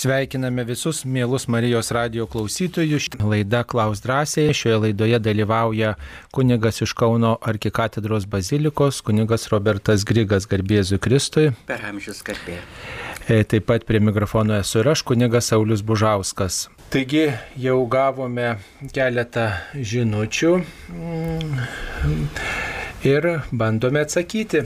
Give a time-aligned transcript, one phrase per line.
[0.00, 3.08] Sveikiname visus mielus Marijos radio klausytojus.
[3.20, 4.54] Laida Klaus drąsiai.
[4.54, 5.94] Šioje laidoje dalyvauja
[6.32, 11.52] kunigas iš Kauno arkikatedros bazilikos, kunigas Robertas Grigas Garbėzui Kristui.
[11.68, 12.56] Per amžius garbė.
[13.28, 16.70] E, taip pat prie mikrofono esu ir aš, kunigas Saulis Bužauskas.
[16.88, 17.26] Taigi
[17.60, 18.56] jau gavome
[18.96, 20.56] keletą žinučių
[23.04, 24.64] ir bandome atsakyti,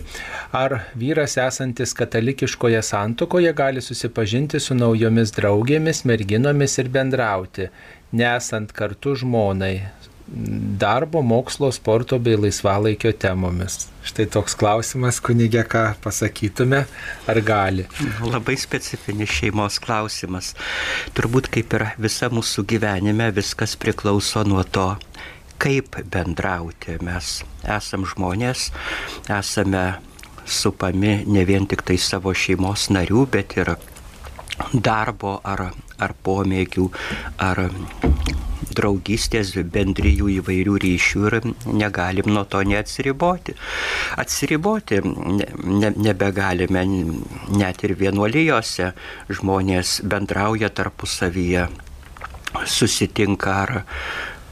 [0.52, 7.68] ar vyras esantis katalikiškoje santokoje gali susipažinti su naujomis draugėmis, merginomis ir bendrauti,
[8.12, 9.76] nesant kartu žmonai
[10.26, 13.88] darbo, mokslo, sporto bei laisvalaikio temomis.
[14.04, 16.84] Štai toks klausimas, kunigė, ką pasakytume,
[17.28, 17.84] ar gali.
[18.24, 20.54] Labai specifinis šeimos klausimas.
[21.16, 24.94] Turbūt kaip ir visa mūsų gyvenime viskas priklauso nuo to,
[25.58, 26.98] kaip bendrauti.
[27.04, 27.40] Mes
[27.76, 28.70] esam žmonės,
[29.30, 29.84] esame
[30.44, 33.74] supami ne vien tik tai savo šeimos narių, bet ir
[34.74, 36.90] darbo ar, ar pomėgių,
[37.42, 37.68] ar
[38.74, 43.54] draugystės, bendrijų įvairių ryšių ir negalim nuo to neatsiriboti.
[44.20, 46.84] Atsiriboti ne, nebegalime,
[47.54, 48.92] net ir vienuolijose
[49.30, 51.68] žmonės bendrauja tarpusavyje,
[52.66, 53.76] susitinka ar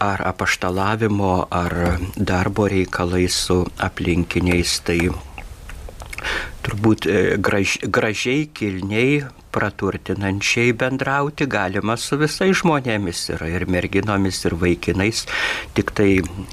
[0.02, 1.76] ar apaštalavimo, ar
[2.16, 4.80] darbo reikalai su aplinkiniais.
[4.86, 4.98] Tai
[6.62, 14.56] turbūt e, graž, gražiai, kilniai, praturtinančiai bendrauti galima su visais žmonėmis, yra ir merginomis, ir
[14.58, 15.26] vaikinais.
[15.76, 16.08] Tik tai,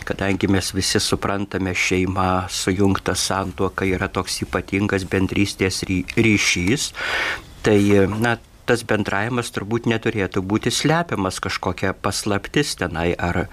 [0.08, 6.92] kadangi mes visi suprantame, šeima sujungta santuoka yra toks ypatingas bendrystės ryšys,
[7.64, 7.80] tai,
[8.20, 8.36] na,
[8.70, 13.48] tas bendravimas turbūt neturėtų būti slepiamas kažkokia paslaptis tenai ar e,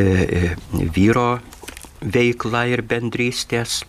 [0.00, 0.54] e,
[0.96, 1.40] vyro
[2.00, 3.82] veikla ir bendrystės.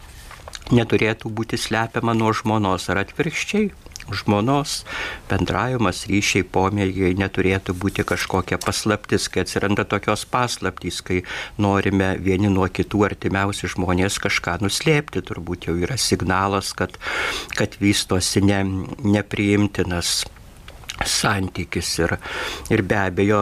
[0.71, 3.71] Neturėtų būti slepiama nuo žmonos ar atvirkščiai
[4.09, 4.81] žmonos.
[5.29, 11.21] Bendravimas, ryšiai, pomėgiai neturėtų būti kažkokia paslaptis, kai atsiranda tokios paslaptys, kai
[11.61, 16.97] norime vieni nuo kitų artimiausi žmonės kažką nuslėpti, turbūt jau yra signalas, kad,
[17.55, 18.63] kad vystosi ne,
[19.05, 20.21] nepriimtinas
[21.07, 22.17] santykis ir,
[22.73, 23.41] ir be abejo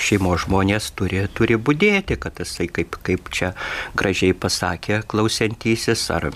[0.00, 3.52] šeimos žmonės turi, turi būdėti, kad jisai kaip, kaip čia
[3.98, 6.30] gražiai pasakė klausiantysis ar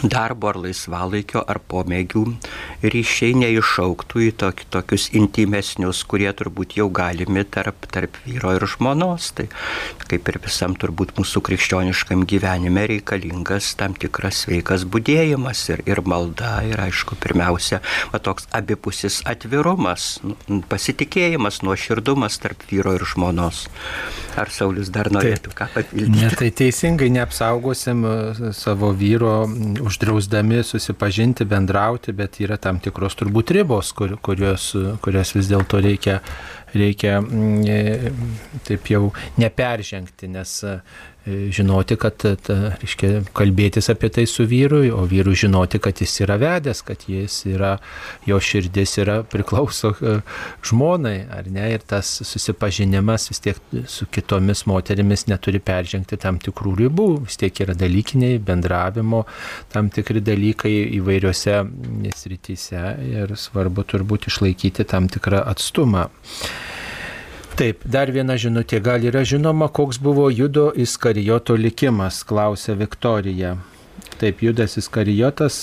[0.00, 2.24] darbo ar laisvalaikio ar pomėgių
[2.82, 9.30] ryšiai neišauktų į tok, tokius intimesnius, kurie turbūt jau galimi tarp, tarp vyro ir žmonos.
[9.36, 9.48] Tai
[10.08, 16.54] kaip ir visam turbūt mūsų krikščioniškam gyvenime reikalingas tam tikras sveikas būdėjimas ir, ir malda
[16.68, 17.82] ir aišku pirmiausia
[18.12, 20.16] va, toks abipusis atvirumas,
[20.72, 23.66] pasitikėjimas, nuoširdumas tarp vyro ir žmonos.
[24.40, 26.16] Ar Saulis dar norėtų ką papildyti?
[26.16, 29.42] Ne, tai teisingai neapsaugosim e, savo vyro
[29.82, 34.70] uždrausdami susipažinti, bendrauti, bet yra tam tikros turbūt ribos, kur, kurios,
[35.04, 36.20] kurios vis dėlto reikia,
[36.74, 38.12] reikia e,
[38.68, 39.08] taip jau
[39.42, 40.54] neperžengti, nes
[41.26, 46.38] žinoti, kad, ta, reiškia, kalbėtis apie tai su vyru, o vyru žinoti, kad jis yra
[46.42, 47.76] vedęs, kad jis yra,
[48.26, 50.16] jo širdis yra priklauso e,
[50.66, 56.74] žmonai, ar ne, ir tas susipažinimas vis tiek su kitomis moterimis neturi peržengti tam tikrų
[56.82, 59.24] ribų, vis tiek yra dalykiniai, bendravimo
[59.72, 61.60] tam tikri dalykai įvairiose
[62.18, 66.08] srityse ir svarbu turbūt išlaikyti tam tikrą atstumą.
[67.52, 68.78] Taip, dar viena žinutė.
[68.80, 73.58] Gal yra žinoma, koks buvo Judo Iskarijoto likimas, klausė Viktorija.
[74.16, 75.58] Taip, Judas Iskarijotas,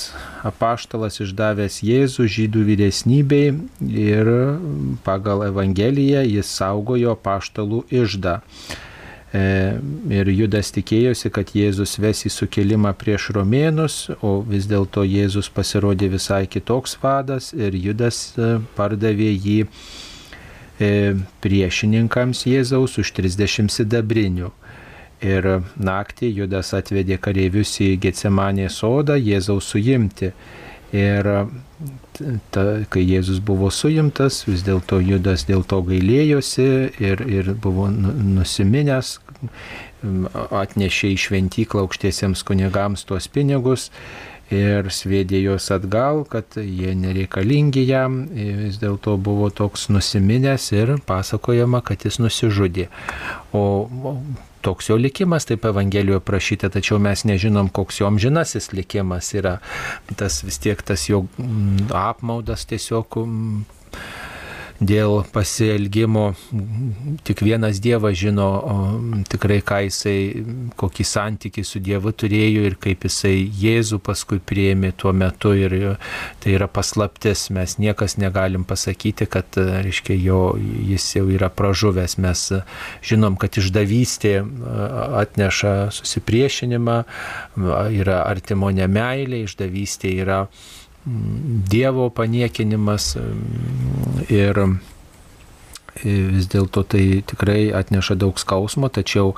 [0.46, 3.56] apaštalas išdavęs Jėzų žydų vyresnybei
[3.90, 4.30] ir
[5.06, 8.36] pagal Evangeliją jis saugojo apaštalų išdą.
[9.34, 9.42] E,
[10.14, 16.12] ir Judas tikėjosi, kad Jėzus ves į sukilimą prieš romėnus, o vis dėlto Jėzus pasirodė
[16.14, 19.60] visai kitoks vadas ir Judas e, pardavė jį
[20.79, 24.51] priešininkams Jėzaus už 30 sidabrinių.
[25.19, 30.31] Ir naktį Judas atvedė kareivius į Getsemanės sodą Jėzaus suimti.
[30.95, 31.28] Ir
[32.56, 36.70] ta, kai Jėzus buvo suimtas, vis dėlto Judas dėl to gailėjosi
[37.03, 39.17] ir, ir buvo nu, nusiminęs,
[40.55, 43.90] atnešė į šventyklą aukštiesiems kunigams tuos pinigus
[44.53, 51.84] ir sviedė juos atgal, kad jie nereikalingi jam, vis dėlto buvo toks nusiminęs ir pasakojama,
[51.85, 52.90] kad jis nusižudė.
[53.53, 53.63] O
[54.61, 59.59] toks jo likimas, taip Evangelijoje prašyta, tačiau mes nežinom, koks jo amžinasis likimas yra.
[60.19, 63.63] Tas vis tiek tas jo mm, apmaudas tiesiog mm,
[64.79, 66.34] dėl pasielgimo.
[67.28, 68.76] Tik vienas Dievas žino o,
[69.29, 70.17] tikrai, ką jisai,
[70.79, 75.53] kokį santykį su Dievu turėjo ir kaip jisai Jėzų paskui prieimė tuo metu.
[75.59, 75.76] Ir
[76.40, 80.41] tai yra paslaptis, mes niekas negalim pasakyti, kad, reiškia, jo,
[80.90, 82.46] jis jau yra pražuvęs, mes
[83.05, 84.40] žinom, kad išdavystė
[85.20, 86.99] atneša susipriešinimą,
[87.99, 90.46] yra artimo nemailė, išdavystė yra
[91.05, 93.13] Dievo paniekinimas
[94.29, 94.59] ir
[96.03, 99.34] vis dėlto tai tikrai atneša daug skausmo, tačiau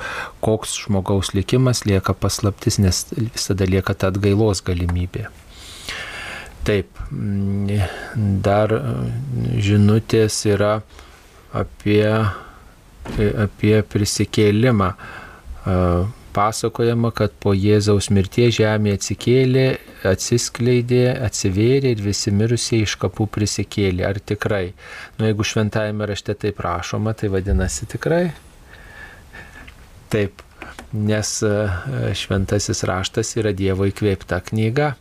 [0.45, 5.27] koks žmogaus likimas lieka paslaptis, nes visada lieka ta atgailos galimybė.
[6.67, 6.99] Taip,
[8.45, 8.73] dar
[9.57, 10.75] žinutės yra
[11.57, 12.05] apie,
[13.17, 14.91] apie prisikėlimą
[16.33, 19.65] pasakojama, kad po Jėzaus mirties žemė atsikėlė,
[20.07, 24.05] atsiskleidė, atsivėrė ir visi mirusieji iš kapų prisikėlė.
[24.07, 24.71] Ar tikrai?
[25.17, 28.23] Nu, jeigu šventajame rašte taip rašoma, tai vadinasi tikrai?
[30.11, 30.43] Taip,
[30.91, 31.53] nes e,
[32.17, 34.93] šventasis raštas yra Dievo įkvėpta knyga.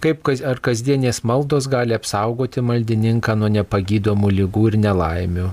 [0.00, 5.50] Kaip ar kasdienės maldos gali apsaugoti maldininką nuo nepagydomų lygų ir nelaimių?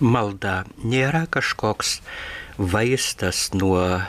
[0.00, 2.00] Malda nėra kažkoks
[2.58, 4.00] vaistas nuo,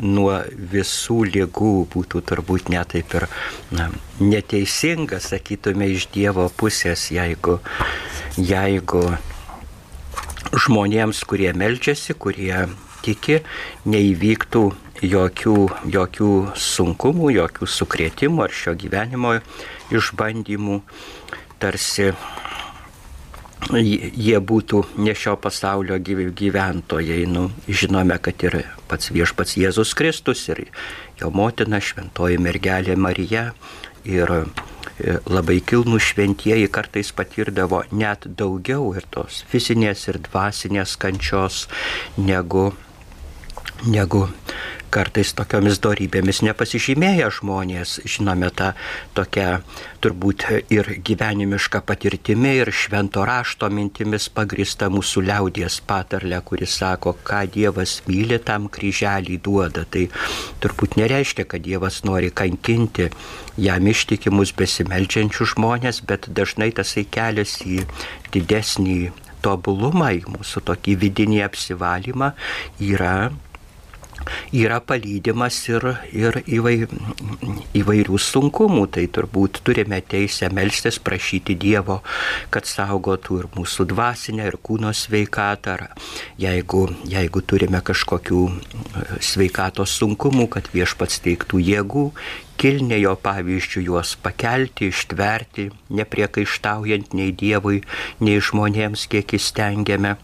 [0.00, 0.38] nuo
[0.72, 3.28] visų lygų, būtų turbūt netaip ir
[3.72, 7.60] na, neteisinga, sakytume, iš Dievo pusės, jeigu,
[8.36, 9.04] jeigu
[10.54, 12.66] žmonėms, kurie melčiasi, kurie
[13.04, 13.40] tiki,
[13.88, 14.64] neįvyktų
[15.04, 15.56] jokių,
[15.92, 19.38] jokių sunkumų, jokių sukrėtimų ar šio gyvenimo
[19.94, 20.80] išbandymų,
[21.60, 22.12] tarsi
[23.72, 27.24] jie būtų ne šio pasaulio gyventojai.
[27.30, 30.66] Nu, žinome, kad ir pats viešpats Jėzus Kristus ir
[31.20, 33.52] jo motina šventoji mergelė Marija
[34.04, 34.44] ir e,
[35.26, 41.66] labai kilnų šventieji kartais patirdavo net daugiau ir tos fizinės ir dvasinės kančios
[42.18, 42.72] negu,
[43.86, 44.28] negu
[44.94, 48.70] kartais tokiomis darybėmis nepasižymėję žmonės, žinome tą
[49.16, 49.48] tokią
[50.04, 50.44] turbūt
[50.74, 57.96] ir gyvenimišką patirtimi ir švento rašto mintimis pagrįsta mūsų liaudies patarlė, kuris sako, ką Dievas
[58.08, 59.86] myli, tam kryželį duoda.
[59.88, 60.06] Tai
[60.62, 63.10] turbūt nereiškia, kad Dievas nori kankinti
[63.60, 67.82] jam ištikimus besimeldžiančių žmonės, bet dažnai tasai kelias į
[68.34, 68.98] didesnį
[69.44, 72.32] tobulumą, į mūsų tokį vidinį apsivalymą
[72.80, 73.16] yra
[74.54, 76.76] yra palydimas ir, ir įvai,
[77.76, 78.86] įvairių sunkumų.
[78.94, 82.00] Tai turbūt turime teisę melstis, prašyti Dievo,
[82.54, 85.74] kad saugotų ir mūsų dvasinę, ir kūno sveikatą.
[85.74, 85.86] Ar
[86.40, 92.04] jeigu, jeigu turime kažkokių e, sveikatos sunkumų, kad viešpats teiktų jėgų,
[92.60, 97.82] kilnė jo pavyzdžių juos pakelti, ištverti, nepriekaištaujant nei Dievui,
[98.20, 100.16] nei žmonėms, kiek įstengiame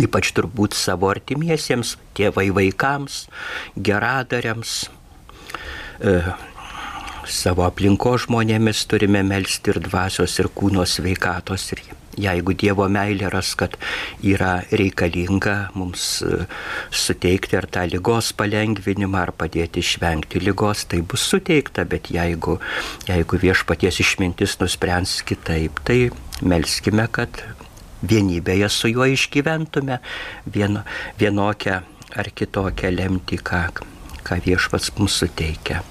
[0.00, 3.24] ypač turbūt savo artimiesiems, tėvai vaikams,
[3.76, 4.74] geradariams,
[6.00, 6.18] e,
[7.30, 11.70] savo aplinko žmonėmis turime melstį ir dvasios ir kūno sveikatos.
[11.76, 11.82] Ir
[12.20, 13.76] jeigu Dievo meilė ras, kad
[14.26, 16.44] yra reikalinga mums e,
[16.90, 22.58] suteikti ar tą lygos palengvinimą, ar padėti išvengti lygos, tai bus suteikta, bet jeigu,
[23.08, 26.00] jeigu viešpaties išmintis nuspręs kitaip, tai
[26.42, 27.42] melskime, kad
[28.02, 30.00] vienybėje su juo išgyventume
[30.46, 30.84] vieno,
[31.20, 31.80] vienokią
[32.16, 33.62] ar kitokią lemtį, ką,
[34.26, 35.82] ką viešpats mums suteikia.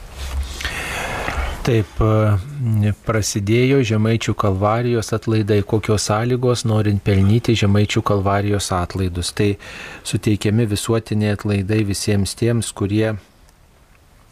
[1.69, 9.33] Taip, e, prasidėjo Žemaičių kalvarijos atlaidai, kokios sąlygos norint pelnyti Žemaičių kalvarijos atlaidus.
[9.35, 9.51] Tai
[10.07, 13.11] suteikiami visuotiniai atlaidai visiems tiems, kurie,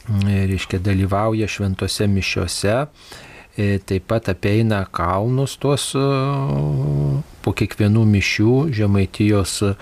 [0.08, 2.78] reiškia, dalyvauja šventose mišiose,
[3.54, 5.92] e, taip pat apeina kalnus tuos
[7.48, 9.74] po kiekvienų mišių Žemaitijos, e,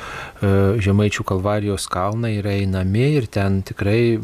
[0.85, 4.19] Žemaičių kalvarijos kalnai yra einami ir ten tikrai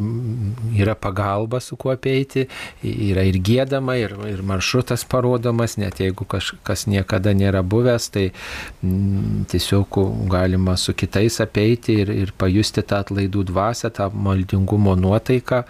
[0.78, 2.46] yra pagalba su kuo apeiti,
[2.86, 8.28] yra ir gėdama, ir, ir maršrutas parodomas, net jeigu kažkas niekada nėra buvęs, tai
[8.84, 9.98] m, tiesiog
[10.30, 15.64] galima su kitais apeiti ir, ir pajusti tą atlaidų dvasę, tą maldingumo nuotaiką.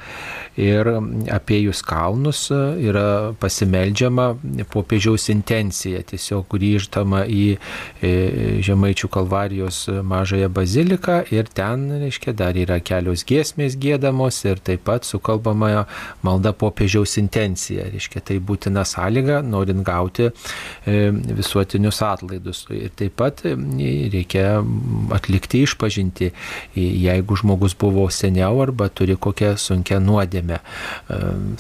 [0.60, 0.92] Ir
[1.32, 4.28] apiejus kalnus yra pasimeldžiama
[4.74, 7.61] popiežiaus intencija, tiesiog grįžtama į
[8.02, 15.06] Žemaičių kalvarijos mažąją baziliką ir ten, reiškia, dar yra kelios giesmės gėdamos ir taip pat
[15.08, 15.86] sukalbama
[16.26, 17.86] malda popiežiaus intencija.
[17.92, 20.30] Reiškia, tai būtina sąlyga, norint gauti
[20.86, 22.64] visuotinius atlaidus.
[22.74, 24.62] Ir taip pat reikia
[25.14, 26.32] atlikti išpažinti,
[26.76, 30.60] jeigu žmogus buvo seniau arba turi kokią sunkę nuodėmę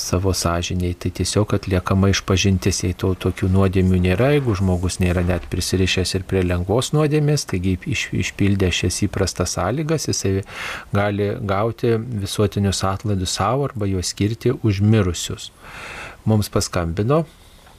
[0.01, 5.47] savo sąžiniai, tai tiesiog atliekama išpažintis, jei to tokių nuodėmių nėra, jeigu žmogus nėra net
[5.81, 10.43] prisirišęs ir prie lengvos nuodėmės, taigi iš, išpildė šias įprastas sąlygas, jisai
[10.93, 15.51] gali gauti visuotinius atlaidus savo arba juos skirti už mirusius.
[16.25, 17.25] Mums paskambino.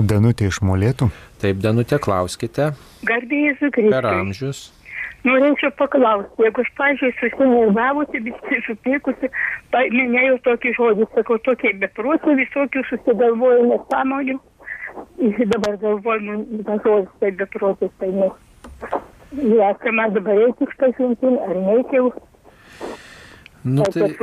[0.01, 1.13] Danutė iš Molėtų.
[1.39, 2.73] Taip, Danutė, klauskite.
[3.07, 3.93] Garbėjai Zukristai.
[3.93, 4.73] Per amžius.
[5.23, 9.31] Norėčiau paklausti, jeigu aš, pažiūrėjau, susinervavusi, visi supykusi,
[9.95, 14.41] minėjau tokį žodį, sakau, tokie beprotė, visokių susigalvoju nesąmonių.
[15.23, 18.29] Ir dabar galvoju, nu, tas žodis tai beprotis, tai ne.
[19.39, 22.03] Ir esame dabar reikia išpažinti, ar nereikia.
[23.63, 24.17] Nu, tai,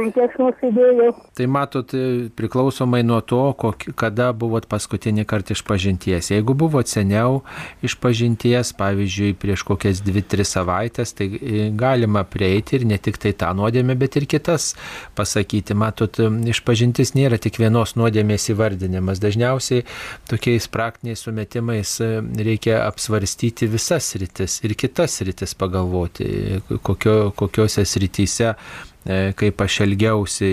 [1.33, 1.91] tai matot,
[2.35, 6.27] priklausomai nuo to, kok, kada buvot paskutinį kartą iš pažinties.
[6.33, 7.39] Jeigu buvot seniau
[7.85, 13.31] iš pažinties, pavyzdžiui, prieš kokias 2-3 savaitės, tai e, galima prieiti ir ne tik tai
[13.31, 14.73] tą nuodėmę, bet ir kitas
[15.15, 15.77] pasakyti.
[15.77, 16.19] Matot,
[16.51, 19.23] iš pažintis nėra tik vienos nuodėmės įvardinimas.
[19.23, 19.87] Dažniausiai
[20.27, 22.11] tokiais praktiniais sumetimais e,
[22.43, 30.49] reikia apsvarstyti visas rytis ir kitas rytis pagalvoti, kokio, kokiuose srityse E, kaip aš elgiausi,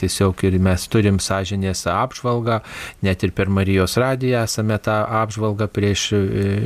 [0.00, 2.60] tiesiog ir mes turim sąžinės apžvalgą,
[3.04, 6.22] net ir per Marijos radiją esame tą apžvalgą prieš e,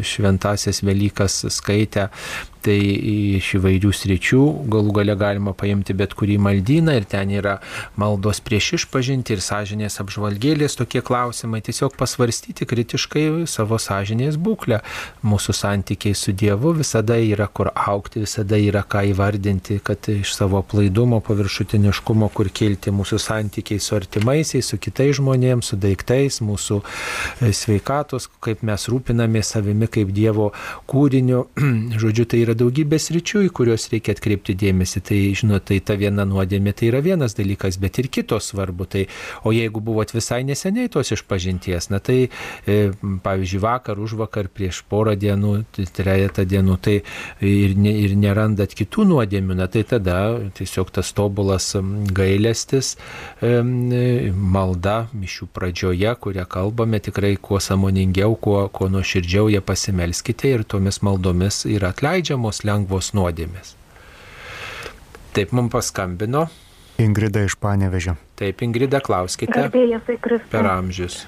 [0.06, 2.09] šventasias Velykas skaitę,
[2.64, 2.78] tai
[3.38, 4.42] iš įvairių sričių
[4.73, 7.59] galų gale galima paimti bet kurį maldyną ir ten yra
[8.00, 14.81] maldos prieš išpažinti ir sąžinės apžvalgėlės tokie klausimai, tiesiog pasvarstyti kritiškai savo sąžinės būklę.
[15.26, 20.62] Mūsų santykiai su Dievu visada yra kur aukti, visada yra ką įvardinti, kad iš savo
[20.66, 27.52] plaidumo, paviršutiniškumo, kur kilti mūsų santykiai su artimaisiais, su kitais žmonėmis, su daiktais, mūsų e,
[27.57, 30.50] sveikatos, kaip mes rūpinamės savimi kaip Dievo
[30.90, 31.45] kūriniu.
[32.02, 35.00] Žodžiu, tai yra yra daugybė sričių, į kuriuos reikia atkreipti dėmesį.
[35.02, 38.87] Tai, žinot, tai ta viena nuodėmė tai yra vienas dalykas, bet ir kitos svarbu.
[38.87, 39.06] Tai,
[39.44, 42.28] o jeigu buvot visai neseniai tos išpažinties, na tai,
[42.66, 42.92] e,
[43.25, 46.99] pavyzdžiui, vakar, už vakar, prieš porą dienų, trejata dienų, tai
[47.40, 50.18] ir, ne, ir nerandat kitų nuodėmių, na tai tada
[50.56, 51.73] tiesiog tas tobulas
[52.12, 52.97] gailestis,
[53.40, 53.62] e,
[54.32, 61.00] malda mišių pradžioje, kurią kalbame, tikrai kuo samoningiau, kuo, kuo nuoširdžiau jie pasimelskite ir tomis
[61.02, 63.76] maldomis yra atleidžiama atleidžiamos lengvos nuodėmės.
[65.32, 66.49] Taip mums paskambino.
[66.99, 68.16] Ingrida iš Panevežio.
[68.37, 69.52] Taip, Ingrida, klauskite.
[69.52, 70.50] Garbėjas į Kristų.
[70.50, 71.26] Per amžius.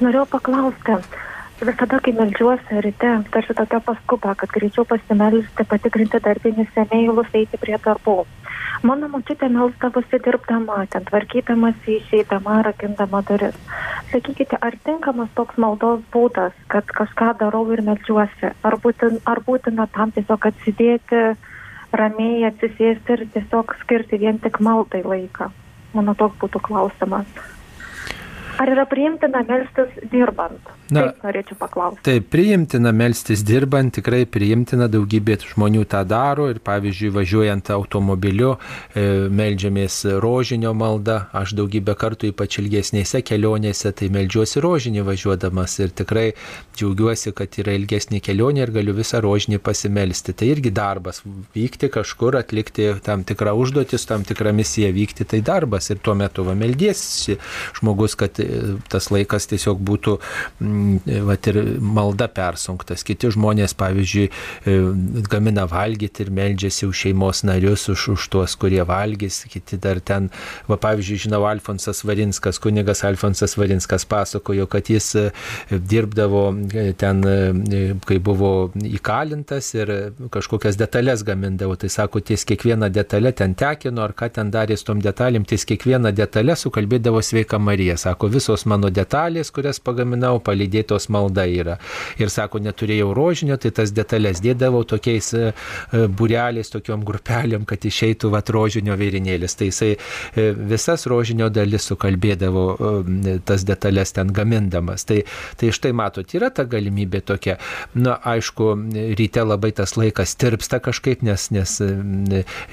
[0.00, 0.98] Norėjau paklausti.
[1.58, 7.78] Visada, kai melžiuosi ryte, tarsi tokia paskuba, kad greičiau pasimelsti, patikrinti darbinius senėjus, eiti prie
[7.82, 8.26] darbų.
[8.86, 13.56] Mano močiutė melsdavosi dirbdama, ten tvarkydamas išeidama, rakindama duris.
[14.12, 18.52] Sakykite, ar tinkamas toks maldos būdas, kad kažką darau ir melžiuosi?
[18.62, 21.24] Ar, būtin, ar būtina tam tiesiog atsidėti,
[21.90, 25.50] ramiai atsisėsti ir tiesiog skirti vien tik maldai laiką?
[25.98, 27.57] Mano toks būtų klausimas.
[28.58, 30.58] Ar yra priimtina melstis dirbant?
[30.90, 32.00] Na, taip, norėčiau paklausti.
[32.06, 38.54] Taip, priimtina melstis dirbant, tikrai priimtina, daugybė žmonių tą daro ir pavyzdžiui, važiuojant automobiliu,
[38.96, 45.94] e, melžiamės rožinio maldą, aš daugybę kartų, ypač ilgesnėse kelionėse, tai melžiuosi rožinį važiuodamas ir
[46.02, 46.26] tikrai
[46.74, 50.34] džiaugiuosi, kad yra ilgesnė kelionė ir galiu visą rožinį pasimelsti.
[50.34, 51.22] Tai irgi darbas,
[51.54, 56.48] vykti kažkur, atlikti tam tikrą užduotis, tam tikrą misiją vykti, tai darbas ir tuo metu
[56.48, 57.38] va meldiesi
[57.78, 58.40] žmogus, kad
[58.90, 60.16] tas laikas tiesiog būtų
[61.28, 63.04] vat, ir malda persunktas.
[63.06, 64.76] Kiti žmonės, pavyzdžiui, e,
[65.30, 69.44] gamina valgyti ir meldžiasi už šeimos narius, už, už tuos, kurie valgys.
[69.50, 70.30] Kiti dar ten,
[70.68, 75.26] va, pavyzdžiui, žinau, Alfonsas Varinskas, kunigas Alfonsas Varinskas pasakojo, kad jis e,
[75.70, 77.22] dirbdavo e, ten,
[78.06, 78.52] kai buvo
[78.84, 79.92] įkalintas ir
[80.34, 81.76] kažkokias detalės gamindavo.
[81.78, 85.66] Tai sako, ties kiekvieną detalę ten tekino, ar ką ten darė su tom detalėm, ties
[85.68, 87.96] kiekvieną detalę sukalbėdavo sveika Marija.
[88.00, 91.78] Sako, visos mano detalės, kurias pagaminau, palydėjau lydėtos malda yra.
[92.20, 95.52] Ir sako, neturėjau rožinio, tai tas detalės dėdavau tokiais e,
[95.92, 99.56] e, bureliais, tokiom grupelėm, kad išeitų vat rožinio vėrinėlis.
[99.58, 102.66] Tai jisai e, visas rožinio dalis sukalbėdavo
[103.48, 105.06] tas detalės ten gamindamas.
[105.08, 105.22] Tai,
[105.58, 107.58] tai štai matot, yra ta galimybė tokia.
[107.94, 108.70] Na, aišku,
[109.18, 111.78] ryte labai tas laikas tirpsta kažkaip, nes, nes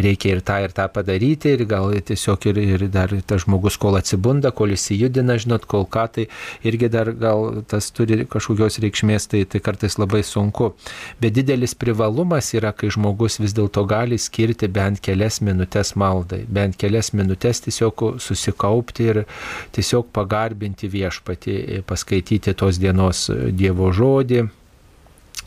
[0.01, 3.97] reikia ir tą, ir tą padaryti, ir gal tiesiog ir, ir dar tas žmogus, kol
[3.99, 6.27] atsibunda, kol įsijudina, žinot, žinot, kol ką, tai
[6.63, 10.75] irgi dar gal tas turi kažkokios reikšmės, tai, tai kartais labai sunku.
[11.21, 16.77] Bet didelis privalumas yra, kai žmogus vis dėlto gali skirti bent kelias minutės maldai, bent
[16.77, 19.23] kelias minutės tiesiog susikaupti ir
[19.71, 24.45] tiesiog pagarbinti viešpatį, paskaityti tos dienos Dievo žodį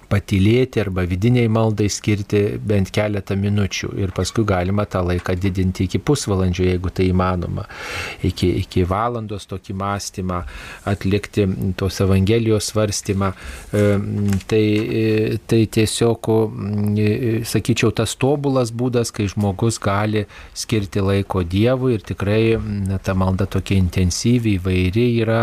[0.08, 3.92] patylėti arba vidiniai maldai skirti bent keletą minučių.
[4.00, 7.66] Ir paskui galima tą laiką didinti iki pusvalandžio, jeigu tai įmanoma,
[8.24, 10.40] iki, iki valandos tokį mąstymą
[10.88, 11.46] atlikti,
[11.78, 13.32] tos Evangelijos svarstymą.
[13.32, 13.84] E,
[14.50, 14.64] tai,
[15.02, 16.32] e, tai tiesiog,
[16.98, 17.08] e,
[17.48, 23.48] sakyčiau, tas tobulas būdas, kai žmogus gali skirti laiko Dievui ir tikrai na, ta malda
[23.48, 25.42] tokia intensyvi, įvairi yra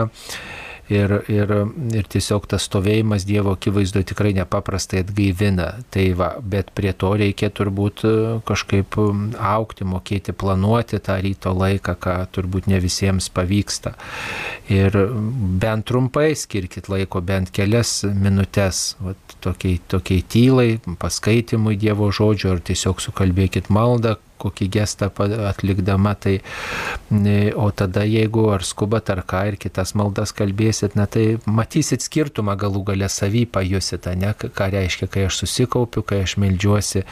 [0.89, 1.51] ir, ir,
[1.95, 5.71] ir tiesiog tas stovėjimas Dievo akivaizdo tikrai nepaprastai atgaivina.
[5.93, 8.13] Tai va, bet prie to reikia turbūt e,
[8.47, 13.95] kažkaip aukti, mokėti planuoti tą ryto laiką, ką turbūt ne visiems pavyksta.
[14.73, 14.95] Ir
[15.61, 19.15] bent trumpai skirkit laiko, bent kelias minutės va,
[19.45, 20.69] tokiai, tokiai tylai,
[21.01, 25.09] paskaitimui Dievo žodžio ar tiesiog sukalbėkit maldą, kokį gestą
[25.49, 26.39] atlikdama, tai
[27.55, 32.57] o tada jeigu ar skubat ar ką ir kitas maldas kalbėsit, na tai matysit skirtumą
[32.59, 37.05] galų galę savy pajusit, ne, ką reiškia, kai aš susikaupiu, kai aš melžiuosi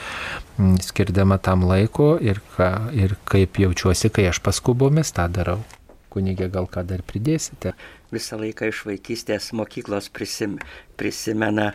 [0.83, 5.61] skirdama tam laiko ir, ką, ir kaip jaučiuosi, kai aš paskubomis tą darau.
[6.13, 7.73] Kunigė, gal ką dar pridėsite?
[8.13, 10.59] Visą laiką iš vaikystės mokyklos prisim,
[10.99, 11.71] prisimena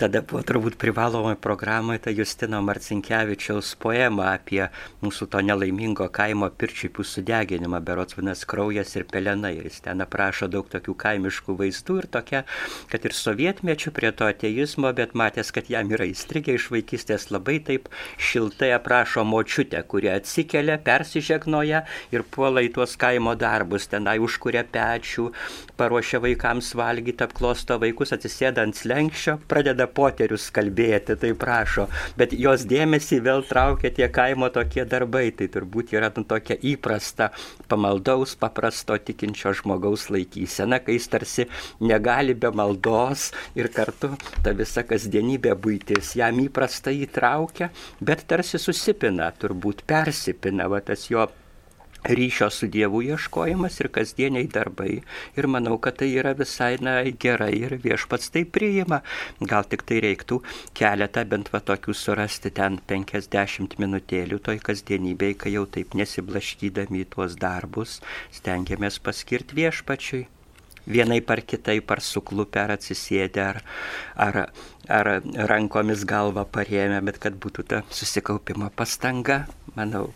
[0.00, 4.62] tada buvo turbūt privalomai programoje ta Justino Marcinkievičiaus poema apie
[5.02, 9.52] mūsų to nelaimingo kaimo pirčiupų sudeginimą, berots vienas kraujas ir pelenai.
[9.58, 12.40] Ir jis ten aprašo daug tokių kaimiškų vaizdų ir tokia,
[12.88, 17.58] kad ir sovietmečių prie to ateizmo, bet matęs, kad jam yra įstrigę iš vaikystės labai
[17.68, 21.84] taip šiltai aprašo močiutę, kuri atsikelia, persižegnoja
[22.16, 25.28] ir puola į tuos kaimo darbus, tenai užkuria pečių,
[25.76, 31.86] paruošia vaikams valgyti, apklosto vaikus, atsisėda ant slengščio, pradeda poterius kalbėti, tai prašo,
[32.18, 37.30] bet jos dėmesį vėl traukia tie kaimo tokie darbai, tai turbūt yra nu, tokia įprasta
[37.70, 41.48] pamaldaus, paprasto tikinčio žmogaus laikysena, kai jis tarsi
[41.82, 47.70] negali be maldos ir kartu ta visa kasdienybė būtis jam įprasta įtraukia,
[48.00, 51.26] bet tarsi susipina, turbūt persipina, va tas jo
[52.04, 55.00] ryšio su Dievu ieškojimas ir kasdieniai darbai.
[55.36, 59.02] Ir manau, kad tai yra visai na, gerai ir viešpats tai priima.
[59.40, 60.40] Gal tik tai reiktų
[60.76, 67.08] keletą bent va tokių surasti ten 50 minutėlių toj kasdienybei, kai jau taip nesiblaškydami į
[67.14, 68.00] tuos darbus
[68.34, 70.26] stengiamės paskirti viešpačiui.
[70.90, 73.60] Vienai par kitaip, ar suklupę, ar atsisėdę, ar,
[74.16, 74.38] ar,
[74.88, 75.10] ar
[75.52, 79.44] rankomis galvą parėmę, bet kad būtų ta susikaupimo pastanga,
[79.76, 80.08] manau,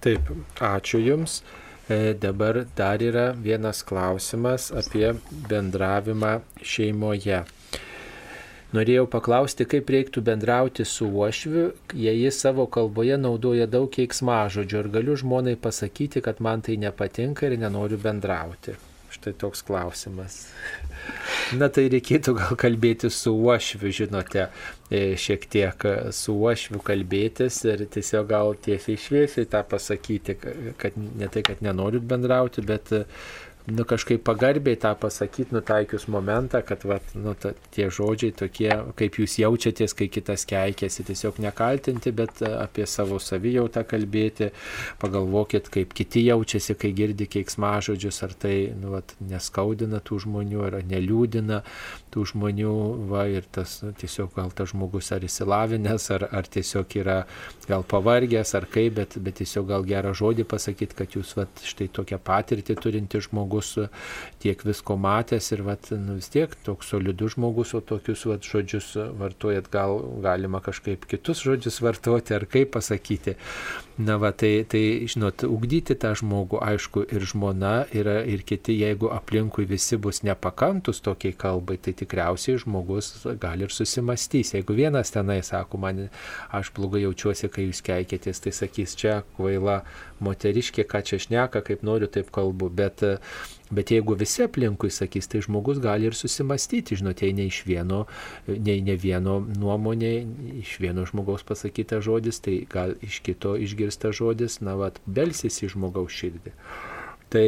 [0.00, 0.30] Taip,
[0.64, 1.42] ačiū Jums.
[1.90, 5.10] E, dabar dar yra vienas klausimas apie
[5.50, 7.42] bendravimą šeimoje.
[8.70, 11.64] Norėjau paklausti, kaip reiktų bendrauti su uošviu,
[11.98, 14.78] jei jis savo kalboje naudoja daug keiksmažodžių.
[14.78, 18.76] Ar galiu žmonai pasakyti, kad man tai nepatinka ir nenoriu bendrauti?
[19.10, 20.44] Štai toks klausimas.
[21.60, 24.46] Na tai reikėtų gal kalbėti su uošviu, žinote,
[24.90, 25.84] šiek tiek
[26.16, 30.34] su uošviu kalbėtis ir tiesiog gal tiesiai šviesiai tą pasakyti,
[30.80, 32.90] kad ne tai, kad nenorit bendrauti, bet
[33.70, 39.18] nu, kažkaip pagarbiai tą pasakyti, nutaikius momentą, kad vat, nu, ta, tie žodžiai tokie, kaip
[39.20, 44.50] jūs jaučiatės, kai kitas keikėsi, tiesiog nekaltinti, bet e, apie savo savijautą kalbėti,
[45.02, 50.80] pagalvokit, kaip kiti jaučiasi, kai girdi keiksmažodžius, ar tai nu, vat, neskaudina tų žmonių, ar
[50.86, 51.62] neliūdina
[52.14, 52.72] tų žmonių,
[53.10, 57.18] va, ir tas tiesiog gal tas žmogus ar įsilavinęs, ar, ar tiesiog yra
[57.68, 61.90] gal pavargęs, ar kaip, bet, bet tiesiog gal gerą žodį pasakyti, kad jūs vat, štai
[62.00, 63.76] tokią patirtį turinti žmogus,
[64.42, 68.92] tiek visko matęs ir vat, nu, vis tiek toks solidus žmogus, o tokius vat, žodžius
[69.20, 73.36] vartojat, gal galima kažkaip kitus žodžius vartoti ar kaip pasakyti.
[74.00, 79.10] Na, va, tai, tai, žinot, ugdyti tą žmogų, aišku, ir žmona, yra ir kiti, jeigu
[79.12, 83.10] aplinkui visi bus nepakantus tokiai kalbai, tai tikriausiai žmogus
[83.42, 84.54] gali ir susimastys.
[84.56, 86.06] Jeigu vienas tenai sako, man
[86.48, 89.82] aš blogai jaučiuosi, kai jūs keikėtės, tai sakys, čia kvaila
[90.24, 92.72] moteriškė, ką čia šneka, kaip noriu, taip kalbu.
[92.80, 93.04] Bet
[93.70, 98.00] Bet jeigu visi aplinkui sakys, tai žmogus gali ir susimastyti, žinote, ne iš vieno,
[98.48, 100.14] ne, ne vieno nuomonė,
[100.58, 105.70] iš vieno žmogaus pasakyta žodis, tai gal iš kito išgirsta žodis, na, vad, belsis į
[105.76, 106.54] žmogaus širdį.
[107.30, 107.44] Tai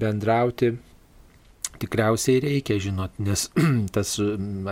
[0.00, 0.72] bendrauti
[1.82, 3.48] tikriausiai reikia, žinot, nes
[3.94, 4.16] tas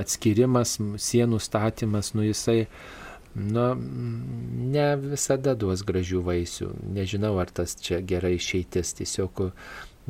[0.01, 2.65] atskirimas, sienų statymas, nu jisai
[3.35, 6.71] na, ne visada duos gražių vaisių.
[6.97, 8.95] Nežinau, ar tas čia gerai išeitis.
[8.99, 9.45] Tiesiog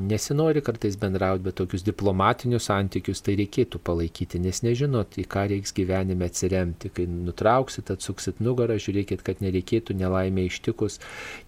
[0.09, 5.75] nesinori kartais bendrauti, bet tokius diplomatinius santykius tai reikėtų palaikyti, nes nežinot, į ką reiks
[5.77, 6.91] gyvenime atsiremti.
[6.95, 11.01] Kai nutrauksit, atsuksit nugarą, žiūrėkit, kad nereikėtų nelaimė ištikus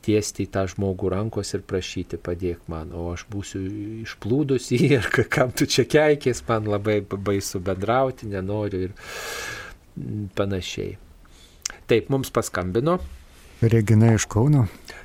[0.05, 3.63] tiesti į tą žmogų rankos ir prašyti padėk man, o aš būsiu
[4.05, 8.95] išplūdusi ir kam tu čia keikės, man labai baisu bendrauti, nenoriu ir
[10.39, 10.97] panašiai.
[11.91, 13.01] Taip, mums paskambino.
[13.63, 14.65] Regina iš Kauno.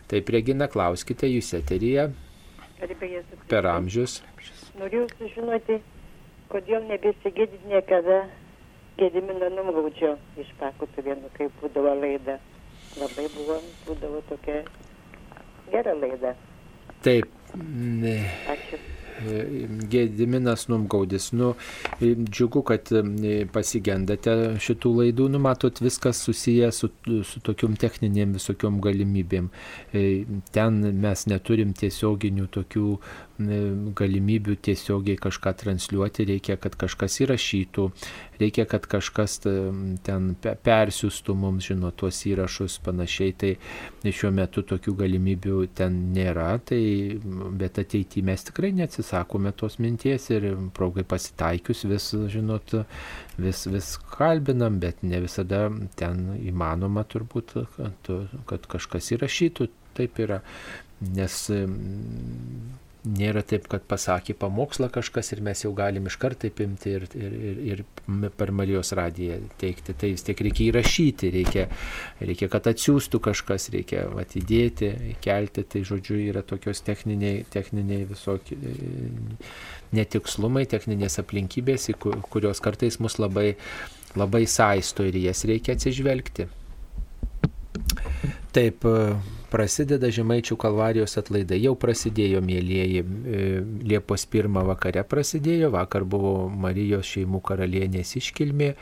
[0.09, 2.07] Taip, Regina, klauskite, jūs eteryje
[3.47, 4.21] per amžius.
[4.77, 5.79] Noriu sužinoti,
[6.51, 8.25] kodėl nebesigėdit niekada
[8.97, 12.39] Gedimino numgaudžio iš Pakutuvėnų, kai būdavo laida.
[12.97, 14.63] Labai buvo, būdavo tokia
[15.69, 16.33] gera laida.
[17.05, 17.29] Taip.
[17.53, 18.17] Ne.
[18.49, 18.79] Ačiū.
[19.91, 21.31] Gediminas Numgaudis.
[21.33, 21.53] Nu,
[22.01, 22.91] džiugu, kad
[23.53, 26.89] pasigendate šitų laidų, nu, matot, viskas susiję su,
[27.27, 29.49] su tokiom techninėm visokiom galimybėm.
[30.53, 32.87] Ten mes neturim tiesioginių tokių
[33.37, 37.85] galimybių tiesiogiai kažką transliuoti, reikia, kad kažkas įrašytų,
[38.41, 43.51] reikia, kad kažkas ten persiųstų mums, žino, tuos įrašus panašiai, tai
[44.05, 46.81] šiuo metu tokių galimybių ten nėra, tai,
[47.61, 52.73] bet ateityje mes tikrai neatsisakome tos minties ir progai pasitaikius vis, žinot,
[53.37, 55.67] vis, vis kalbinam, bet ne visada
[55.99, 58.11] ten įmanoma turbūt, kad,
[58.49, 60.41] kad kažkas įrašytų, taip yra,
[61.01, 61.39] nes
[63.07, 67.35] nėra taip, kad pasakė pamokslą kažkas ir mes jau galim iš karto imti ir, ir,
[67.47, 69.95] ir, ir per Marijos radiją teikti.
[69.97, 71.67] Tai vis tiek reikia įrašyti, reikia,
[72.21, 74.91] reikia kad atsiųstų kažkas, reikia atidėti,
[75.23, 75.65] kelti.
[75.67, 78.57] Tai žodžiu yra tokios techniniai, techniniai visokie
[79.95, 81.89] netikslumai, techninės aplinkybės,
[82.31, 83.53] kurios kartais mus labai,
[84.17, 86.47] labai saisto ir jas reikia atsižvelgti.
[88.55, 88.85] Taip,
[89.51, 91.59] prasideda Žemaičių kalvarijos atlaidai.
[91.63, 93.47] Jau prasidėjo, mėlyjeji, e,
[93.87, 98.73] Liepos 1 vakare prasidėjo, vakar buvo Marijos šeimų karalienės iškilmė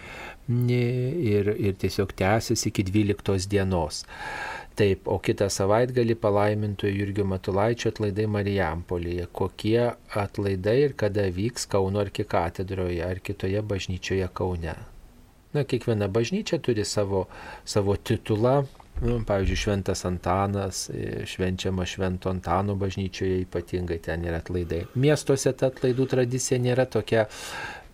[0.49, 4.05] ir, ir tiesiog tęsis iki 12 dienos.
[4.75, 9.29] Taip, o kitą savaitgalį palaimintojo Jurgio Matulaičio atlaidai Marijampolėje.
[9.31, 14.75] Kokie atlaidai ir kada vyks Kauno arkikatedroje ar kitoje bažnyčioje Kaune.
[15.55, 17.29] Na, kiekviena bažnyčia turi savo,
[17.63, 18.65] savo titulą,
[19.01, 24.85] Nu, pavyzdžiui, Šventas Antanas, e, švenčiama Švento Antano bažnyčioje, ypatingai ten yra atlaidai.
[24.95, 27.25] Miestuose ta atlaidų tradicija nėra tokia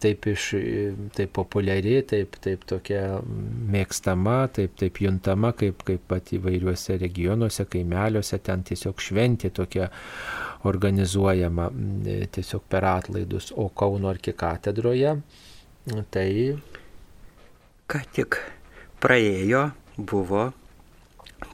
[0.01, 3.17] taip, iš, e, taip populiari, taip, taip tokia
[3.73, 9.89] mėgstama, taip, taip juntama, kaip, kaip pat įvairiuose regionuose, kaimeliuose, ten tiesiog šventė tokia
[10.69, 11.69] organizuojama
[12.05, 15.17] e, tiesiog per atlaidus, o Kauno arkikatedroje
[16.13, 16.29] tai...
[17.91, 18.37] Ką tik
[19.03, 19.65] praėjo,
[19.97, 20.45] buvo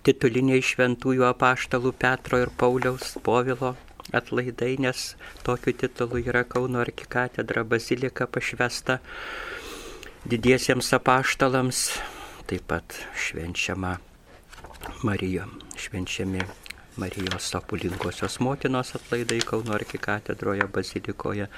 [0.07, 3.75] tituliniai šventųjų apaštalų Petro ir Pauliaus Povilo
[4.13, 8.99] atlaidai, nes tokiu titulu yra Kauno arkikatedra bazilika pašvesta
[10.27, 11.81] didiesiems apaštalams,
[12.47, 13.97] taip pat švenčiama
[15.03, 16.45] Marijo, švenčiami
[16.97, 21.49] Marijos Sapulinkosios motinos atlaidai Kauno arkikatedroje bazilikoje.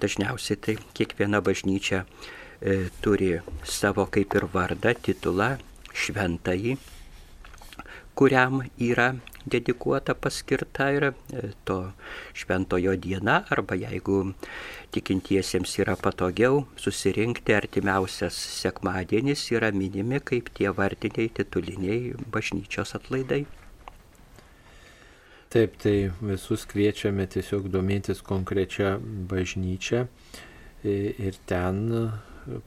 [0.00, 3.30] Dažniausiai tai kiekviena bažnyčia e, turi
[3.64, 5.54] savo kaip ir vardą, titulą,
[5.96, 6.76] šventąjį
[8.16, 9.10] kuriam yra
[9.46, 11.12] dedikuota paskirta ir e,
[11.68, 11.76] to
[12.34, 14.32] šventojo diena, arba jeigu
[14.96, 23.44] tikintiesiems yra patogiau susirinkti artimiausias sekmadienis yra minimi kaip tie vardiniai tituliniai bažnyčios atlaidai.
[25.52, 28.96] Taip, tai visus kviečiame tiesiog domėtis konkrečią
[29.30, 30.06] bažnyčią
[30.86, 31.84] ir ten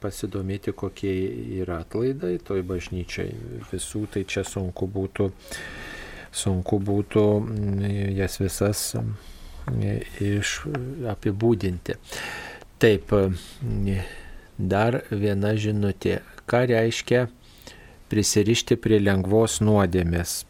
[0.00, 1.12] pasidomėti, kokie
[1.60, 3.34] yra atlaidai toj bažnyčiai.
[3.70, 5.30] Visų tai čia sunku būtų,
[6.32, 7.84] sunku būtų mm,
[8.18, 9.82] jas visas mm,
[10.26, 10.54] iš
[11.12, 11.96] apibūdinti.
[12.80, 14.00] Taip, mm,
[14.58, 16.20] dar viena žinutė.
[16.50, 17.26] Ką reiškia
[18.10, 20.40] prisirišti prie lengvos nuodėmės?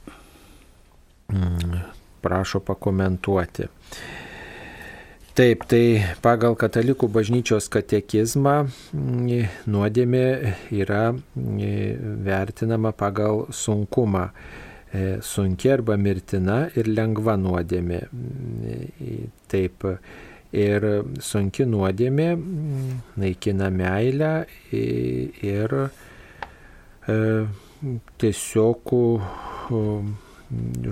[2.20, 3.68] Prašo pakomentuoti.
[5.30, 10.22] Taip, tai pagal katalikų bažnyčios katekizmą mm, nuodėmė
[10.74, 14.24] yra mm, vertinama pagal sunkumą.
[14.90, 18.00] E, sunki arba mirtina ir lengva nuodėmė.
[18.10, 19.86] Mm, taip,
[20.50, 20.86] ir
[21.22, 22.26] sunki nuodėmė
[23.22, 24.32] naikina meilę
[24.74, 25.76] ir
[27.06, 27.20] e,
[28.18, 28.92] tiesiog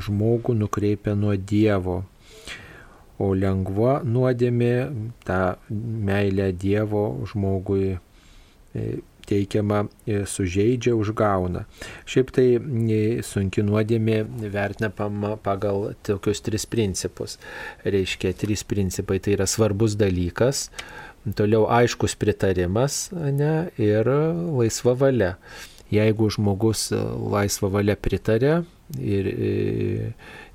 [0.06, 2.04] žmogų nukreipia nuo Dievo
[3.18, 4.72] o lengva nuodėmė
[5.26, 5.42] tą
[6.08, 8.84] meilę Dievo žmogui e,
[9.28, 11.64] teikiama e, sužeidžia, užgauna.
[12.08, 12.46] Šiaip tai
[13.26, 14.22] sunki nuodėmė
[14.54, 17.36] vertinama pagal tokius tris principus.
[17.84, 20.68] Reiškia, trys principai tai yra svarbus dalykas,
[21.38, 25.34] toliau aiškus pritarimas ne, ir laisva valia.
[25.92, 28.58] Jeigu žmogus laisva valia pritarė
[29.00, 29.28] ir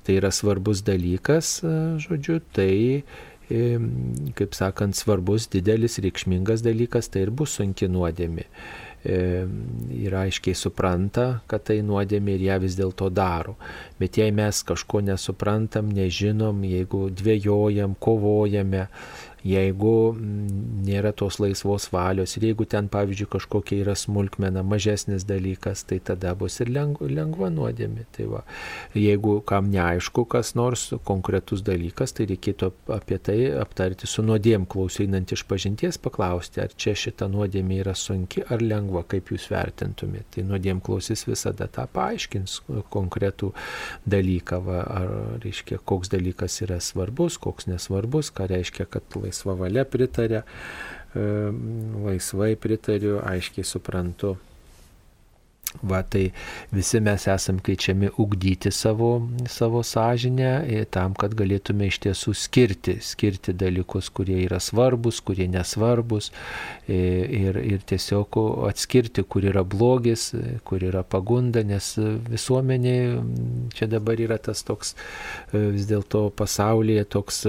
[0.04, 1.58] tai yra svarbus dalykas,
[2.04, 3.04] žodžiu, tai
[3.48, 8.46] kaip sakant, svarbus, didelis, reikšmingas dalykas, tai ir bus sunki nuodėmė.
[9.04, 13.58] Ir aiškiai supranta, kad tai nuodėmė ir ją vis dėlto daro.
[14.00, 18.86] Bet jei mes kažko nesuprantam, nežinom, jeigu dvėjojam, kovojame,
[19.44, 25.84] jeigu mm, nėra tos laisvos valios ir jeigu ten, pavyzdžiui, kažkokia yra smulkmena, mažesnis dalykas,
[25.88, 28.06] tai tada bus ir lengva, lengva nuodėmė.
[28.16, 28.42] Tai va,
[28.96, 35.36] jeigu kam neaišku, kas nors konkretus dalykas, tai reikėtų apie tai aptarti su nuodėm klausynant
[35.36, 40.38] iš pažinties, paklausti, ar čia šita nuodėmė yra sunki ar lengva, kaip jūs vertintumėte.
[40.38, 43.52] Tai nuodėm klausys visada tą paaiškins konkretų
[44.08, 45.12] dalyką, va, ar
[45.44, 50.44] reiškia, koks dalykas yra svarbus, koks nesvarbus, ką reiškia, kad laisvas laisva valia pritarė,
[51.14, 54.36] laisvai pritariu, aiškiai suprantu.
[55.82, 56.28] Va, tai
[56.70, 59.08] visi mes esam kviečiami ugdyti savo,
[59.50, 65.48] savo sąžinę e, tam, kad galėtume iš tiesų skirti, skirti dalykus, kurie yra svarbus, kurie
[65.50, 66.30] nesvarbus
[66.86, 66.94] e,
[67.40, 68.38] ir, ir tiesiog
[68.70, 70.30] atskirti, kur yra blogis,
[70.64, 71.96] kur yra pagunda, nes
[72.30, 72.96] visuomenė,
[73.74, 77.48] čia dabar yra tas toks e, vis dėlto pasaulyje toks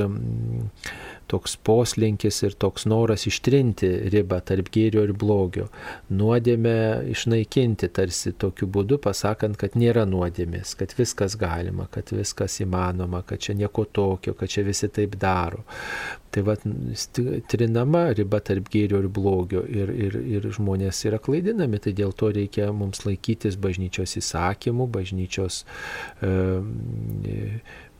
[1.31, 5.67] toks poslinkis ir toks noras ištrinti ribą tarp gėrio ir blogio.
[6.13, 6.75] Nuodėmę
[7.13, 13.41] išnaikinti tarsi tokiu būdu, pasakant, kad nėra nuodėmės, kad viskas galima, kad viskas įmanoma, kad
[13.41, 15.65] čia nieko tokio, kad čia visi taip daro.
[16.35, 16.55] Tai va,
[17.47, 22.27] trinama riba tarp gėrio ir blogio ir, ir, ir žmonės yra klaidinami, tai dėl to
[22.35, 25.61] reikia mums laikytis bažnyčios įsakymų, bažnyčios
[26.19, 26.33] e,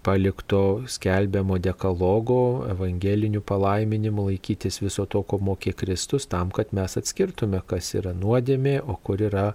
[0.06, 2.40] palikto skelbiamo dekalogo,
[2.70, 8.78] evangelinių palaiminimų laikytis viso to, ko mokė Kristus, tam, kad mes atskirtume, kas yra nuodėmė,
[8.86, 9.48] o kur yra,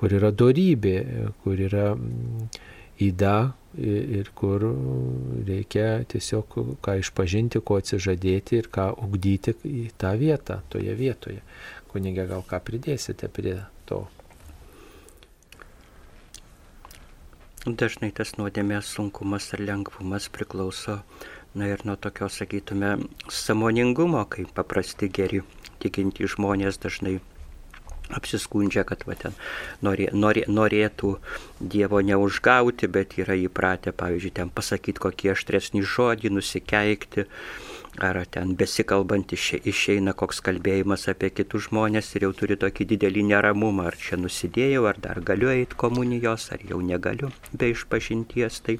[0.00, 0.96] kur yra dorybė,
[1.44, 2.48] kur yra mm,
[3.08, 3.36] įda
[3.82, 4.64] ir kur
[5.48, 11.40] reikia tiesiog ką išpažinti, ko atsižadėti ir ką ugdyti į tą vietą, toje vietoje.
[11.92, 14.04] Kunigė, gal ką pridėsite prie to?
[17.62, 20.96] Dažnai tas nuodėmės sunkumas ar lengvumas priklauso,
[21.54, 22.96] na ir nuo tokio, sakytume,
[23.30, 25.44] samoningumo, kai paprasti geri
[25.78, 27.20] tikinti žmonės dažnai
[28.10, 29.38] apsiskundžia, kad va, ten
[29.78, 31.12] norė, norė, norėtų
[31.62, 37.28] Dievo neužgauti, bet yra įpratę, pavyzdžiui, ten pasakyti kokį aštresnį žodį, nusikeikti
[37.98, 43.86] ar ten besikalbant išeina koks kalbėjimas apie kitus žmonės ir jau turi tokį didelį neramumą,
[43.90, 48.60] ar čia nusidėjau, ar dar galiu eiti komunijos, ar jau negaliu be išpažinties.
[48.64, 48.78] Tai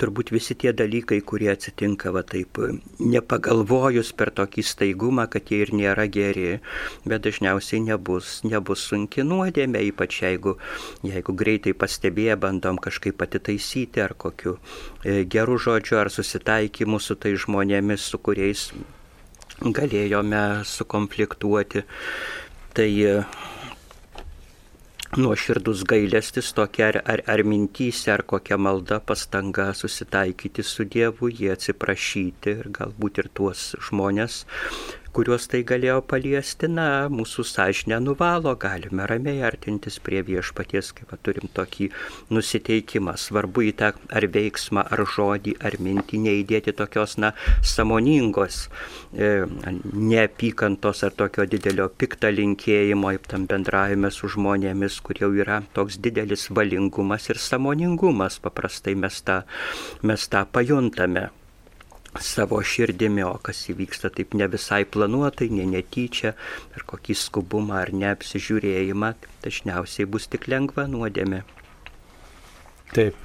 [0.00, 2.60] turbūt visi tie dalykai, kurie atsitinka va taip,
[3.00, 6.58] nepagalvojus per tokį staigumą, kad jie ir nėra geri,
[7.08, 10.56] bet dažniausiai nebus, nebus sunki nuodėmė, ypač jeigu,
[11.06, 14.58] jeigu greitai pastebėję bandom kažkaip atitaisyti ar kokiu
[15.04, 18.68] e, geru žodžiu ar susitaikymu su tai žmonėmis, su kuriais
[19.62, 21.84] galėjome sukonfliktuoti.
[22.78, 22.90] Tai
[25.16, 31.52] nuoširdus gailestis tokia ar, ar, ar mintys, ar kokia malda, pastanga susitaikyti su Dievu, jį
[31.54, 34.42] atsiprašyti ir galbūt ir tuos žmonės,
[35.16, 41.48] kuriuos tai galėjo paliesti, na, mūsų sąžinę nuvalo, galime ramiai artintis prie viešpaties, kaip turim
[41.54, 41.88] tokį
[42.34, 43.14] nusiteikimą.
[43.18, 48.66] Svarbu į tą ar veiksmą, ar žodį, ar mintį neįdėti tokios, na, samoningos,
[49.14, 49.46] e,
[49.92, 56.48] neapykantos ar tokio didelio piktą linkėjimo, tam bendravime su žmonėmis, kur jau yra toks didelis
[56.54, 58.38] valingumas ir samoningumas.
[58.44, 59.42] Paprastai mes tą,
[60.02, 61.28] mes tą pajuntame
[62.16, 66.34] savo širdimi, o kas įvyksta taip ne visai planuotai, ne netyčia,
[66.74, 71.44] per kokį skubumą ar neapsižiūrėjimą, dažniausiai bus tik lengva nuodėmė.
[72.96, 73.16] Taip.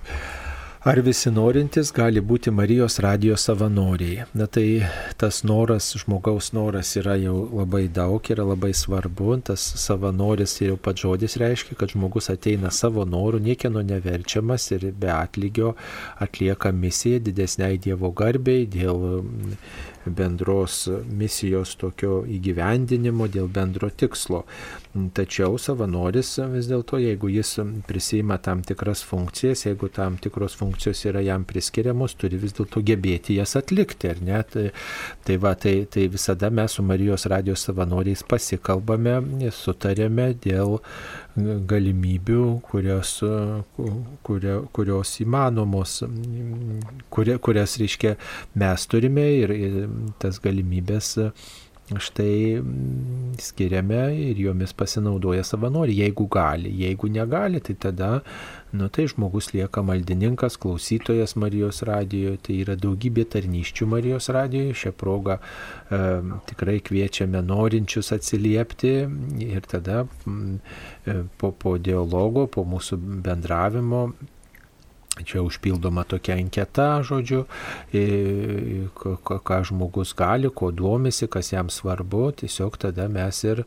[0.84, 4.26] Ar visi norintys gali būti Marijos radijos savanoriai?
[4.36, 4.84] Na tai
[5.16, 9.38] tas noras, žmogaus noras yra jau labai daug, yra labai svarbu.
[9.48, 14.90] Tas savanoris ir jau pats žodis reiškia, kad žmogus ateina savo norų, niekieno neverčiamas ir
[14.92, 15.72] be atlygio
[16.28, 19.24] atlieka misiją didesniai Dievo garbiai dėl
[20.04, 24.44] bendros misijos tokio įgyvendinimo, dėl bendro tikslo.
[24.94, 27.56] Tačiau savanoris vis dėlto, jeigu jis
[27.90, 33.40] prisima tam tikras funkcijas, jeigu tam tikros funkcijos yra jam priskiriamos, turi vis dėlto gebėti
[33.40, 34.44] jas atlikti, ar ne?
[34.54, 34.68] Tai,
[35.26, 39.16] tai, va, tai, tai visada mes su Marijos radijos savanoriais pasikalbame,
[39.58, 40.78] sutarėme dėl
[41.74, 43.16] galimybių, kurios,
[44.30, 46.04] kuria, kurios įmanomos,
[47.10, 48.14] kuria, kurias, reiškia,
[48.62, 49.84] mes turime ir, ir
[50.22, 51.16] tas galimybės
[52.02, 56.72] štai mm, skiriame ir jomis pasinaudoja savanoriai, jeigu gali.
[56.84, 58.10] Jeigu negali, tai tada,
[58.74, 64.78] nu tai žmogus lieka maldininkas, klausytojas Marijos radijoje, tai yra daugybė tarnyščių Marijos radijoje.
[64.84, 66.04] Šią progą e,
[66.50, 68.94] tikrai kviečiame norinčius atsiliepti
[69.48, 70.62] ir tada mm,
[71.06, 74.08] e, po, po dialogo, po mūsų bendravimo
[75.14, 77.44] Čia užpildoma tokia anketa, žodžiu,
[79.46, 83.62] ką žmogus gali, ko duomisi, kas jam svarbu, tiesiog tada mes ir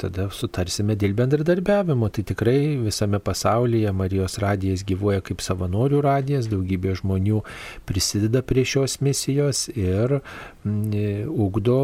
[0.00, 2.08] tada sutarsime dėl bendradarbiavimo.
[2.08, 7.44] Tai tikrai visame pasaulyje Marijos radijas gyvuoja kaip savanorių radijas, daugybė žmonių
[7.84, 10.22] prisideda prie šios misijos ir
[10.64, 11.82] ugdo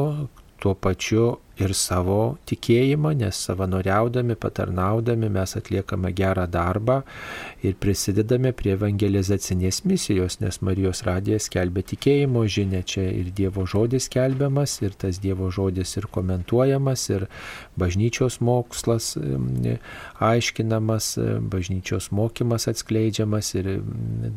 [0.65, 7.01] tuo pačiu ir savo tikėjimą, nes savanoriaudami, patarnaudami mes atliekame gerą darbą
[7.63, 14.09] ir prisidedame prie evangelizacinės misijos, nes Marijos radijas skelbia tikėjimo žinę, čia ir Dievo žodis
[14.09, 17.27] skelbiamas, ir tas Dievo žodis ir komentuojamas, ir
[17.79, 19.13] bažnyčios mokslas
[20.25, 21.15] aiškinamas,
[21.55, 23.71] bažnyčios mokymas atskleidžiamas ir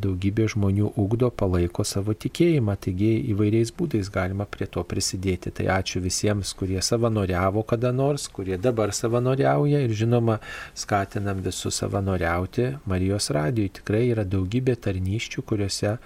[0.05, 5.51] daugybė žmonių ugdo, palaiko savo tikėjimą, taigi įvairiais būdais galima prie to prisidėti.
[5.57, 10.39] Tai ačiū visiems, kurie savo savanoriavo kada nors, kurie dabar savanoriauja ir žinoma
[10.75, 13.69] skatinam visus savanoriauti Marijos radijui.
[13.69, 15.97] Tikrai yra daugybė tarnyščių, kuriuose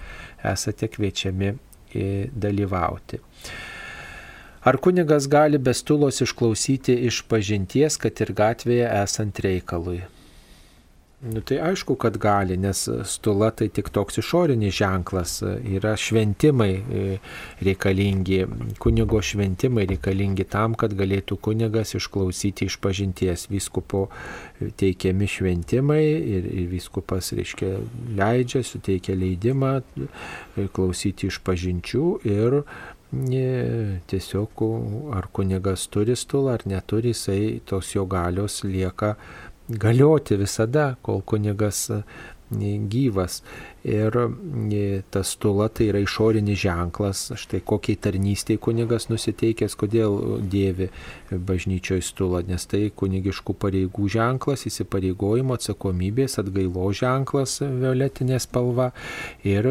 [0.44, 1.56] esate kviečiami
[2.34, 3.20] dalyvauti.
[4.64, 10.04] Ar kunigas gali bestulos išklausyti iš pažinties, kad ir gatvėje esant reikalui?
[11.22, 15.36] Nu, tai aišku, kad gali, nes stula tai tik toks išorinis ženklas,
[15.70, 17.04] yra šventimai e,
[17.62, 18.40] reikalingi,
[18.82, 23.46] kunigo šventimai reikalingi tam, kad galėtų kunigas išklausyti iš pažinties.
[23.54, 24.08] Vyskupo
[24.82, 27.70] teikiami šventimai ir, ir vyskupas, reiškia,
[28.18, 33.46] leidžia, suteikia leidimą e, klausyti iš pažinčių ir e,
[34.10, 34.66] tiesiog
[35.14, 39.14] ar kunigas turi stulą ar neturi, jisai tos jo galios lieka
[39.70, 41.90] galioti visada, kol kunigas
[42.52, 43.42] gyvas.
[43.84, 44.14] Ir
[44.74, 50.92] e, tas tula tai yra išorinis ženklas, štai kokiai tarnystėje kunigas nusiteikęs, kodėl dėvi
[51.32, 58.92] bažnyčioje stulą, nes tai kunigiškų pareigų ženklas, įsipareigojimo atsakomybės, atgailo ženklas violetinė spalva.
[59.48, 59.66] Ir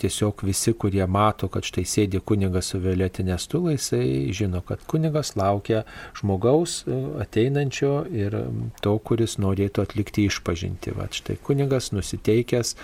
[0.00, 5.32] tiesiog visi, kurie mato, kad štai sėdi kunigas su violetinė stula, jisai žino, kad kunigas
[5.40, 5.86] laukia
[6.18, 6.82] žmogaus
[7.24, 8.36] ateinančio ir
[8.84, 10.92] to, kuris norėtų atlikti išpažinti.
[10.98, 12.76] Va, štai kunigas nusiteikęs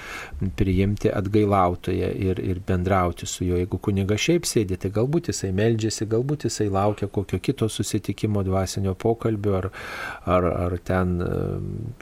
[0.51, 3.57] priimti atgailautoje ir, ir bendrauti su juo.
[3.61, 8.95] Jeigu kuniga šiaip sėdi, tai galbūt jisai meldžiasi, galbūt jisai laukia kokio kito susitikimo dvasinio
[8.95, 9.71] pokalbio, ar,
[10.37, 11.17] ar, ar ten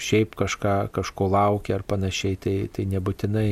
[0.00, 3.46] šiaip kažką, kažko laukia ar panašiai, tai, tai nebūtinai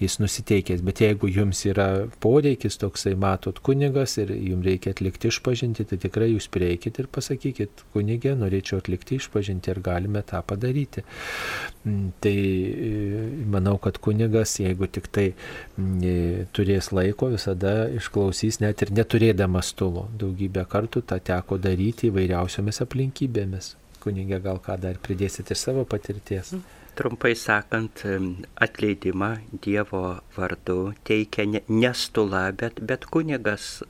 [0.00, 0.84] jis nusiteikęs.
[0.86, 1.88] Bet jeigu jums yra
[2.22, 7.84] poreikis toksai, matot kunigas ir jums reikia atlikti išpažinti, tai tikrai jūs prieikit ir pasakykit,
[7.94, 11.04] kunigė, norėčiau atlikti išpažinti ir galime tą padaryti.
[11.84, 12.90] Mm, tai e,
[13.50, 19.72] manau, kad kunigas kunigas, jeigu tik tai e, turės laiko, visada išklausys net ir neturėdamas
[19.72, 20.08] stulo.
[20.18, 23.76] Daugybę kartų tą teko daryti įvairiausiomis aplinkybėmis.
[24.00, 26.54] Kunigė, gal ką dar pridėsit iš savo patirties?
[26.94, 28.02] Trumpai sakant,
[28.58, 33.82] atleidimą Dievo vardu teikia ne stula, bet, bet kunigas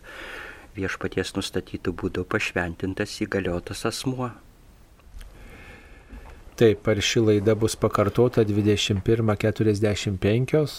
[0.77, 4.31] viešpaties nustatytų būdų pašventintas įgaliotas asmuo.
[6.59, 10.75] Taip, ar ši laida bus pakartota 21.45.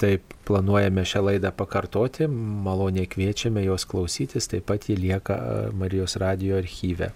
[0.00, 2.26] Taip, planuojame šią laidą pakartoti,
[2.66, 5.36] maloniai kviečiame jos klausytis, taip pat ji lieka
[5.76, 7.10] Marijos radio archyve.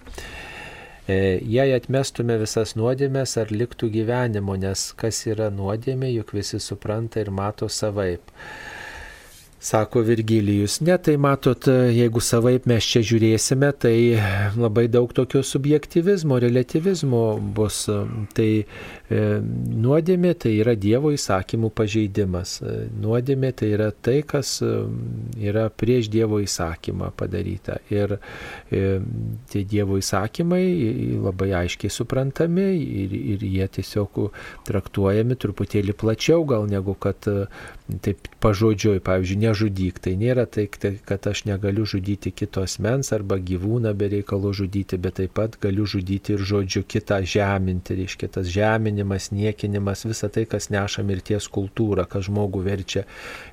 [1.05, 7.19] E, jei atmestume visas nuodėmės, ar liktų gyvenimo, nes kas yra nuodėmė, juk visi supranta
[7.21, 8.21] ir mato savaip.
[9.65, 13.95] Sako Virgilijus, ne, tai matot, jeigu savaip mes čia žiūrėsime, tai
[14.53, 17.23] labai daug tokio subjektivizmo, relativizmo
[17.57, 17.79] bus.
[18.37, 18.49] Tai
[19.09, 22.57] nuodėmė tai yra Dievo įsakymų pažeidimas.
[23.01, 24.71] Nuodėmė tai yra tai, kas e,
[25.45, 27.77] yra prieš Dievo įsakymą padaryta.
[27.93, 28.99] Ir e,
[29.51, 30.63] tie Dievo įsakymai
[31.21, 32.65] labai aiškiai suprantami
[33.03, 34.19] ir, ir jie tiesiog
[34.65, 37.45] traktuojami truputėlį plačiau gal negu kad e,
[38.01, 40.01] taip pažodžiui, pavyzdžiui, nežudyk.
[40.01, 40.65] Tai nėra tai,
[41.05, 45.85] kad aš negaliu žudyti kitos mens arba gyvūną be reikalo žudyti, bet taip pat galiu
[45.85, 47.99] žudyti ir žodžiu kitą žeminti.
[48.01, 53.05] Reiškia, tas žeminimas žeminimas, niekinimas, visa tai, kas neša mirties kultūrą, kas žmogų verčia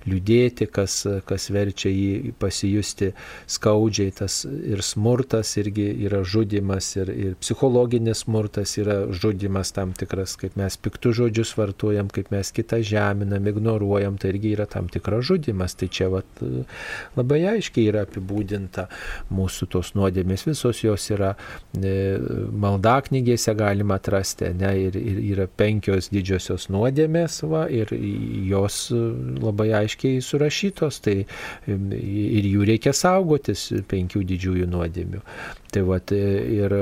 [0.06, 3.12] liūdėti, kas, kas verčia jį pasijusti
[3.46, 10.36] skaudžiai, tas ir smurtas irgi yra žudimas, ir, ir psichologinis smurtas yra žudimas tam tikras,
[10.36, 15.26] kaip mes piktų žodžius vartojam, kaip mes kitą žeminam, ignoruojam, tai irgi yra tam tikras
[15.26, 15.74] žudimas.
[15.74, 16.42] Tai čia vat,
[17.16, 18.88] labai aiškiai yra apibūdinta
[19.32, 21.34] mūsų tos nuodėmės, visos jos yra
[21.78, 22.18] e,
[22.62, 27.92] maldaknygėse galima atrasti, ne, ir, ir yra penkios didžiosios nuodėmės, va, ir
[28.48, 31.16] jos labai aiškiai surašytos, tai
[31.68, 35.22] ir jų reikia saugotis, penkių didžiųjų nuodėmių.
[35.72, 36.74] Tai vat, ir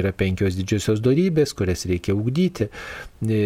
[0.00, 2.70] yra penkios didžiosios darybės, kurias reikia ugdyti.
[3.20, 3.40] E,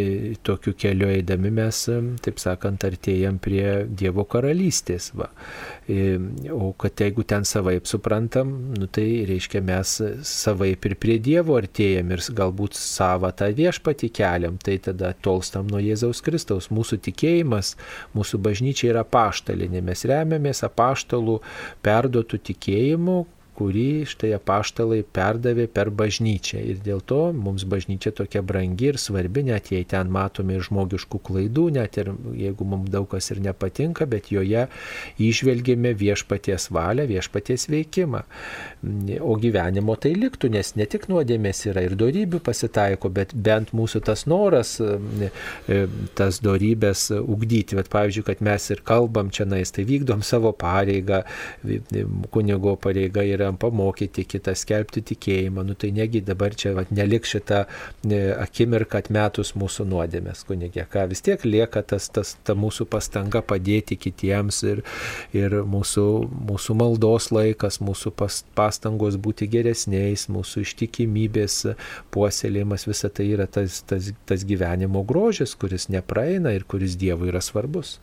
[0.47, 1.81] tokiu keliu eidami mes,
[2.23, 5.11] taip sakant, artėjam prie Dievo karalystės.
[5.19, 5.33] Va.
[5.85, 9.91] O kad jeigu ten savaip suprantam, nu, tai reiškia mes
[10.25, 15.83] savaip ir prie Dievo artėjam ir galbūt savo tą viešpatį keliam, tai tada tolstam nuo
[15.85, 16.71] Jėzaus Kristaus.
[16.73, 17.75] Mūsų tikėjimas,
[18.17, 19.85] mūsų bažnyčia yra paštalinė.
[19.85, 21.41] Mes remiamės apaštalų
[21.85, 23.19] perduotų tikėjimu,
[23.55, 26.61] kurį štai apaštalai perdavė per bažnyčią.
[26.73, 31.21] Ir dėl to mums bažnyčia tokia brangi ir svarbi, net jei ten matome ir žmogiškų
[31.29, 34.67] klaidų, net ir jeigu mums daug kas ir nepatinka, bet joje
[35.23, 38.25] išvelgėme viešpaties valią, viešpaties veikimą.
[39.25, 44.03] O gyvenimo tai liktų, nes ne tik nuodėmės yra ir darybių pasitaiko, bet bent mūsų
[44.05, 45.31] tas noras e,
[46.19, 47.79] tas darybės ugdyti.
[47.79, 51.23] Bet pavyzdžiui, kad mes ir kalbam čia nais, tai vykdom savo pareigą,
[52.35, 57.27] kunigo pareiga yra yra pamokyti kitą, skelbti tikėjimą, nu tai negi dabar čia vat, nelik
[57.29, 57.65] šitą
[58.09, 63.43] ne, akimirką atmetus mūsų nuodėmės, kunigė, ką vis tiek lieka tas, tas ta mūsų pastanga
[63.45, 64.83] padėti kitiems ir,
[65.37, 66.07] ir mūsų,
[66.51, 71.61] mūsų maldos laikas, mūsų pas, pastangos būti geresniais, mūsų ištikimybės
[72.15, 77.43] puoselėjimas, visa tai yra tas, tas, tas gyvenimo grožis, kuris nepraeina ir kuris Dievui yra
[77.45, 77.99] svarbus.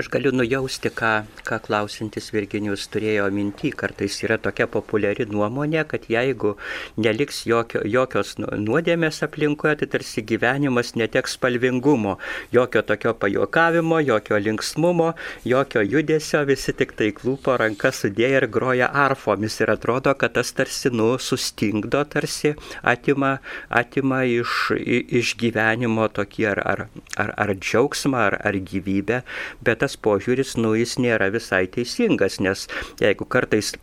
[0.00, 1.12] Aš galiu nujausti, ką,
[1.44, 3.72] ką klausintis Virginijus turėjo minti.
[3.76, 6.54] Kartais yra tokia populiari nuomonė, kad jeigu
[6.96, 12.16] neliks jokio, jokios nu, nuodėmės aplinkoje, tai tarsi gyvenimas neteks spalvingumo.
[12.56, 15.12] Jokio tokio pajokavimo, jokio linksmumo,
[15.44, 19.58] jokio judesio, visi tik tai klūpo rankas sudėję ir groja arfomis.
[19.60, 23.36] Ir atrodo, kad tas tarsi, nu, sustingdo, tarsi atima,
[23.68, 24.72] atima iš,
[25.20, 26.84] iš gyvenimo tokį ar, ar,
[27.20, 29.22] ar, ar džiaugsmą, ar, ar gyvybę.
[29.62, 32.66] Bet tas požiūris, nu, jis nėra visai teisingas, nes
[33.02, 33.74] jeigu kartais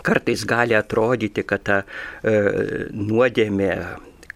[0.00, 1.82] kartais gali atrodyti, kad ta
[2.24, 2.32] e,
[2.96, 3.72] nuodėmė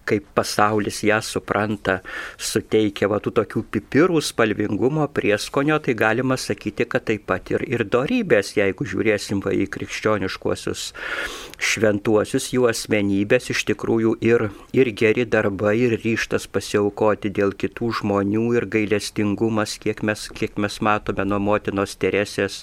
[0.07, 1.99] kaip pasaulis ją supranta,
[2.39, 7.85] suteikia va tų tokių pipirų spalvingumo, prieskonio, tai galima sakyti, kad taip pat ir, ir
[7.91, 10.87] darybės, jeigu žiūrėsim va į krikščioniškuosius
[11.57, 18.47] šventuosius jų asmenybės, iš tikrųjų ir, ir geri darbai, ir ryštas pasiaukoti dėl kitų žmonių,
[18.61, 22.63] ir gailestingumas, kiek mes, kiek mes matome nuo motinos Teresės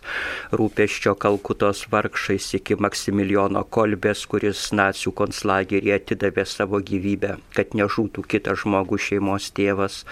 [0.53, 8.61] rūpeščio Kalkutos vargšais iki Maksimilijono Kolbės, kuris nacijų konclagerį atidavė savo gyvybę kad nežūtų kitas
[8.63, 10.03] žmogus šeimos tėvas,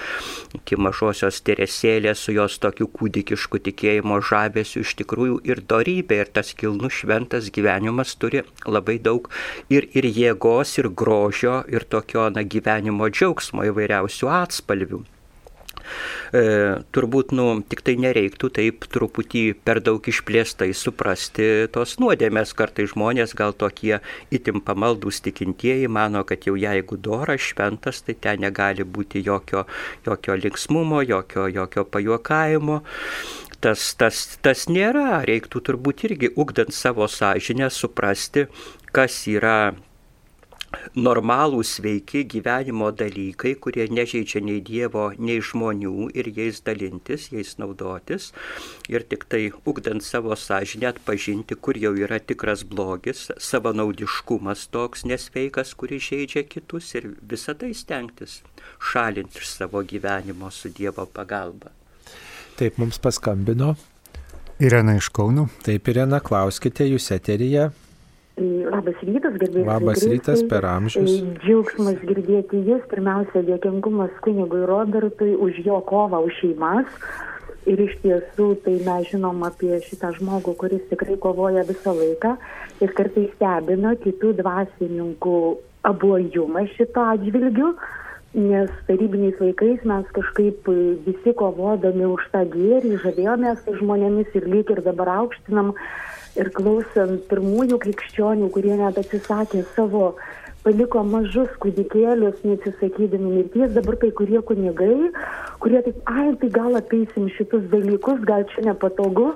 [0.58, 6.54] iki mažosios teresėlės su jos tokiu kūdikišku tikėjimo žavesiu iš tikrųjų ir darybė, ir tas
[6.58, 9.30] kilnus šventas gyvenimas turi labai daug
[9.70, 15.04] ir, ir jėgos, ir grožio, ir tokio na, gyvenimo džiaugsmo įvairiausių atspalvių
[15.82, 16.44] e,
[16.96, 22.56] turbūt, nu, tik tai nereiktų taip truputį per daug išplėstai suprasti tos nuodėmės.
[22.58, 24.00] Kartai žmonės gal tokie
[24.34, 29.66] itim pamaldus tikintieji mano, kad jau jeigu doras šventas, tai ten negali būti jokio,
[30.06, 32.82] jokio linksmumo, jokio, jokio pajuokavimo
[33.62, 35.22] tas, tas, tas nėra.
[35.28, 38.48] Reiktų turbūt irgi ugdant savo sąžinę suprasti,
[38.96, 39.74] kas yra
[40.96, 48.32] normalūs sveiki gyvenimo dalykai, kurie nežaidžia nei Dievo, nei žmonių ir jais dalintis, jais naudotis
[48.92, 55.76] ir tik tai ugdant savo sąžinę atpažinti, kur jau yra tikras blogis, savanaudiškumas toks nesveikas,
[55.76, 58.42] kuris žaidžia kitus ir visą tai stengtis
[58.92, 61.72] šalinti iš savo gyvenimo su Dievo pagalba.
[62.56, 63.76] Taip mums paskambino.
[64.62, 65.48] Irena iš Kaunų.
[65.66, 67.72] Taip, Irena, klauskite, jūs eteryje.
[68.40, 69.66] Labas rytas, gerbėjai.
[69.68, 71.20] Labas rytas per amžius.
[71.44, 72.86] Džiaugsmas girdėti jūs.
[72.90, 76.88] Pirmiausia, dėkingumas kunigui Robertui už jo kovą už šeimas.
[77.70, 82.34] Ir iš tiesų, tai mes žinom apie šitą žmogų, kuris tikrai kovoja visą laiką
[82.82, 85.38] ir kartais stebina kitų dvasininkų
[85.86, 87.76] abuojumą šito atžvilgiu,
[88.34, 90.70] nes tarybiniais laikais mes kažkaip
[91.06, 95.76] visi kovodami už tą gėrį, žavėjomės žmonėmis ir lyg ir dabar aukštinam
[96.40, 100.14] ir klausant pirmųjų krikščionių, kurie net atsisakė savo
[100.66, 105.10] paliko mažus kūdikėlius, neatsisakydami mirties, dabar kai kurie kunigai,
[105.64, 109.34] kurie taip, ai, tai gal apeisim šitus dalykus, gal čia nepatogu.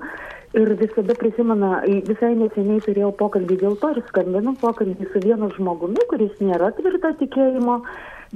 [0.56, 6.06] Ir visada prisimena, visai neseniai turėjau pokalbį dėl to ir skambinu pokalbį su vienu žmogumi,
[6.08, 7.82] kuris nėra tvirto tikėjimo,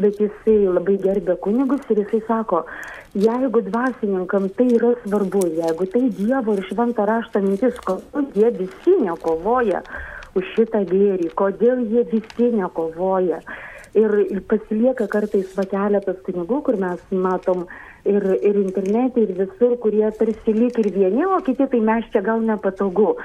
[0.04, 2.66] bet jisai labai gerbė kunigus ir jisai sako,
[3.16, 8.96] jeigu dvasininkam tai yra svarbu, jeigu tai Dievo ir šventą raštą mintis, kodėl jie visi
[9.02, 9.82] nekovoja
[10.38, 13.42] už šitą gėrį, kodėl jie visi nekovoja.
[13.98, 17.66] Ir, ir pasilieka kartais va keletas kunigų, kur mes matom
[18.06, 22.22] ir, ir internete, ir visur, kurie tarsi lyg ir vieni, o kiti tai mes čia
[22.22, 23.16] gal nepatogu.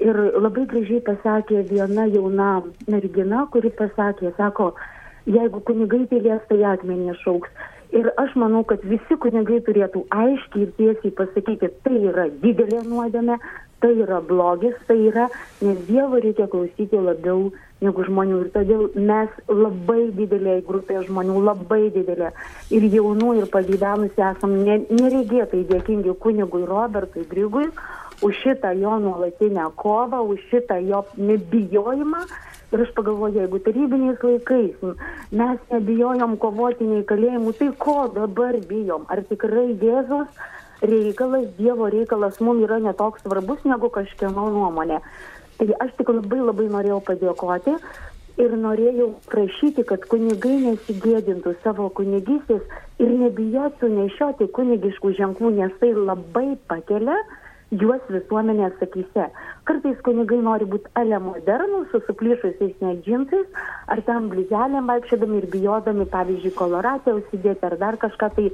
[0.00, 4.74] Ir labai gražiai pasakė viena jauna mergina, kuri pasakė, sako,
[5.24, 7.48] jeigu kunigai tylės, tai akmenį šauks.
[7.90, 13.38] Ir aš manau, kad visi kunigai turėtų aiškiai ir tiesiai pasakyti, tai yra didelė nuodėmė,
[13.82, 15.26] tai yra blogis, tai yra,
[15.64, 17.48] nes Dievo reikia klausyti labiau
[17.82, 18.42] negu žmonių.
[18.44, 22.30] Ir todėl mes labai didelė grupė žmonių, labai didelė
[22.76, 27.72] ir jaunų, ir pagyvenusių esam neregėtai dėkingi kunigui Robertui Grigui
[28.22, 32.22] už šitą jo nuolatinę kovą, už šitą jo nebijojimą
[32.70, 34.82] Ir aš pagalvoju, jeigu tarybiniais laikais
[35.34, 39.08] mes nebijojom kovoti nei kalėjimų, tai ko dabar bijom?
[39.10, 40.30] Ar tikrai Jėzus
[40.86, 45.00] reikalas, Dievo reikalas mums yra netoks svarbus negu kažkieno nuomonė?
[45.58, 47.74] Tai aš tik labai labai norėjau padėkoti
[48.40, 52.62] ir norėjau prašyti, kad kunigai nesigėdintų savo kunigystės
[53.02, 57.18] ir nebijotų nešioti kunigiškų ženklų, nes tai labai pakelia
[57.70, 59.28] juos visuomenės akise.
[59.68, 63.46] Kartais kunigai nori būti ale modernų, su suplyšusiais net džinsais,
[63.86, 68.30] ar ten blizelėm vaikščiodami ir bijodami, pavyzdžiui, koloratę užsidėti ar dar kažką.
[68.36, 68.48] Tai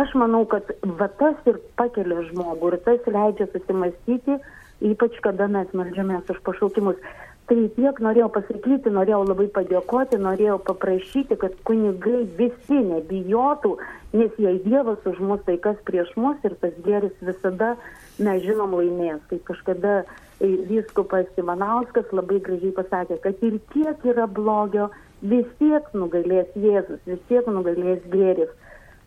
[0.00, 4.40] aš manau, kad va tas ir pakelia žmogų ir tas leidžia susimastyti,
[4.84, 6.98] ypač kada mes melžiamės už pašaukimus.
[7.44, 13.74] Tai tiek norėjau pasakyti, norėjau labai padėkoti, norėjau paprašyti, kad kunigai visi nebijotų,
[14.16, 17.74] nes jei Dievas už mus, tai kas prieš mus ir tas geris visada,
[18.18, 19.22] mes žinom, laimės.
[19.30, 19.94] Tai kažkada
[20.40, 24.90] vyskupas Ivanauskas labai gražiai pasakė, kad ir kiek yra blogio,
[25.22, 28.52] vis tiek nugalės Jėzus, vis tiek nugalės gėris.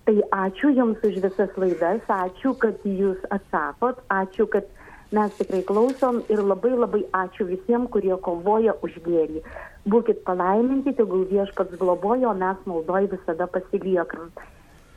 [0.08, 4.68] Tai ačiū Jums už visas laidas, ačiū, kad Jūs atsakot, ačiū, kad
[5.12, 9.40] Mes tikrai klausom ir labai labai ačiū visiems, kurie kovoja už gėrį.
[9.88, 14.28] Būkit palaiminti, tegul viešpats globojo, mes naudoj visada pasiliekam.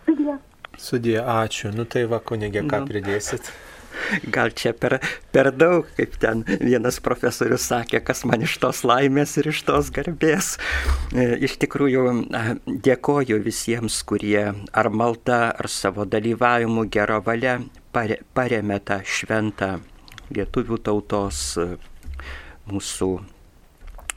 [0.09, 0.39] Sudė.
[0.75, 1.71] Sudė, ačiū.
[1.77, 2.89] Nu tai va, kunigė, ką nu.
[4.35, 4.99] Gal čia per,
[5.35, 9.91] per daug, kaip ten vienas profesorius sakė, kas man iš tos laimės ir iš tos
[9.95, 10.55] garbės.
[11.15, 12.07] E, iš tikrųjų,
[12.67, 17.59] dėkoju visiems, kurie ar malda, ar savo dalyvavimu gero valia
[17.93, 19.77] paremė tą šventą
[20.31, 21.45] lietuvių tautos
[22.71, 23.13] mūsų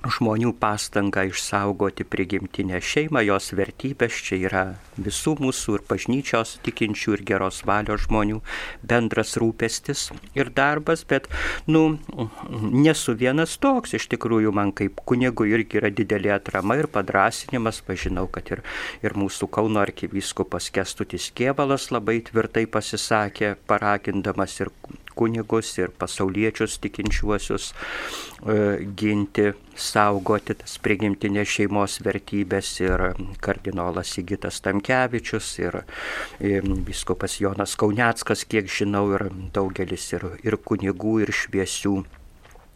[0.03, 4.63] žmonių pastangą išsaugoti prigimtinę šeimą, jos vertybės, čia yra
[4.97, 8.41] visų mūsų ir bažnyčios tikinčių ir geros valios žmonių
[8.83, 11.29] bendras rūpestis ir darbas, bet,
[11.67, 11.99] nu,
[12.73, 18.27] nesu vienas toks, iš tikrųjų man kaip kunigui irgi yra didelė atrama ir padrasinimas, pažinau,
[18.27, 18.63] kad ir,
[19.05, 24.73] ir mūsų Kauno arkivyskupas Kestutis Kievalas labai tvirtai pasisakė, paragindamas ir
[25.15, 28.57] kunigus ir pasauliečius tikinčiuosius e,
[28.99, 33.05] ginti, saugoti tas prigimtinės šeimos vertybės ir
[33.43, 35.79] kardinolas Sigitas Tamkevičius ir
[36.87, 42.01] biskupas Jonas Kauneckas, kiek žinau, ir daugelis ir, ir kunigų, ir šviesių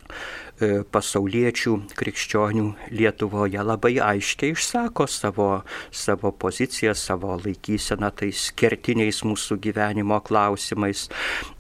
[0.08, 2.66] E, pasauliečių krikščionių
[2.98, 5.48] Lietuvoje labai aiškiai išsako savo,
[5.94, 11.08] savo poziciją, savo laikyseną tais kertiniais mūsų gyvenimo klausimais.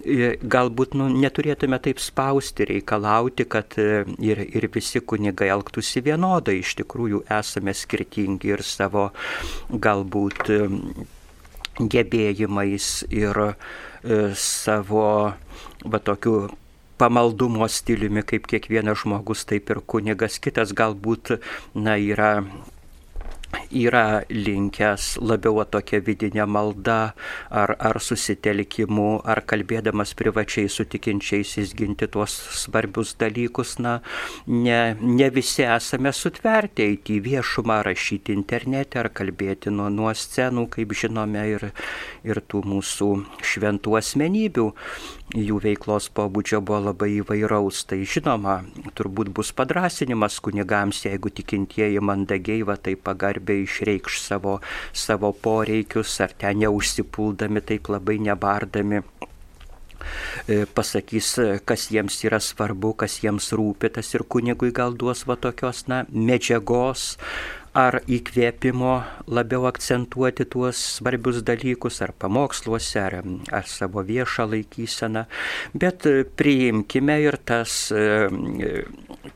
[0.01, 6.57] E, galbūt nu, neturėtume taip spausti, reikalauti, kad e, ir, ir visi kunigai elgtųsi vienodai.
[6.63, 9.11] Iš tikrųjų esame skirtingi ir savo
[9.69, 10.47] galbūt
[11.77, 13.37] gebėjimais ir
[14.33, 15.09] savo
[15.85, 16.47] va tokiu
[16.97, 21.37] pamaldumo stiliumi, kaip kiekvienas žmogus, taip ir kunigas, kitas galbūt
[21.75, 22.31] na, yra
[23.71, 27.13] yra linkęs labiau tokia vidinė malda
[27.49, 33.99] ar, ar susitelkimu, ar kalbėdamas privačiai su tikinčiaisiais ginti tuos svarbius dalykus, na,
[34.47, 40.67] ne, ne visi esame sutverti eiti į viešumą, rašyti internete ar kalbėti nuo, nuo scenų,
[40.73, 41.69] kaip žinome, ir,
[42.27, 43.11] ir tų mūsų
[43.43, 44.69] šventų asmenybių.
[45.35, 47.81] Jų veiklos pobūdžio buvo labai įvairaus.
[47.89, 48.61] Tai žinoma,
[48.95, 53.03] turbūt bus padrasinimas kunigams, jeigu tikintieji mandagiai va taip
[53.37, 54.59] pagarbiai išreikš savo,
[54.93, 59.01] savo poreikius, ar ten neužsipuldami taip labai nebardami.
[60.47, 65.35] E, pasakys, kas jiems yra svarbu, kas jiems rūpi, tas ir kunigui gal duos va
[65.35, 67.17] tokios, na, medžiagos,
[67.77, 68.93] ar įkvėpimo
[69.29, 73.19] labiau akcentuoti tuos svarbius dalykus, ar pamoksluose, ar,
[73.53, 75.27] ar savo viešą laikyseną,
[75.77, 76.07] bet
[76.39, 78.81] priimkime ir tas e,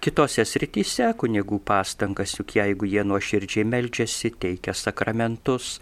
[0.01, 5.77] kitose srityse kunigų pastangas, juk jeigu jie nuoširdžiai melžiasi, teikia sakramentus,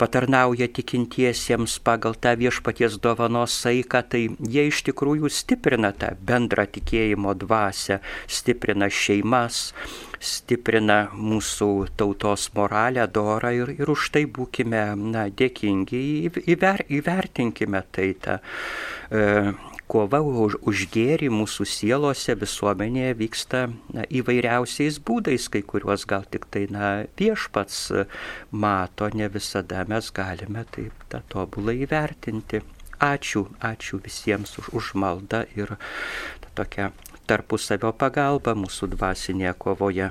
[0.00, 7.36] patarnauja tikintiesiems pagal tą viešpaties dovanos saiką, tai jie iš tikrųjų stiprina tą bendrą tikėjimo
[7.44, 8.00] dvasę,
[8.32, 9.66] stiprina šeimas,
[10.20, 16.02] stiprina mūsų tautos moralę, dorą ir, ir už tai būkime na, dėkingi,
[16.46, 18.38] įver, įvertinkime tai tą.
[19.10, 19.26] E,
[19.88, 23.62] kova už, už gėrį mūsų sielose, visuomenėje vyksta
[23.94, 27.80] na, įvairiausiais būdais, kai kuriuos gal tik tai na, viešpats
[28.52, 32.62] mato, ne visada mes galime taip tą tobulai įvertinti.
[32.98, 35.76] Ačiū, ačiū visiems už, už maldą ir
[36.58, 36.90] tokią
[37.28, 40.10] tarpusavio pagalbą mūsų dvasinėje kovoje.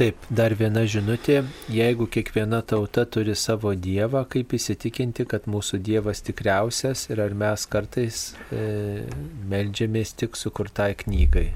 [0.00, 6.22] Taip, dar viena žinutė, jeigu kiekviena tauta turi savo dievą, kaip įsitikinti, kad mūsų dievas
[6.24, 8.62] tikriausias ir ar mes kartais e,
[9.50, 11.50] melžiamės tik sukurtai knygai.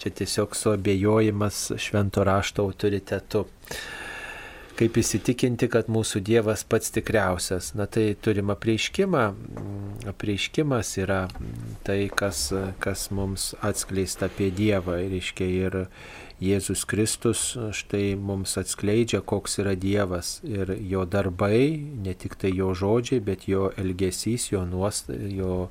[0.00, 3.44] Čia tiesiog suabejojimas švento rašto autoritetu.
[4.76, 7.70] Kaip įsitikinti, kad mūsų Dievas pats tikriausias?
[7.78, 9.22] Na tai turim apreiškimą.
[10.12, 11.22] Apreiškimas yra
[11.86, 12.50] tai, kas,
[12.82, 14.98] kas mums atskleista apie Dievą.
[15.00, 15.78] Ir, reiškia, ir,
[16.36, 17.40] Jėzus Kristus
[17.72, 23.46] štai mums atskleidžia, koks yra Dievas ir jo darbai, ne tik tai jo žodžiai, bet
[23.48, 25.70] jo elgesys, jo, nuost, jo,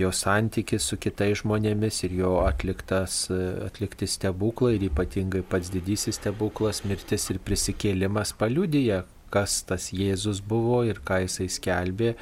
[0.00, 3.26] jo santykis su kitais žmonėmis ir jo atliktas,
[3.66, 9.02] atlikti stebuklai ir ypatingai pats didysis stebuklas, mirtis ir prisikėlimas paliudyja,
[9.32, 12.14] kas tas Jėzus buvo ir ką jisai skelbė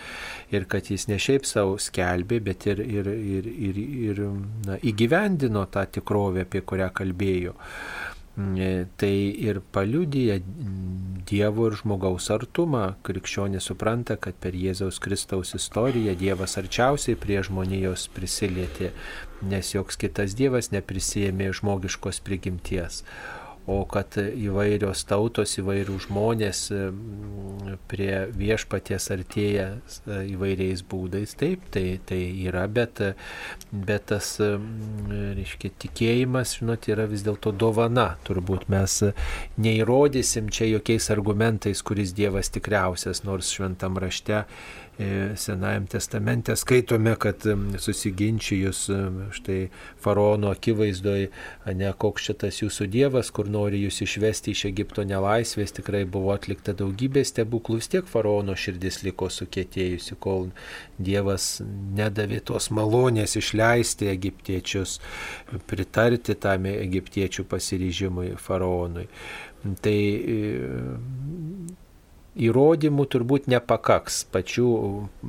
[0.55, 4.25] ir kad jis ne šiaip savo skelbė, bet ir, ir, ir, ir, ir
[4.69, 7.55] na, įgyvendino tą tikrovę, apie kurią kalbėjo.
[8.37, 9.15] Mm, e, tai
[9.47, 10.41] ir paliudyja
[11.25, 12.97] Dievo ir žmogaus artumą.
[13.07, 18.91] Krikščionė supranta, kad per Jėzaus Kristaus istoriją Dievas arčiausiai prie žmonijos prisilietė,
[19.47, 23.05] nes joks kitas Dievas neprisėmė žmogiškos prigimties
[23.67, 26.67] o kad įvairios tautos, įvairių žmonės
[27.89, 29.69] prie viešpaties artėja
[30.05, 31.33] įvairiais būdais.
[31.41, 33.01] Taip, tai, tai yra, bet,
[33.73, 38.11] bet tas, reiškia, tikėjimas, žinot, yra vis dėlto dovana.
[38.29, 39.01] Turbūt mes
[39.57, 44.45] neįrodysim čia jokiais argumentais, kuris Dievas tikriausias, nors šventam rašte
[44.99, 47.43] E, Senajam testamente skaitome, kad
[47.79, 48.91] susiginčijus
[49.35, 49.69] štai
[50.01, 51.27] faraono akivaizdoj,
[51.75, 56.77] ne koks šitas jūsų dievas, kur nori jūs išvesti iš Egipto nelaisvės, tikrai buvo atlikta
[56.79, 60.53] daugybė stebuklų, vis tiek faraono širdis liko sukėtėjusi, kol
[60.99, 61.59] dievas
[61.99, 65.01] nedavė tos malonės išleisti egiptiečius,
[65.67, 69.09] pritarti tam egiptiečių pasiryžimui faraonui.
[69.83, 69.99] Tai
[72.35, 74.69] įrodymų turbūt nepakaks pačių,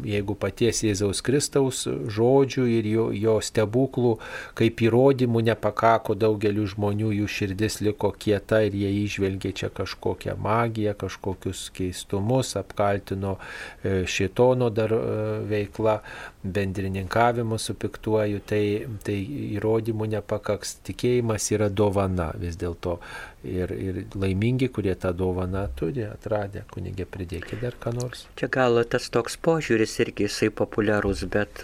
[0.07, 4.15] jeigu paties Jėzaus Kristaus žodžių ir jo, jo stebuklų,
[4.57, 10.95] kaip įrodymų nepakako daugeliu žmonių, jų širdis liko kieta ir jie išvelgė čia kažkokią magiją,
[11.05, 15.03] kažkokius keistumus, apkaltino e, šitono dar e,
[15.49, 15.99] veiklą,
[16.45, 18.63] bendrininkavimu su piktuoju, tai,
[19.05, 19.15] tai
[19.57, 20.77] įrodymų nepakaks.
[20.85, 22.97] Tikėjimas yra dovana vis dėlto
[23.43, 28.25] ir, ir laimingi, kurie tą dovaną turi, atradę, kunigė pridėkite dar ką nors.
[28.39, 31.63] Čia gal tas toks požiūris irgi jisai populiarus, bet,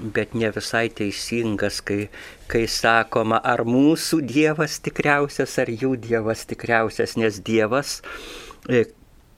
[0.00, 2.08] bet ne visai teisingas, kai,
[2.50, 8.00] kai sakoma, ar mūsų Dievas tikriausias, ar jų Dievas tikriausias, nes Dievas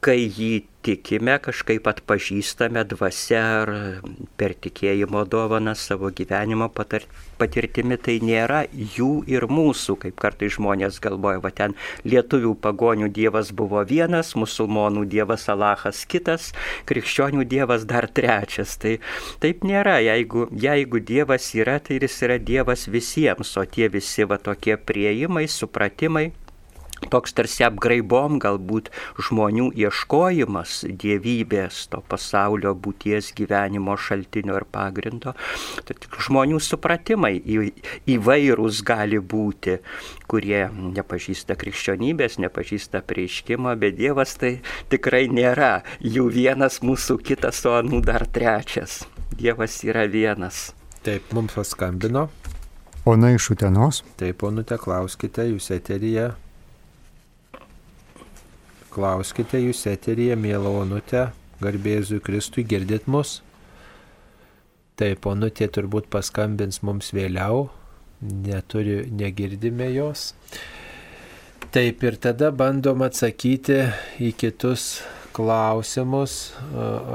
[0.04, 3.70] kai jį tikime, kažkaip atpažįstame dvasia ar
[4.38, 11.42] per tikėjimo dovaną savo gyvenimo patirtimi, tai nėra jų ir mūsų, kaip kartai žmonės galvoja,
[11.42, 11.74] va ten
[12.06, 16.52] lietuvių pagonių dievas buvo vienas, musulmonų dievas Alachas kitas,
[16.86, 18.78] krikščionių dievas dar trečias.
[18.78, 18.98] Tai
[19.42, 24.38] taip nėra, jeigu, jeigu dievas yra, tai jis yra dievas visiems, o tie visi va
[24.38, 26.30] tokie prieimai, supratimai
[27.12, 28.90] toks tarsi apgraibom galbūt
[29.28, 35.34] žmonių ieškojimas dievybės, to pasaulio būties gyvenimo šaltinio ir pagrindo,
[35.86, 37.34] tai tik žmonių supratimai
[38.16, 39.78] įvairūs gali būti,
[40.30, 44.58] kurie nepažįsta krikščionybės, nepažįsta prieiškimo, bet Dievas tai
[44.92, 49.04] tikrai nėra jų vienas, mūsų kitas, o anų dar trečias.
[49.36, 50.70] Dievas yra vienas.
[51.06, 52.26] Taip, mums paskambino.
[53.06, 54.02] Ona iš Utenos.
[54.18, 56.32] Taip, ponute, klauskite, jūs eteryje.
[58.96, 61.26] Klauskite jūs eteryje, mėla onute,
[61.60, 63.42] garbėzui Kristui, girdit mus?
[64.96, 67.66] Taip, onutė turbūt paskambins mums vėliau,
[68.24, 70.30] neturi, negirdime jos.
[71.74, 73.82] Taip ir tada bandom atsakyti
[74.24, 75.02] į kitus
[75.36, 76.54] klausimus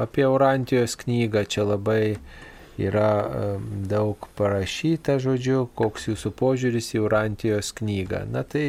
[0.03, 1.47] apie Eurantijos knygą.
[1.49, 2.19] Čia labai
[2.87, 3.09] yra
[3.89, 8.23] daug parašyta, žodžiu, koks jūsų požiūris į Eurantijos knygą.
[8.31, 8.65] Na tai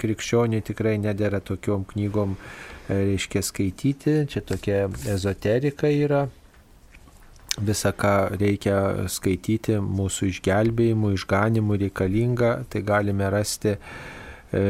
[0.00, 4.20] krikščioniui tikrai nedėra tokiom knygom, e, reiškia, skaityti.
[4.30, 6.26] Čia tokia ezoterika yra
[7.58, 14.62] visą, ką reikia skaityti mūsų išgelbėjimui, išganimui reikalinga, tai galime rasti e,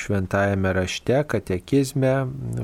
[0.00, 2.14] šventajame rašte, katekizme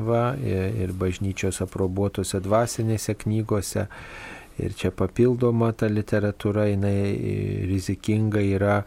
[0.07, 3.87] va, ir bažnyčios aprobuotose dvasinėse knygose.
[4.63, 8.79] Ir čia papildoma ta literatūra, jinai rizikinga yra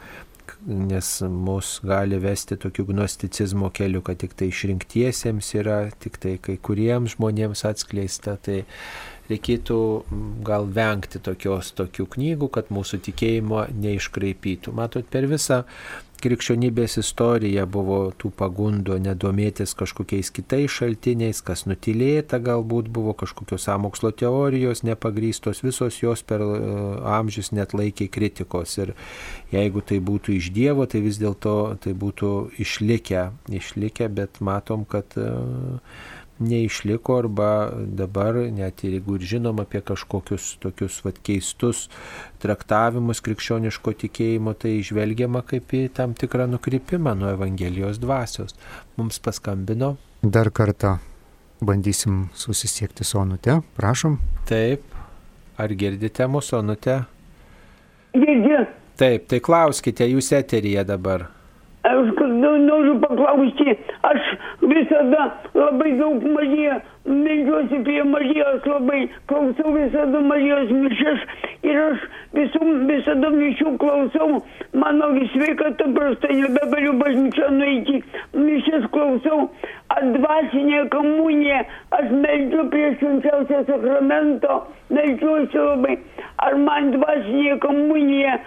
[0.65, 6.57] nes mus gali vesti tokiu gnosticizmo keliu, kad tik tai išrinktiesiems yra, tik tai kai
[6.61, 8.35] kuriems žmonėms atskleista.
[8.43, 8.63] Tai
[9.29, 9.79] reikėtų
[10.45, 14.73] gal vengti tokios tokių knygų, kad mūsų tikėjimo neiškraipytų.
[14.75, 15.63] Matot, per visą
[16.23, 24.11] krikščionybės istoriją buvo tų pagundų nedomėtis kažkokiais kitais šaltiniais, kas nutilėta galbūt buvo kažkokios samokslo
[24.11, 26.51] teorijos nepagrystos, visos jos per e,
[27.15, 28.77] amžius net laikė kritikos.
[28.83, 28.93] Ir
[29.53, 33.29] jeigu tai būtų iš Dievo, tai vis dėlto tai būtų išlikę,
[33.61, 35.79] išlikę, bet matom, kad uh,
[36.39, 41.87] neišliko arba dabar, net ir jeigu ir žinom apie kažkokius tokius vat, keistus
[42.43, 48.55] traktavimus krikščioniško tikėjimo, tai žvelgiama kaip į tam tikrą nukrypimą nuo Evangelijos dvasios.
[48.97, 49.95] Mums paskambino.
[50.23, 50.97] Dar kartą
[51.61, 54.19] bandysim susisiekti su Onute, prašom.
[54.47, 54.83] Taip,
[55.59, 57.01] ar girdite mūsų Onute?
[58.15, 58.63] Girdžiu.
[58.99, 61.29] Taip, tai klauskite, jūs eteryje dabar.
[61.83, 63.71] Aš noriu paklausti,
[64.03, 64.19] aš
[64.61, 71.23] visada labai daug Mariją, melžiuosi prie Marijos labai, klausau visada Marijos mišės
[71.63, 72.03] ir aš
[72.35, 74.41] visų, visada mišių klausau,
[74.75, 78.03] mano sveikata prasta, nebegaliu bažnyčią nueiti,
[78.35, 79.47] mišės klausau,
[79.95, 81.63] atvasinė komunija,
[81.95, 84.61] aš meldžiu prie švenčiausio sakramento,
[84.91, 85.97] meldžiuosi labai,
[86.43, 88.39] ar man dvasinė komunija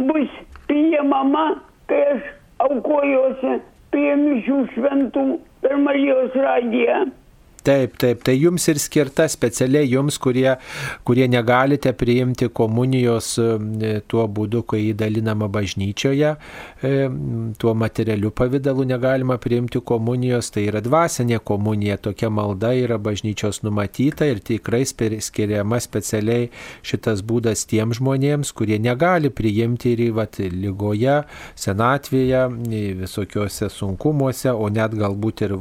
[0.00, 1.50] bus priemama,
[1.90, 3.58] kai aš aukojosi
[3.94, 5.24] prie mišių šventų
[5.64, 7.06] per Marijos radiją.
[7.62, 10.54] Taip, taip, tai jums ir skirta specialiai jums, kurie,
[11.04, 16.30] kurie negalite priimti komunijos e, tuo būdu, kai įdalinama bažnyčioje,
[16.80, 16.92] e,
[17.60, 24.30] tuo materialiu pavydalu negalima priimti komunijos, tai yra dvasinė komunija, tokia malda yra bažnyčios numatyta
[24.30, 26.48] ir tikrai skiriama specialiai
[26.80, 31.18] šitas būdas tiem žmonėms, kurie negali priimti ir vat, lygoje,
[31.60, 32.46] senatvėje,
[33.04, 35.56] visokiuose sunkumuose, o net galbūt ir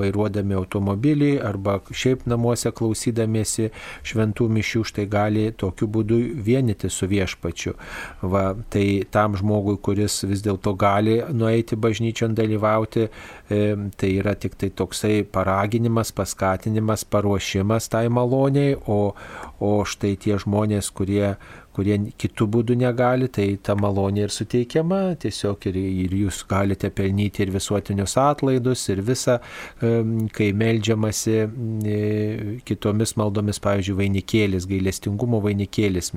[0.00, 3.70] vairuodami automobilį bažnyčiai arba šiaip namuose klausydamiesi
[4.04, 7.74] šventų mišių, štai gali tokiu būdu vienyti su viešpačiu.
[8.22, 13.08] Va, tai tam žmogui, kuris vis dėlto gali nueiti bažnyčion dalyvauti,
[13.50, 19.14] e, tai yra tik tai toksai paraginimas, paskatinimas, paruošimas tai maloniai, o,
[19.60, 21.36] o štai tie žmonės, kurie
[21.74, 27.44] kurie kitų būdų negali, tai ta malonė ir suteikiama, tiesiog ir, ir jūs galite pelnyti
[27.44, 29.38] ir visuotinius atlaidus, ir visą,
[30.36, 31.36] kai melžiamasi
[32.68, 36.12] kitomis maldomis, pavyzdžiui, vainikėlis, gailestingumo vainikėlis,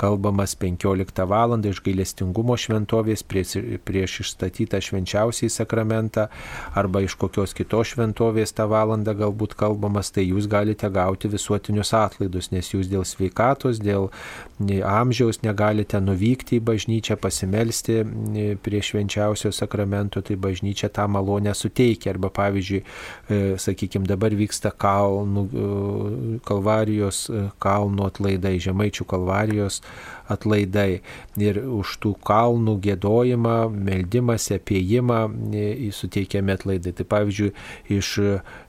[0.00, 1.56] kalbamas 15 val.
[1.66, 3.56] iš gailestingumo šventovės prieš,
[3.86, 6.28] prieš išstatytą švenčiausiai sakramentą,
[6.74, 12.50] arba iš kokios kitos šventovės tą valandą galbūt kalbamas, tai jūs galite gauti visuotinius atlaidus,
[12.54, 14.10] nes jūs dėl sveikatos, dėl
[14.84, 18.00] amžiaus negalite nuvykti į bažnyčią, pasimelsti
[18.62, 22.12] prie švenčiausio sakramento, tai bažnyčia tą malonę suteikia.
[22.14, 29.82] Arba pavyzdžiui, e, sakykime, dabar vyksta kalnų, e, kalvarijos e, kalnų atlaidai, žemaičių kalvarijos
[30.32, 31.00] atlaidai.
[31.40, 35.20] Ir už tų kalnų gėdojimą, meldimąsi, apiejimą
[35.96, 36.94] suteikiami atlaidai.
[36.96, 37.52] Tai pavyzdžiui,
[37.96, 38.12] iš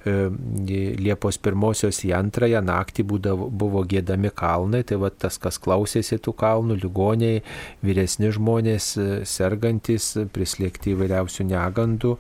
[0.07, 6.31] Liepos pirmosios į antrąją naktį būdavo, buvo gėdami kalnai, tai va tas, kas klausėsi tų
[6.39, 7.41] kalnų, ligoniai,
[7.83, 8.93] vyresni žmonės,
[9.27, 12.13] sergantis, prislėgti įvairiausių negandų,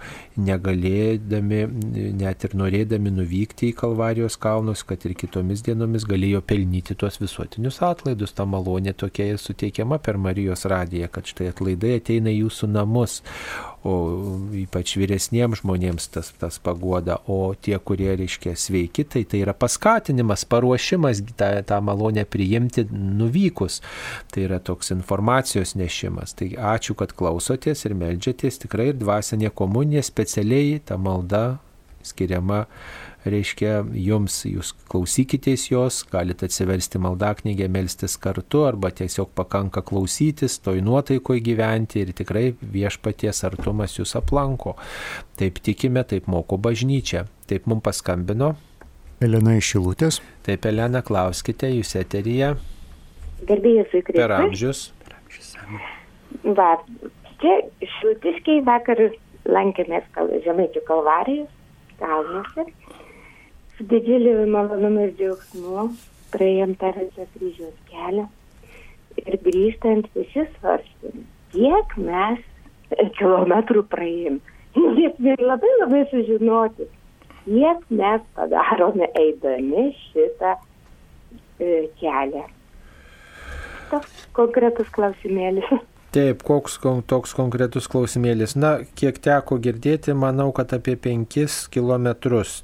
[0.49, 1.61] negalėdami,
[2.19, 7.79] net ir norėdami nuvykti į Kalvarijos kalnus, kad ir kitomis dienomis galėjo pelnyti tuos visuotinius
[7.87, 8.35] atlaidus.
[8.35, 13.19] Ta malonė tokia suteikiama per Marijos radiją, kad štai atlaidai ateina į jūsų namus,
[13.87, 13.93] o
[14.57, 20.45] ypač vyresniems žmonėms tas, tas pagoda, o tie, kurie, reiškia, sveiki, tai tai yra paskatinimas,
[20.49, 23.81] paruošimas tą, tą malonę priimti nuvykus.
[24.33, 26.35] Tai yra toks informacijos nešimas.
[26.37, 31.45] Tai ačiū, kad klausotės ir melžiatės, tikrai ir dvasinė komunija specialiai ta malda
[32.07, 32.65] skiriama
[33.31, 40.81] reiškia, jums, jūs klausykitės jos, galite atsiversti maldaknygę, melstis kartu arba tiesiog pakanka klausytis, toj
[40.85, 44.75] nuotaikoje gyventi ir tikrai viešpaties artumas jūs aplanko.
[45.39, 47.27] Taip tikime, taip moko bažnyčia.
[47.47, 48.55] Taip mums paskambino.
[49.23, 50.19] Elena iš Šilutės.
[50.45, 52.53] Taip, Elena, klauskite, jūs eteryje.
[53.47, 54.19] Gerbėjus įkreipti.
[54.19, 54.87] Per amžius.
[56.57, 56.73] Va,
[57.41, 57.55] čia
[57.97, 59.01] šilutiškiai vakar
[59.47, 60.05] lankėmės
[60.45, 61.53] Žemaičių kalvarijos
[61.99, 62.65] kalnuose
[63.77, 65.87] su didžiuliu malonumu ir džiaugsmu
[66.33, 68.27] praėjom tą visą kryžiaus kelią
[69.23, 72.43] ir grįžtant visi svarstėm, kiek mes
[73.19, 74.39] kilometrų praėjom.
[74.77, 76.85] Ir labai labai sužinoti,
[77.47, 82.45] kiek mes padarome eidami šitą e, kelią.
[83.91, 85.71] Toks konkretus klausimėlis.
[86.15, 86.77] Taip, koks
[87.09, 88.55] toks konkretus klausimėlis.
[88.55, 92.07] Na, kiek teko girdėti, manau, kad apie 5 km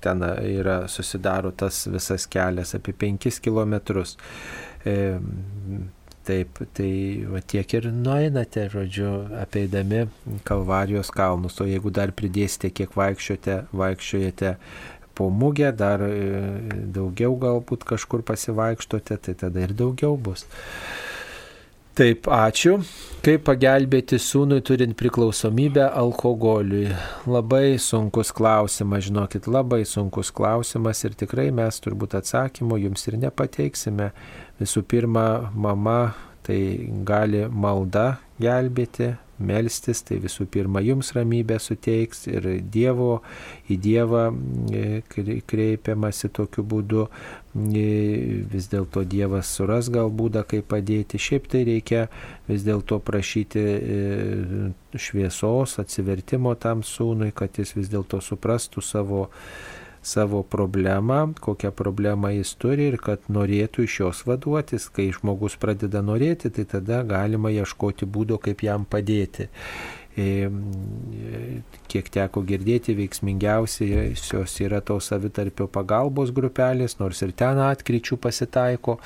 [0.03, 3.75] ten yra susidaro tas visas kelias, apie 5 km.
[4.87, 4.95] E,
[6.23, 6.89] taip, tai
[7.27, 9.11] va, tiek ir nueinate, žodžiu,
[9.43, 10.05] apeidami
[10.47, 14.55] Kalvarijos kalnus, o jeigu dar pridėsite, kiek vaikščiojate, vaikščiojate
[15.13, 16.13] po mugę, dar e,
[16.95, 20.47] daugiau galbūt kažkur pasivaikštote, tai tada ir daugiau bus.
[21.93, 22.79] Taip, ačiū.
[23.21, 26.87] Kaip pagelbėti sūnui turint priklausomybę alkoholiui?
[27.29, 34.09] Labai sunkus klausimas, žinokit, labai sunkus klausimas ir tikrai mes turbūt atsakymų jums ir nepateiksime.
[34.57, 36.57] Visų pirma, mama tai
[37.05, 39.11] gali malda gelbėti,
[39.45, 43.21] melstis, tai visų pirma jums ramybę suteiks ir Dievo,
[43.71, 45.01] į Dievą e,
[45.49, 47.85] kreipiamasi tokiu būdu, e,
[48.53, 51.21] vis dėlto Dievas suras gal būdą, kaip padėti.
[51.21, 52.07] Šiaip tai reikia
[52.49, 54.01] vis dėlto prašyti e,
[54.95, 59.27] šviesos, atsivertimo tam sūnui, kad jis vis dėlto suprastų savo
[60.03, 64.89] savo problemą, kokią problemą jis turi ir kad norėtų iš jos vaduotis.
[64.93, 69.49] Kai žmogus pradeda norėti, tai tada galima ieškoti būdo, kaip jam padėti.
[70.13, 70.49] E,
[71.89, 78.99] kiek teko girdėti, veiksmingiausios yra tos savitarpio pagalbos grupelės, nors ir ten atkryčių pasitaiko,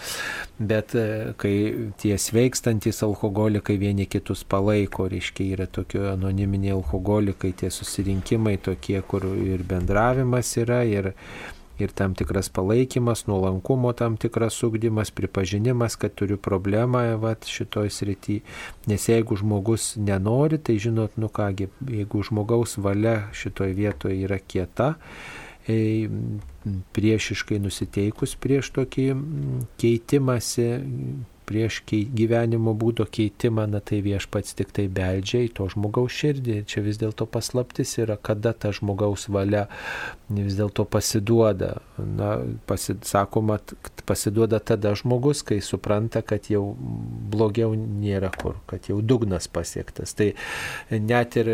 [0.59, 1.53] bet e, kai
[2.01, 9.29] tie sveikstantis alkoholikai vieni kitus palaiko, reiškia yra tokie anoniminiai alkoholikai, tie susirinkimai tokie, kur
[9.31, 11.13] ir bendravimas yra, ir
[11.80, 18.41] ir tam tikras palaikymas, nuolankumo tam tikras ugdymas, pripažinimas, kad turiu problemą vat, šitoj srity.
[18.88, 24.93] Nes jeigu žmogus nenori, tai žinot, nu kągi, jeigu žmogaus valia šitoj vietoje yra kieta,
[25.67, 26.07] e,
[26.95, 29.07] priešiškai nusiteikus prieš tokį
[29.80, 30.69] keitimąsi
[31.47, 36.59] prieš gyvenimo būdo keitimą, na tai viešpats tik tai beldžia į to žmogaus širdį.
[36.67, 39.67] Čia vis dėlto paslaptis yra, kada ta žmogaus valia
[40.27, 41.77] vis dėlto pasiduoda.
[41.97, 42.33] Na,
[42.67, 43.57] pasid, sakoma,
[44.07, 46.75] pasiduoda tada žmogus, kai supranta, kad jau
[47.31, 50.13] blogiau nėra kur, kad jau dugnas pasiektas.
[50.17, 50.33] Tai
[50.91, 51.53] net ir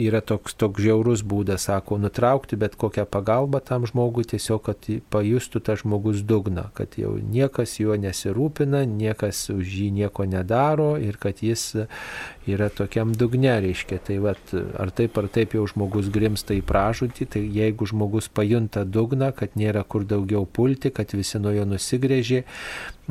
[0.00, 5.62] yra toks, toks žiaurus būdas, sako, nutraukti bet kokią pagalbą tam žmogui tiesiog, kad pajustų
[5.64, 11.16] tą žmogus dugną, kad jau niekas juo nesirūpina, niekas niekas už jį nieko nedaro ir
[11.18, 11.86] kad jis
[12.46, 13.98] yra tokiam dugne, reiškia.
[14.04, 18.84] Tai vat, ar taip ar taip jau žmogus grimsta į pražūtį, tai jeigu žmogus pajunta
[18.84, 22.44] dugną, kad nėra kur daugiau pulti, kad visi nuo jo nusigrėžė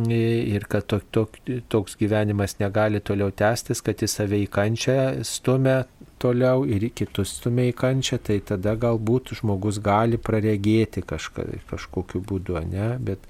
[0.10, 1.38] ir kad tok, tok,
[1.70, 5.84] toks gyvenimas negali toliau tęstis, kad jis save į kančią stumia
[6.24, 12.62] toliau ir kitus stumia į kančią, tai tada galbūt žmogus gali praregėti kažka, kažkokiu būdu,
[12.72, 12.94] ne?
[13.04, 13.28] Bet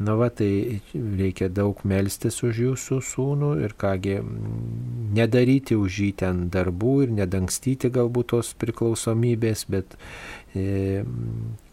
[0.00, 4.14] Na va, tai reikia daug melstis už jūsų sūnų ir kągi
[5.16, 9.98] nedaryti už jį ten darbų ir nedangstyti galbūt tos priklausomybės, bet
[10.56, 11.02] e,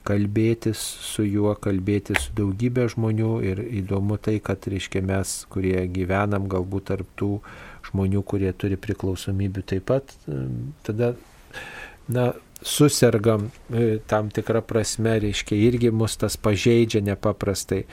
[0.07, 6.49] kalbėtis su juo, kalbėtis su daugybė žmonių ir įdomu tai, kad, reiškia, mes, kurie gyvenam
[6.51, 7.31] galbūt tarp tų
[7.89, 10.11] žmonių, kurie turi priklausomybių taip pat,
[10.87, 11.13] tada,
[12.11, 17.83] na, susirgam e, tam tikrą prasme, reiškia, irgi mus tas pažeidžia nepaprastai.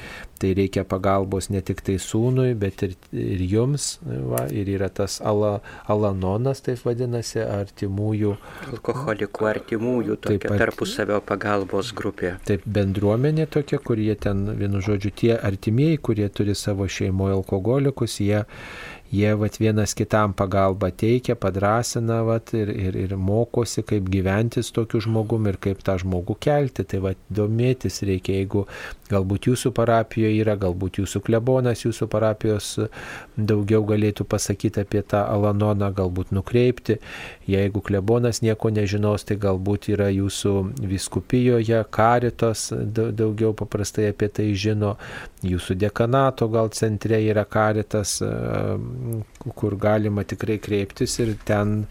[0.41, 3.99] Tai reikia pagalbos ne tik tai sūnui, bet ir, ir jums.
[4.05, 5.59] Va, ir yra tas ala,
[5.91, 8.35] alanonas, taip vadinasi, artimųjų.
[8.73, 12.35] Alkoholikų artimųjų, tokia taip, tarpusavio pagalbos grupė.
[12.49, 18.45] Taip, bendruomenė tokia, kurie ten, vienu žodžiu, tie artimieji, kurie turi savo šeimoje alkoholikus, jie
[19.15, 24.75] jie vat, vienas kitam pagalbą teikia, padrasina vat, ir, ir, ir mokosi, kaip gyventi su
[24.75, 26.87] tokiu žmogumi ir kaip tą žmogų kelti.
[26.91, 28.65] Tai vat, domėtis reikia, jeigu
[29.11, 32.75] galbūt jūsų parapijoje yra, galbūt jūsų klebonas, jūsų parapijos
[33.37, 36.99] daugiau galėtų pasakyti apie tą Alanoną, galbūt nukreipti.
[37.51, 40.55] Jeigu klebonas nieko nežinos, tai galbūt yra jūsų
[40.91, 44.95] viskupijoje, karitos daugiau paprastai apie tai žino,
[45.45, 48.21] jūsų dekanato gal centre yra karitas,
[49.55, 51.83] kur galima tikrai kreiptis ir ten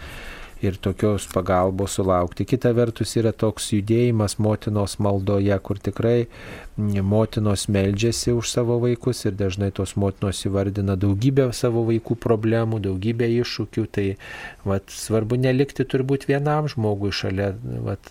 [0.63, 2.45] ir tokios pagalbos sulaukti.
[2.47, 6.27] Kita vertus yra toks judėjimas motinos maldoje, kur tikrai
[6.77, 13.27] motinos meldžiasi už savo vaikus ir dažnai tos motinos įvardina daugybę savo vaikų problemų, daugybę
[13.29, 13.85] iššūkių.
[13.93, 14.07] Tai
[14.65, 17.51] vat, svarbu nelikti turbūt vienam žmogui šalia
[17.85, 18.09] vat,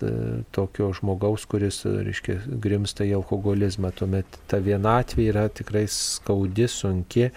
[0.55, 3.91] tokio žmogaus, kuris, reiškia, grimsta į alkoholizmą.
[3.99, 7.31] Tuomet ta vienatvė yra tikrai skaudi, sunki,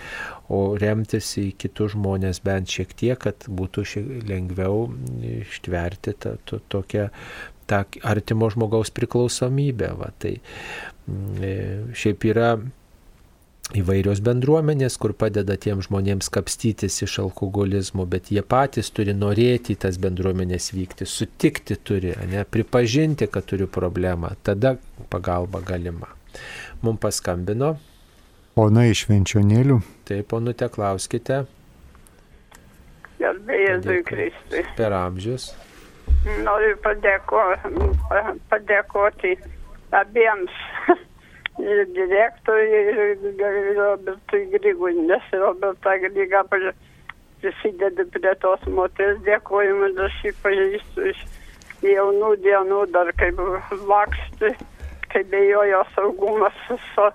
[0.53, 4.87] o remtis į kitus žmonės bent šiek tiek, kad būtų šiek lengviau
[5.41, 7.09] ištverti tą to, tokią
[7.65, 9.91] tą artimo žmogaus priklausomybę.
[9.97, 10.11] Va.
[10.21, 11.53] Tai mm, e,
[11.97, 12.55] šiaip yra
[13.73, 19.79] įvairios bendruomenės, kur padeda tiem žmonėms kapstytis iš alkoholizmo, bet jie patys turi norėti į
[19.87, 24.75] tas bendruomenės vykti, sutikti turi, ne, pripažinti, kad turiu problemą, tada
[25.09, 26.11] pagalba galima.
[26.85, 27.75] Mums paskambino.
[28.55, 29.81] Ona iš Venčionėlių.
[30.07, 31.41] Taip, ponute, klauskite.
[33.19, 34.61] Gerbėjai Kristui.
[34.77, 35.49] Per amžius.
[36.45, 37.41] Noriu padėko,
[38.51, 39.33] padėkoti
[39.95, 40.55] abiems
[41.97, 51.09] direktoriui ir Robertui Grygui, nes Roberta Gryga prisideda prie tos moters dėkojimų, aš jį pažįstu
[51.11, 51.25] iš
[51.85, 53.39] jaunų dienų, dar kaip
[53.91, 54.55] lakšti,
[55.11, 57.11] kai bejojo saugumas su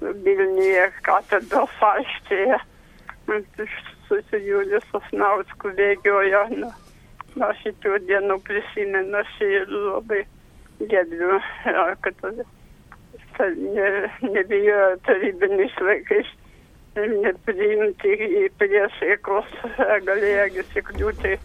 [0.00, 2.60] Vilniuje katedros aikštėje.
[4.04, 6.44] Su Julius Osnausku bėgiojo.
[6.52, 6.70] Nu,
[7.40, 10.22] nuo šitų dienų prisimenu, aš jį labai
[10.90, 11.38] gerbiu,
[12.04, 12.24] kad
[13.58, 13.90] ne,
[14.22, 16.32] nebijojo tarybiniais laikais
[16.94, 19.50] nepriimti į priesėkos,
[20.06, 21.36] galėjo įsikliūti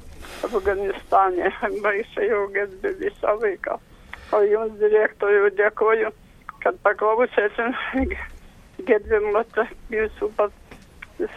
[0.46, 1.52] Afganistane.
[1.84, 3.80] Baisiai jau gerbiu visą laiką.
[4.36, 6.12] O jums direktoriui dėkoju,
[6.62, 7.72] kad paklausėte
[8.88, 9.48] gerbimas
[9.92, 10.30] jūsų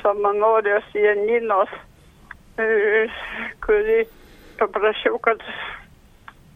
[0.02, 1.70] savanorės Janinos,
[3.64, 4.02] kuri
[4.60, 5.42] paprašiau, kad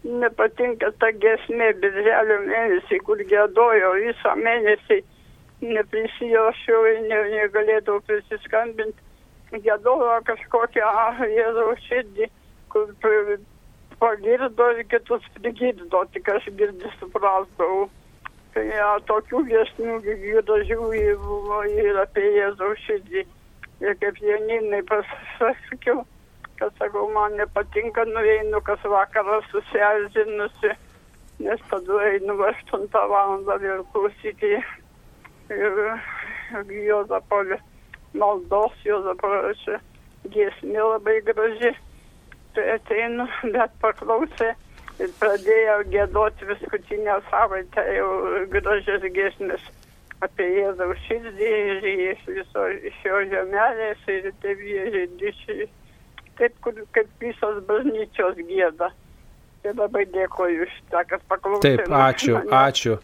[0.07, 5.01] nepatinka ta gesmė birželio mėnesį, kur gėdojo visą mėnesį,
[5.65, 9.03] neprisijošiau ir ne, negalėdavau prisiskambinti.
[9.51, 10.87] Gėdojo kažkokią
[11.31, 12.27] Jėzaus širdį,
[12.71, 12.89] kur
[13.99, 17.87] pagirdo ir kitus prigirdo, tik aš girdį suprasdavau.
[18.57, 20.77] Tai ja, tokių gesmių gražių
[21.21, 23.21] buvo ir apie Jėzaus širdį.
[23.85, 25.99] Ir kaip Janinai pasakiau,
[26.57, 30.73] kad sakau, man nepatinka, nueinu kas vakarą susierzinusi,
[31.45, 34.55] nes tada einu 8 valandą vėl klausyti
[35.53, 35.81] ir
[36.89, 37.43] Jozapo
[38.17, 39.35] maldos, Jozapo
[40.33, 41.75] giesmė labai graži.
[42.57, 44.55] Tai ateinu, bet paklausė
[45.03, 48.11] ir pradėjau gėdoti paskutinę savaitę jau
[48.53, 49.65] gražias giesmės
[50.25, 55.67] apie Jėzaus širdį ir iš viso iš jo žemelės ir tėvė žydžiai
[56.37, 58.91] taip, kur, kaip visos bažnyčios gėda.
[59.63, 61.85] Tai labai dėkoju už tą, kad paklausėte.
[61.85, 62.97] Taip, ačiū, ačiū.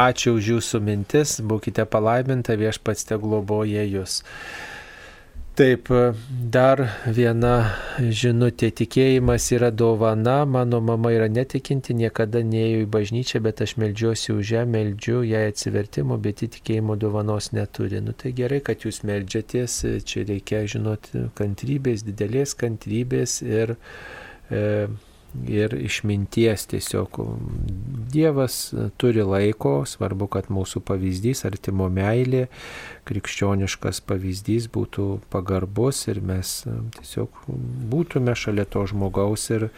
[0.00, 4.22] Ačiū už jūsų mintis, būkite palaiminta, viešpats te globoja jūs.
[5.54, 5.86] Taip,
[6.50, 6.80] dar
[7.14, 7.52] viena
[8.02, 8.72] žinutė.
[8.74, 10.40] Tikėjimas yra dovana.
[10.50, 15.44] Mano mama yra netikinti, niekada neėjau į bažnyčią, bet aš melžiuosi už ją, meldžiu jai
[15.52, 18.02] atsivertimo, bet įtikėjimo dovanos neturi.
[18.02, 19.78] Nu tai gerai, kad jūs melžiatės.
[20.10, 23.76] Čia reikia žinoti kantrybės, didelės kantrybės ir
[24.50, 24.64] e,
[25.48, 27.18] ir išminties tiesiog.
[28.14, 32.46] Dievas turi laiko, svarbu, kad mūsų pavyzdys, artimo meilė,
[33.08, 36.60] krikščioniškas pavyzdys būtų pagarbus ir mes
[36.98, 37.44] tiesiog
[37.92, 39.68] būtume šalia to žmogaus ir,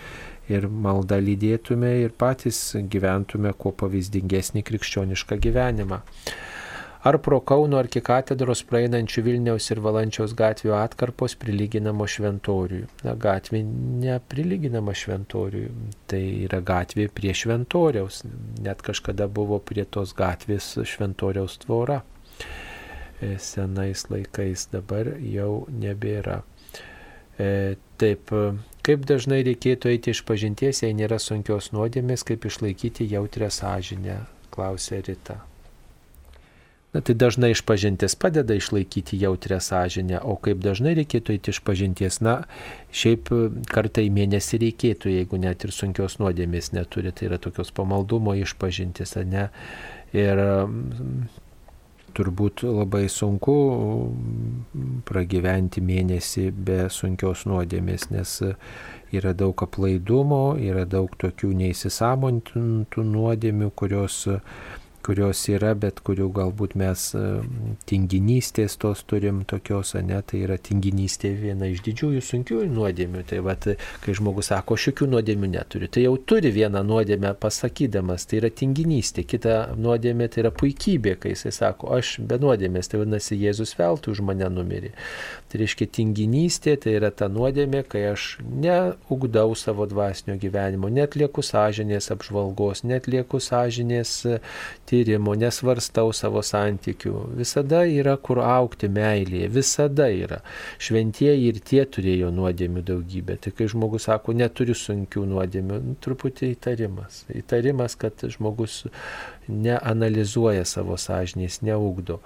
[0.52, 6.02] ir maldą lydėtume ir patys gyventume kuo pavyzdingesnį krikščionišką gyvenimą
[7.06, 12.86] ar pro Kauno arkikatedros praeinančių Vilniaus ir Valančiaus gatvių atkarpos prilyginamo šventoriui.
[13.06, 13.60] Na, gatvė
[14.02, 15.70] neprilyginama šventoriui,
[16.10, 18.24] tai yra gatvė prie šventoriaus.
[18.66, 22.02] Net kažkada buvo prie tos gatvės šventoriaus tvora.
[23.22, 26.42] E, senais laikais dabar jau nebėra.
[27.38, 28.34] E, taip,
[28.82, 35.04] kaip dažnai reikėtų eiti iš pažinties, jei nėra sunkios nuodėmės, kaip išlaikyti jautrę sąžinę, klausė
[35.06, 35.44] Rita.
[36.96, 42.38] Na, tai dažnai išpažintis padeda išlaikyti jautrę sąžinę, o kaip dažnai reikėtų eiti išpažinties, na,
[42.88, 43.28] šiaip
[43.68, 49.12] kartą į mėnesį reikėtų, jeigu net ir sunkios nuodėmės neturi, tai yra tokios pamaldumo išpažintis,
[49.20, 49.44] ar ne?
[50.16, 50.40] Ir
[52.16, 53.58] turbūt labai sunku
[55.04, 58.38] pragyventi mėnesį be sunkios nuodėmės, nes
[59.12, 64.22] yra daug aplaidumo, yra daug tokių neįsisamontintų nuodėmių, kurios
[65.06, 67.22] kurios yra, bet kurių galbūt mes e,
[67.86, 73.22] tinginystės tos turim tokios, ne, tai yra tinginystė viena iš didžiųjų sunkiųjų nuodėmių.
[73.30, 73.54] Tai va,
[74.02, 78.50] kai žmogus sako, aš jokių nuodėmių neturiu, tai jau turi vieną nuodėmę pasakydamas, tai yra
[78.50, 83.76] tinginystė, kita nuodėmė tai yra puikybė, kai jisai sako, aš be nuodėmės, tai vadinasi, Jėzus
[83.78, 84.92] veltui už mane numirė.
[85.56, 91.40] Tai reiškia tinginystė, tai yra ta nuodėmė, kai aš neugdau savo dvasinio gyvenimo, net lieku
[91.40, 94.10] sąžinės apžvalgos, net lieku sąžinės
[94.90, 97.14] tyrimo, nesvarstau savo santykių.
[97.38, 100.42] Visada yra kur aukti meilėje, visada yra.
[100.76, 103.38] Šventieji ir tie turėjo nuodėmių daugybę.
[103.40, 107.24] Tai kai žmogus sako, neturiu sunkių nuodėmių, nu, truputį įtarimas.
[107.32, 108.82] Įtarimas, kad žmogus
[109.48, 112.20] neanalizuoja savo sąžinės, neugdo.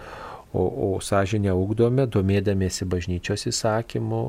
[0.52, 4.22] O, o sąžinę ugdome, domėdamėsi bažnyčios įsakymu,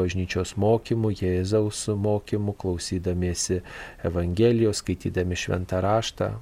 [0.00, 3.60] bažnyčios mokymų, Jėzaus mokymų, klausydamiesi
[4.02, 6.32] Evangelijos, skaitydami šventą raštą,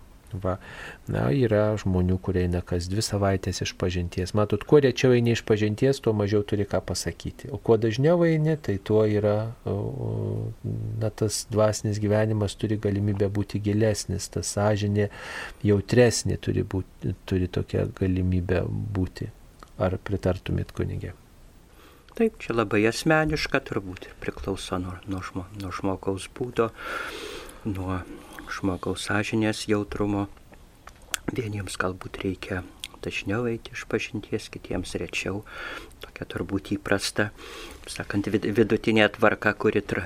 [0.43, 0.57] Va,
[1.13, 4.35] na, yra žmonių, kurie eina kas dvi savaitės iš pažinties.
[4.37, 7.51] Matot, kuo rečiau eini iš pažinties, tuo mažiau turi ką pasakyti.
[7.55, 14.29] O kuo dažniau eini, tai tuo yra, na, tas dvasinis gyvenimas turi galimybę būti gilesnis,
[14.33, 15.11] ta sąžinė
[15.67, 19.31] jautresnė turi, būti, turi tokia galimybė būti.
[19.77, 21.13] Ar pritartumėt kunigė?
[22.17, 26.71] Taip, čia labai asmeniška turbūt priklauso nuo, nuo, žmo, nuo žmogaus būdo,
[27.69, 27.99] nuo
[28.53, 30.27] žmogaus sąžinės jautrumo.
[31.33, 32.63] Vieniems galbūt reikia
[33.05, 35.45] dažniau eiti iš pažinties, kitiems rečiau.
[36.03, 37.31] Tokia turbūt įprasta,
[37.91, 40.05] sakant, vidutinė tvarka, kuri tra,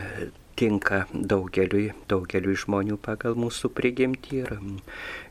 [0.61, 4.53] tinka daugeliui, daugeliui žmonių pagal mūsų prigimtį ir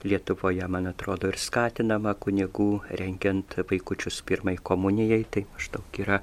[0.07, 2.70] Lietuvoje, man atrodo, ir skatinama kunigų
[3.01, 6.22] rengiant vaikučius pirmai komunijai, tai maždaug yra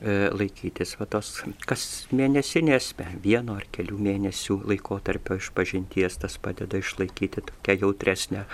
[0.00, 1.32] laikytis va tos
[1.66, 1.84] kas
[2.14, 2.92] mėnesinės,
[3.24, 8.44] vieno ar kelių mėnesių laikotarpio išpažinties, tas padeda išlaikyti tokią jautresnę,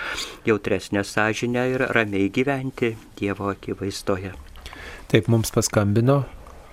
[0.48, 4.32] jautresnę sąžinę ir ramiai gyventi Dievo akivaizdoje.
[5.12, 6.22] Taip, mums paskambino.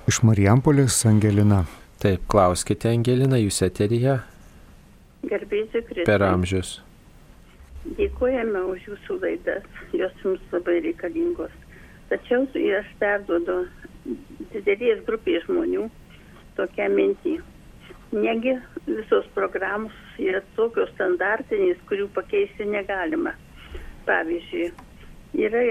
[0.09, 1.65] Iš Marijampolės Angelina.
[2.01, 4.21] Taip, klauskite Angelina, jūs eterija.
[5.27, 6.07] Garbėsiu Kristus.
[6.07, 6.71] Per amžius.
[7.97, 11.53] Dėkojame už jūsų laidas, jos jums labai reikalingos.
[12.11, 12.43] Tačiau
[12.79, 13.61] aš perduodu
[14.05, 15.87] didelės grupės žmonių
[16.57, 17.39] tokią mintį.
[18.11, 23.35] Negi visos programos yra tokios standartinės, kurių pakeisti negalima.
[24.07, 24.71] Pavyzdžiui,
[25.45, 25.61] yra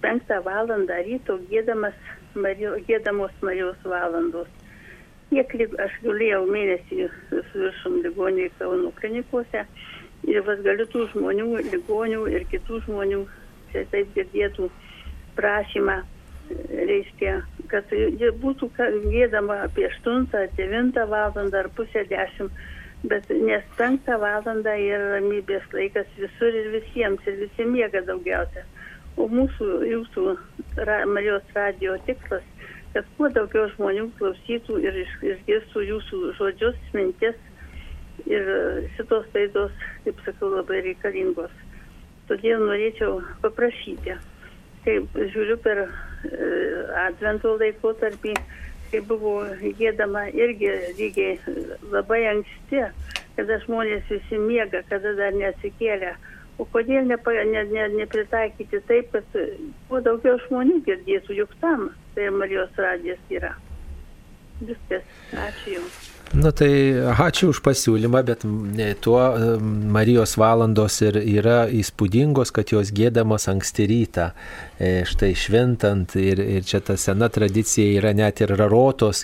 [0.00, 1.96] penktą valandą ryto gėdamas,
[2.34, 4.48] Mario, gėdamos Marijos valandos.
[5.30, 5.52] Kiek
[5.82, 9.64] aš galėjau mėnesį su viršum ligoniai Kauno klinikose
[10.30, 13.22] ir vas galiu tų žmonių, ligonių ir kitų žmonių,
[13.72, 14.70] čia taip girdėtų
[15.36, 16.00] prašymą
[16.70, 17.40] reiškia,
[17.74, 22.50] kad ji būtų gėdama apie 8, 9 valandą ar pusę 10,
[23.10, 28.62] bet nes 5 valandą yra ramybės laikas visur ir visiems, ir visi miega daugiausia.
[29.18, 30.22] O mūsų, jūsų
[30.86, 32.46] ra, Marijos radio tikslas,
[32.94, 37.38] kad kuo daugiau žmonių klausytų ir išgirstų jūsų žodžius, mintis
[38.30, 38.50] ir
[38.96, 39.74] šitos laidos,
[40.06, 41.52] kaip sakau, labai reikalingos.
[42.30, 44.16] Todėl norėčiau paprašyti,
[44.84, 45.86] kaip žiūriu per
[47.04, 48.34] Advento laikotarpį,
[48.92, 49.34] kai buvo
[49.80, 51.34] gėdama irgi lygiai
[51.92, 52.86] labai anksti,
[53.36, 56.14] kada žmonės visi miega, kada dar nesikėlė.
[56.62, 59.38] O kodėl nepa, ne, ne, nepritaikyti taip, kad
[59.90, 63.56] kuo daugiau žmonių girdėtų, juk tam tai Marijos radijas yra.
[64.62, 65.02] Viskas.
[65.34, 66.02] Ačiū Jums.
[66.34, 66.68] Na tai
[67.14, 68.42] ačiū už pasiūlymą, bet
[69.04, 69.20] tuo
[69.94, 76.64] Marijos valandos ir yra įspūdingos, kad jos gėdamos anksti rytą, e, štai šventant ir, ir
[76.66, 79.22] čia ta sena tradicija yra net ir rarotos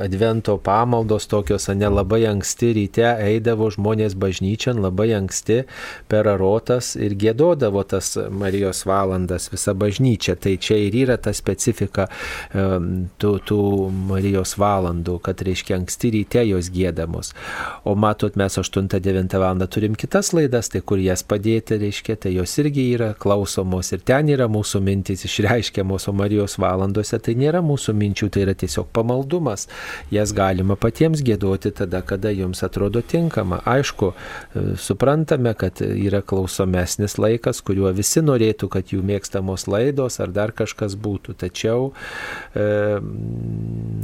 [0.00, 5.60] advento pamaldos tokios, ne labai anksti ryte eidavo žmonės bažnyčian, labai anksti
[6.08, 10.38] per rarotas ir gėdodavo tas Marijos valandas visą bažnyčią.
[10.40, 12.08] Tai čia ir yra ta specifika
[12.52, 13.60] tų, tų
[14.08, 17.34] Marijos valandų, kad reiškia anksti ryte jos gėdamos.
[17.84, 19.60] O matot, mes 8-9 val.
[19.68, 24.29] turim kitas laidas, tai kur jas padėti, reiškia, tai jos irgi yra klausomos ir ten
[24.34, 29.66] yra mūsų mintys išreiškiamos, o Marijos valandose tai nėra mūsų minčių, tai yra tiesiog pamaldumas.
[30.14, 33.60] Jas galima patiems gėdoti tada, kada jums atrodo tinkama.
[33.68, 40.32] Aišku, e, suprantame, kad yra klausomesnis laikas, kuriuo visi norėtų, kad jų mėgstamos laidos ar
[40.34, 41.36] dar kažkas būtų.
[41.40, 41.90] Tačiau,
[42.54, 42.66] e,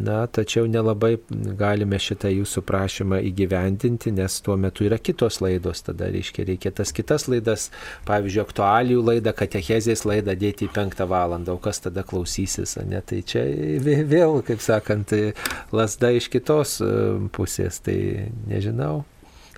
[0.06, 6.10] na, tačiau nelabai negalime šitą jūsų prašymą įgyvendinti, nes tuo metu yra kitos laidos, tada
[6.12, 7.70] reiškia, reikia tas kitas laidas,
[8.08, 13.02] pavyzdžiui, aktualijų laidą, katechezės laidą dėti į penktą valandą, o kas tada klausysis, ne?
[13.04, 13.44] Tai čia
[13.82, 15.12] vėl, kaip sakant,
[15.74, 16.88] lasda iš kitos e,
[17.36, 17.98] pusės, tai
[18.48, 19.04] nežinau.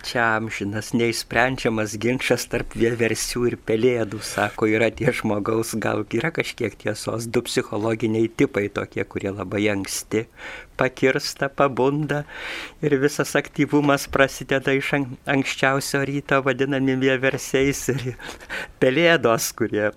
[0.07, 6.77] Čia amžinas neįsprendžiamas ginčas tarp vieversių ir pelėdų, sako, yra tie žmogaus, gal yra kažkiek
[6.79, 10.27] tiesos, du psichologiniai tipai tokie, kurie labai anksti
[10.79, 12.23] pakirsta, pabunda
[12.85, 14.95] ir visas aktyvumas prasideda iš
[15.27, 18.13] anksčiausio ryto vadinami vieversiais ir
[18.79, 19.91] pelėdos, kurie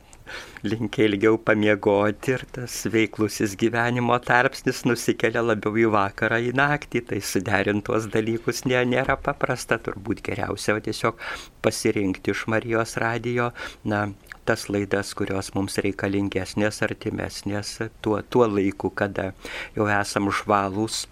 [0.64, 7.04] linkia ilgiau pamiegoti ir tas veiklusis gyvenimo tarpsnis nusikelia labiau į vakarą, į naktį.
[7.12, 11.20] Tai suderintuos dalykus nė, nėra paprasta, turbūt geriausia tiesiog
[11.66, 13.52] pasirinkti iš Marijos radijo,
[13.84, 14.08] na,
[14.46, 19.32] tas laidas, kurios mums reikalingesnės, artimesnės tuo, tuo laiku, kada
[19.76, 21.06] jau esam žvalūs,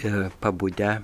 [0.00, 0.98] e, pabudę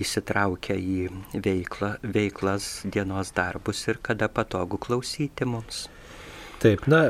[0.00, 1.08] įsitraukę į
[1.42, 5.86] veiklą, veiklas, dienos darbus ir kada patogu klausyti mums.
[6.56, 7.02] Taip, na,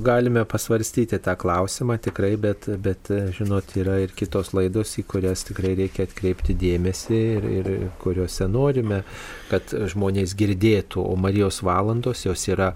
[0.00, 5.74] galime pasvarstyti tą klausimą tikrai, bet, bet žinot, yra ir kitos laidos, į kurias tikrai
[5.76, 7.68] reikia atkreipti dėmesį ir, ir
[8.00, 9.02] kuriuose norime,
[9.50, 12.72] kad žmonės girdėtų, o Marijos valandos jos yra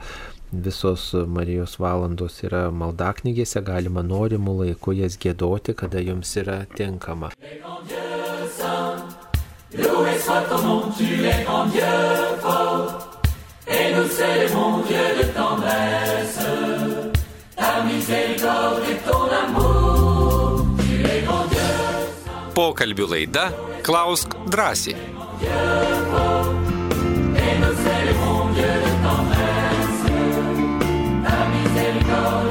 [0.52, 7.31] visos Marijos valandos yra maldaknygėse, galima norimų laiku jas gėdoti, kada jums yra tinkama.
[9.70, 10.19] Loué
[13.71, 16.39] et nous célébrons Dieu de tendresse,
[17.57, 21.71] ta miséricorde et ton amour, tu es grand Dieu.
[22.55, 23.45] Pokalbių laida
[23.87, 24.97] Klausk drąsiai.
[27.37, 30.05] Et nous célébrons Dieu de tendresse,
[31.25, 32.49] ta miséricorde et ton amour.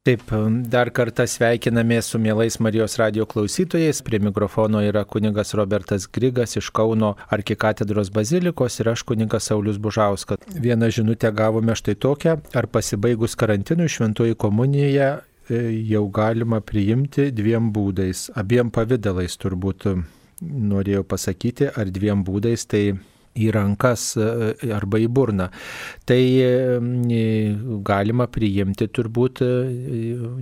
[0.00, 0.30] Taip,
[0.72, 3.98] dar kartą sveikinamės su mielais Marijos radio klausytojais.
[4.00, 10.40] Prie mikrofono yra kuningas Robertas Grigas iš Kauno arkikatedros bazilikos ir aš kuningas Saulis Bužauskas.
[10.56, 12.38] Vieną žinutę gavome štai tokią.
[12.56, 15.60] Ar pasibaigus karantinui šventoji komunija e,
[15.92, 19.90] jau galima priimti dviem būdais, abiem pavydalais turbūt
[20.40, 22.86] norėjau pasakyti, ar dviem būdais, tai
[23.38, 24.26] į rankas e,
[24.74, 25.46] arba į burną.
[26.08, 26.20] Tai
[27.86, 29.50] galima priimti turbūt e,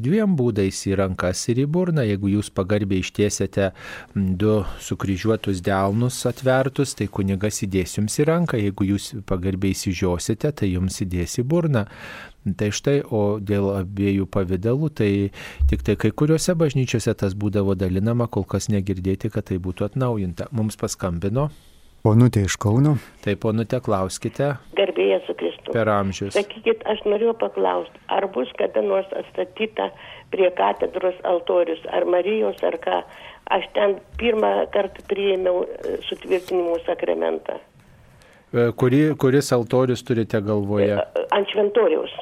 [0.04, 2.06] dviem būdais į rankas ir į burną.
[2.08, 3.70] Jeigu jūs pagarbiai ištiesite
[4.14, 8.62] du sukryžiuotus delnus atvertus, tai kunigas įdės jums į ranką.
[8.62, 11.86] Jeigu jūs pagarbiai įsižiosite, tai jums įdės į burną.
[12.56, 15.10] Tai štai, o dėl abiejų pavydalų, tai
[15.68, 20.48] tik tai kai kuriuose bažnyčiose tas būdavo dalinama, kol kas negirdėti, kad tai būtų atnaujinta.
[20.56, 21.50] Mums paskambino
[22.06, 22.94] Ponutė iš Kauno.
[23.24, 24.52] Taip, ponutė, klauskite.
[24.78, 25.72] Garbėjas su Kristu.
[25.74, 26.36] Per amžius.
[26.36, 29.88] Sakykit, aš noriu paklausti, ar bus kada nors atstatyta
[30.30, 33.00] prie katedros altorius, ar Marijos, ar ką.
[33.56, 37.56] Aš ten pirmą kartą priėmiau e, sutvirtinimo sakramentą.
[38.52, 41.00] E, kuri, kuris altorius turite galvoje?
[41.00, 42.12] E, ant šventoriaus.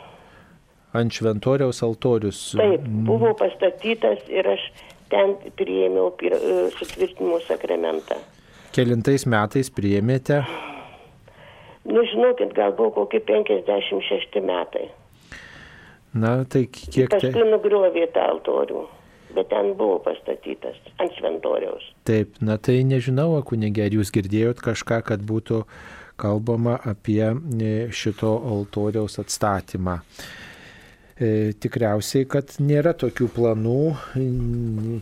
[0.97, 2.41] Ant šventoriaus altorius.
[2.57, 4.65] Taip, buvo pastatytas ir aš
[5.13, 6.15] ten priėmiau
[6.79, 8.23] sutvirtinimo sakramentą.
[8.77, 10.43] Kelintais metais priėmėte?
[11.89, 14.91] Nu, žinokit, gal buvo kokie 56 metai.
[16.13, 17.09] Na, tai kiek...
[17.09, 17.47] Paskui te...
[17.49, 18.83] nugriovė tą altorių,
[19.37, 21.87] bet ten buvo pastatytas ant šventoriaus.
[22.09, 25.63] Taip, na tai nežinau, kunigė, ar jūs girdėjot kažką, kad būtų
[26.21, 30.03] kalbama apie e, šito altoriaus atstatymą.
[31.17, 33.81] E, tikriausiai, kad nėra tokių planų.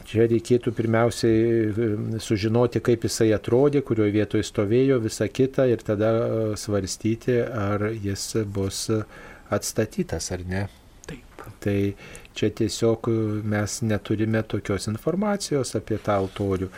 [0.06, 1.86] Čia reikėtų pirmiausiai e,
[2.22, 8.28] sužinoti, kaip jisai atrodė, kurioje vietoje stovėjo, visa kita ir tada e, svarstyti, ar jis
[8.46, 8.84] bus
[9.50, 10.60] atstatytas ar ne.
[11.10, 11.42] Taip.
[11.66, 11.74] Tai
[12.38, 13.10] čia tiesiog
[13.50, 16.68] mes neturime tokios informacijos apie tą altorių.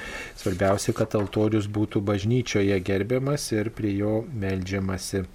[0.40, 5.26] Svarbiausia, kad altorius būtų bažnyčioje gerbiamas ir prie jo melžiamasi.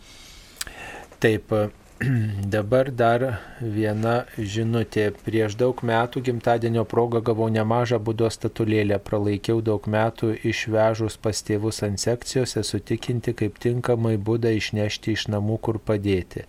[1.22, 1.54] Taip,
[2.56, 3.24] Dabar dar
[3.62, 5.12] viena žinutė.
[5.26, 8.98] Prieš daug metų gimtadienio progą gavau nemažą būdo statulėlę.
[9.06, 15.28] Pralaikiau daug metų išvežus pas tėvus ant sekcijos, esu tikinti, kaip tinkamai būdą išnešti iš
[15.34, 16.46] namų, kur padėti.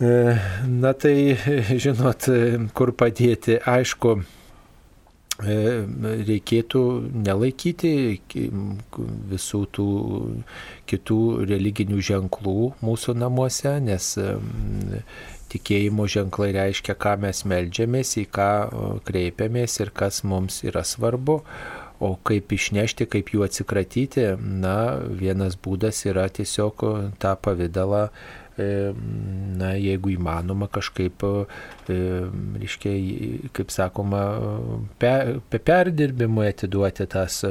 [0.00, 0.12] E,
[0.64, 1.16] na tai,
[1.84, 2.30] žinot,
[2.72, 3.60] kur padėti.
[3.60, 4.22] Aišku,
[5.40, 6.82] reikėtų
[7.26, 7.92] nelaikyti
[9.30, 9.88] visų tų
[10.90, 14.12] kitų religinių ženklų mūsų namuose, nes
[15.50, 18.50] tikėjimo ženklai reiškia, ką mes melžiamės, į ką
[19.06, 21.40] kreipiamės ir kas mums yra svarbu.
[22.00, 26.86] O kaip išnešti, kaip jų atsikratyti, na, vienas būdas yra tiesiog
[27.20, 28.06] tą pavydalą
[28.58, 31.22] na, jeigu įmanoma kažkaip,
[31.88, 32.94] reiškia,
[33.56, 34.24] kaip sakoma,
[35.00, 35.12] pe,
[35.58, 37.42] perdirbimui atiduoti tas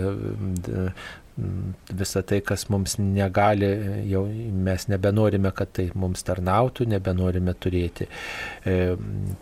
[1.89, 3.69] visą tai, kas mums negali,
[4.09, 4.23] jau
[4.67, 8.07] mes nebenorime, kad tai mums tarnautų, nebenorime turėti.
[8.67, 8.77] E,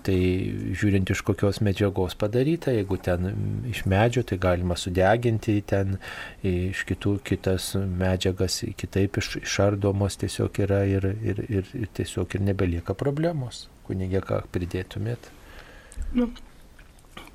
[0.07, 0.18] tai
[0.78, 3.32] žiūrint iš kokios medžiagos padaryta, jeigu ten
[3.72, 5.98] iš medžio, tai galima sudeginti, ten
[6.48, 12.45] iš kitų kitas medžiagas kitaip iš, išardomos tiesiog yra ir, ir, ir, ir tiesiog ir
[12.52, 13.68] nebelieka problemos.
[13.88, 15.32] Kunigė, ką pridėtumėt?
[16.15, 16.28] Nu,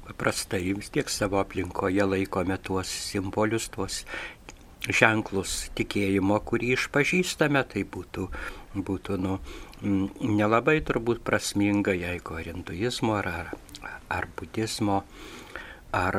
[0.07, 4.03] paprastai vis tiek savo aplinkoje laikome tuos simbolius, tuos
[4.89, 8.27] ženklus tikėjimo, kurį išpažįstame, tai būtų,
[8.75, 9.39] būtų nu,
[9.83, 13.55] nelabai turbūt prasminga, jeigu ar hinduizmo, ar,
[14.11, 15.03] ar, budizmo,
[15.95, 16.19] ar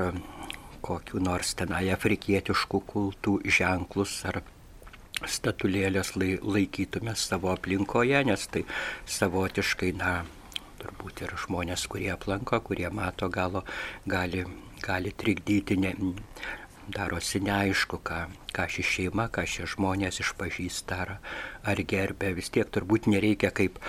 [0.83, 4.41] kokiu nors tenai afrikietiškų kultų ženklus, ar
[5.23, 8.65] statulėlės laikytume savo aplinkoje, nes tai
[9.07, 10.23] savotiškai, na,
[10.83, 13.63] turbūt ir žmonės, kurie aplanko, kurie mato galo,
[14.09, 14.43] gali,
[14.83, 15.93] gali trikdyti ne,
[16.91, 18.19] darosi neaišku, ką,
[18.55, 21.13] ką ši šeima, ką šie žmonės išpažįsta ar,
[21.63, 22.33] ar gerbė.
[22.37, 23.79] Vis tiek turbūt nereikia kaip,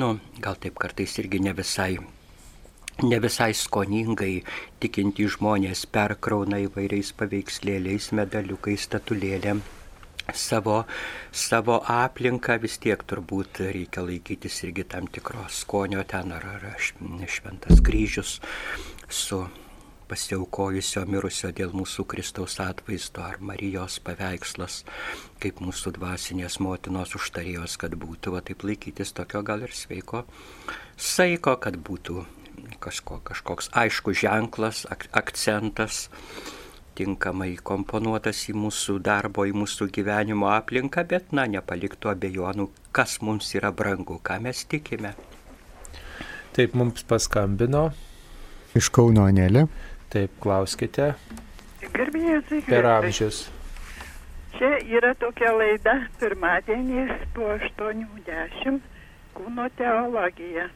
[0.00, 1.98] nu, gal taip kartais irgi ne visai
[3.00, 4.42] ne visai skoningai
[4.82, 9.62] tikinti žmonės perkrauna įvairiais paveikslėliais, medaliukais, statulėlėm.
[10.36, 10.84] Savo,
[11.32, 17.82] savo aplinką vis tiek turbūt reikia laikytis irgi tam tikros skonio ten ar, ar šventas
[17.82, 18.36] kryžius
[19.08, 19.42] su
[20.10, 24.82] pasiaukojusio mirusio dėl mūsų Kristaus atvaizdo ar Marijos paveikslas,
[25.42, 30.24] kaip mūsų dvasinės motinos užtarėjos, kad būtų, va taip laikytis tokio gal ir sveiko
[31.00, 32.24] saiko, kad būtų
[32.82, 36.08] kažko, kažkoks aiškus ženklas, ak akcentas
[36.98, 43.54] tinkamai komponuotas į mūsų darbo, į mūsų gyvenimo aplinką, bet, na, nepaliktų abejonų, kas mums
[43.56, 45.14] yra brangu, ką mes tikime.
[46.56, 47.88] Taip mums paskambino.
[48.76, 49.64] Iš Kauno Anelė.
[50.10, 51.12] Taip, klauskite.
[51.94, 53.44] Gerbėjai, per amžius.
[54.56, 58.80] Čia yra tokia laida pirmadieniais po 80
[59.36, 60.66] kūno teologija.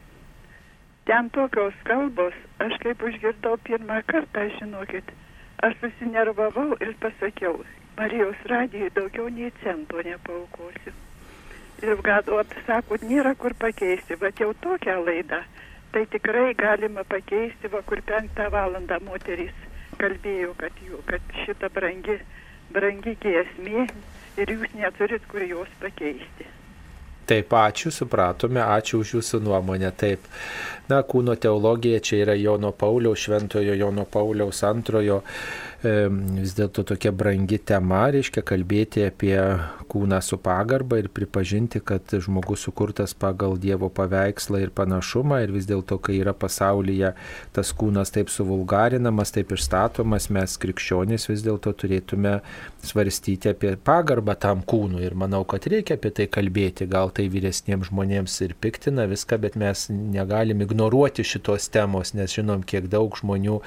[1.05, 5.11] Ten tokios kalbos, aš kaip užgirdau pirmą kartą, žinokit,
[5.67, 7.59] aš susinervavau ir pasakiau,
[7.97, 10.95] Marijos radijai daugiau nei cento nepaukosiu.
[11.83, 15.43] Ir gadot, sakot, nėra kur pakeisti, bet jau tokią laidą
[15.95, 19.55] tai tikrai galima pakeisti, va kur penktą valandą moteris
[19.95, 22.17] kalbėjo, kad, jų, kad šita brangi,
[22.75, 23.85] brangi giesmė
[24.43, 26.49] ir jūs neturit kur jos pakeisti.
[27.25, 29.89] Taip, ačiū, supratome, ačiū už jūsų nuomonę.
[29.97, 30.27] Taip,
[30.91, 35.21] na, kūno teologija čia yra Jono Pauliaus, šventojo Jono Pauliaus antrojo
[35.85, 39.37] vis dėlto tokia brangi tema, reiškia kalbėti apie
[39.91, 45.67] kūną su pagarba ir pripažinti, kad žmogus sukurtas pagal Dievo paveikslą ir panašumą ir vis
[45.69, 47.13] dėlto, kai yra pasaulyje
[47.55, 52.39] tas kūnas taip suvulgarinamas, taip išstatomas, mes krikščionys vis dėlto turėtume
[52.85, 57.91] svarstyti apie pagarbą tam kūnui ir manau, kad reikia apie tai kalbėti, gal tai vyresniems
[57.91, 63.61] žmonėms ir piktina viską, bet mes negalim ignoruoti šitos temos, nes žinom, kiek daug žmonių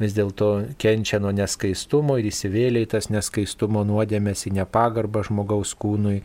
[0.00, 5.74] vis dėlto kenčia nuo neskaitų neskaistumo ir įsivėlė į tas neskaistumo nuodėmės, į nepagarbą žmogaus
[5.74, 6.22] kūnui,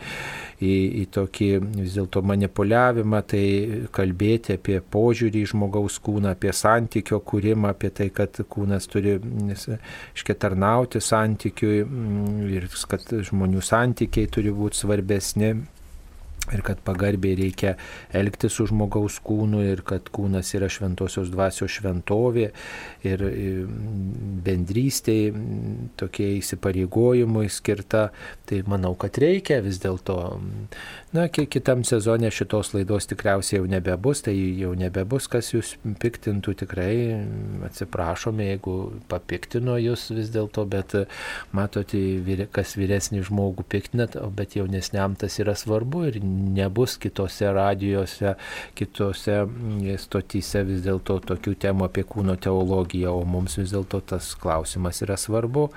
[0.59, 1.49] į, į tokį
[1.79, 8.09] vis dėlto manipuliavimą, tai kalbėti apie požiūrį į žmogaus kūną, apie santykio kūrimą, apie tai,
[8.09, 9.17] kad kūnas turi
[10.15, 11.83] išketarnauti santykiui
[12.55, 15.53] ir kad žmonių santykiai turi būti svarbesni
[16.53, 17.75] ir kad pagarbiai reikia
[18.15, 22.49] elgtis su žmogaus kūnu ir kad kūnas yra šventosios dvasios šventovė
[23.07, 23.23] ir
[24.45, 25.31] bendrystėj
[25.99, 28.09] tokie įsipareigojimui skirta,
[28.49, 30.17] tai manau, kad reikia vis dėlto.
[31.15, 36.93] Na, kitam sezonė šitos laidos tikriausiai jau nebebus, tai jau nebebus, kas jūs piktintų, tikrai
[37.69, 38.75] atsiprašome, jeigu
[39.11, 40.95] papiktino jūs vis dėlto, bet
[41.55, 42.01] matote,
[42.53, 48.35] kas vyresnį žmogų piktinat, bet jaunesniam tas yra svarbu ir nebus kitose radijose,
[48.77, 54.31] kitose mm, stotyse vis dėlto tokių temų apie kūno teologiją, o mums vis dėlto tas
[54.39, 55.69] klausimas yra svarbu.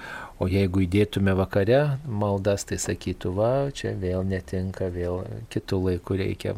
[0.42, 5.22] O jeigu įdėtume vakare maldas, tai sakytų, va, čia vėl netinka, vėl
[5.52, 6.56] kitų laikų reikia.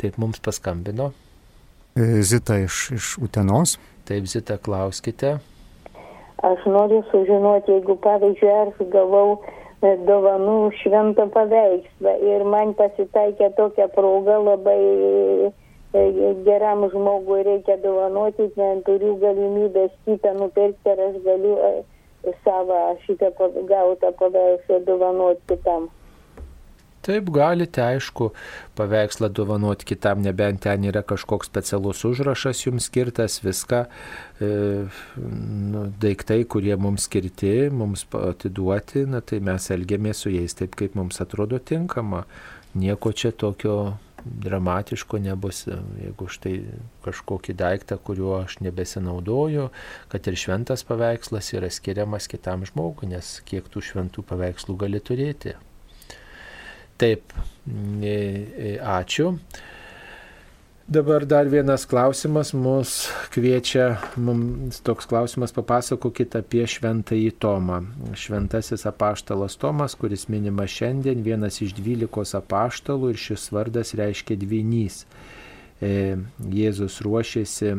[0.00, 1.12] Taip mums paskambino.
[1.94, 3.76] E, Zita iš, iš Utenos.
[4.08, 5.38] Taip, Zita, klauskite.
[6.42, 9.40] Aš noriu sužinoti, jeigu pavyzdžiui, aš gavau
[9.82, 14.80] dovanų šventą paveikslą ir man pasitaikė tokia proga labai
[15.46, 15.52] e,
[16.44, 21.72] geram žmogui reikia dovanoti, neturiu galimybės kitą nupirkti ir aš galiu e,
[22.44, 23.32] savo šitą
[23.70, 25.88] gautą paveikslą dovanoti kitam.
[27.00, 28.26] Taip galite, aišku,
[28.76, 33.86] paveikslą dovanoti kitam, nebent ten yra kažkoks specialus užrašas jums skirtas, viską,
[34.44, 34.50] e,
[35.72, 40.98] nu, daiktai, kurie mums skirti, mums atiduoti, na, tai mes elgiamės su jais taip, kaip
[41.00, 42.26] mums atrodo tinkama.
[42.76, 45.62] Nieko čia tokio dramatiško nebus,
[46.02, 46.54] jeigu štai
[47.06, 49.70] kažkokį daiktą, kuriuo aš nebesinaudoju,
[50.12, 55.56] kad ir šventas paveikslas yra skiriamas kitam žmogui, nes kiek tų šventų paveikslų gali turėti.
[57.00, 57.32] Taip,
[58.02, 59.38] e, e, ačiū.
[60.90, 67.78] Dabar dar vienas klausimas mus kviečia, mums toks klausimas papasakokit apie šventąjį Tomą.
[68.18, 75.06] Šventasis apaštalas Tomas, kuris minimas šiandien, vienas iš dvylikos apaštalų ir šis vardas reiškia dvynys.
[75.80, 76.18] E,
[76.52, 77.76] Jėzus ruošėsi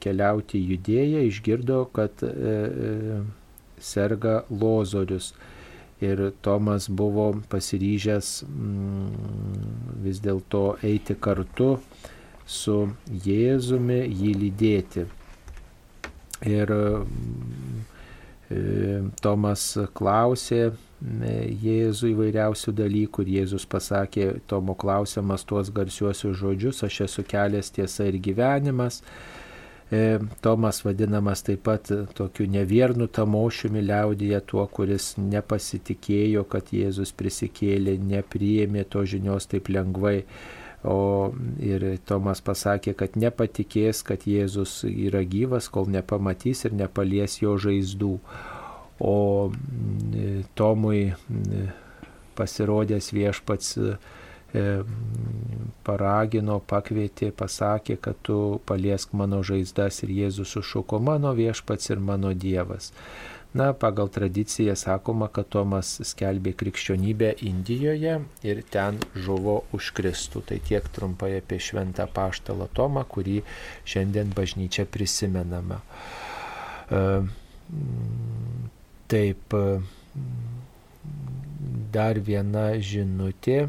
[0.00, 2.24] keliauti į judėją, išgirdo, kad
[3.92, 5.34] serga lozorius
[6.02, 11.76] ir Tomas buvo pasiryžęs mm, vis dėlto eiti kartu
[12.46, 12.76] su
[13.26, 15.06] Jėzumi, jį lydėti.
[16.50, 17.82] Ir mm,
[18.50, 18.62] e,
[19.22, 20.72] Tomas klausė
[21.02, 28.06] Jėzų įvairiausių dalykų ir Jėzus pasakė Tomo klausiamas tuos garsiuosius žodžius, aš esu kelias tiesa
[28.06, 29.00] ir gyvenimas.
[29.92, 37.98] E, Tomas vadinamas taip pat tokiu neviernu tamošiumi liaudyje, tuo, kuris nepasitikėjo, kad Jėzus prisikėlė,
[38.00, 40.22] nepriėmė to žinios taip lengvai.
[40.88, 40.96] O
[41.62, 48.16] ir Tomas pasakė, kad nepatikės, kad Jėzus yra gyvas, kol nepamatys ir nepalies jo žaizdų.
[49.02, 49.14] O
[50.56, 51.04] Tomui
[52.38, 53.96] pasirodęs viešpats E,
[55.82, 62.34] paragino, pakvietė, pasakė, kad tu paliesk mano žaizdas ir Jėzus sušuko mano viešpats ir mano
[62.34, 62.92] Dievas.
[63.52, 68.14] Na, pagal tradiciją sakoma, kad Tomas skelbė krikščionybę Indijoje
[68.48, 70.40] ir ten žuvo už Kristų.
[70.48, 73.42] Tai tiek trumpai apie šventą paštalą Tomą, kurį
[73.84, 75.82] šiandien bažnyčia prisimename.
[79.12, 79.58] Taip,
[81.92, 83.66] dar viena žinutė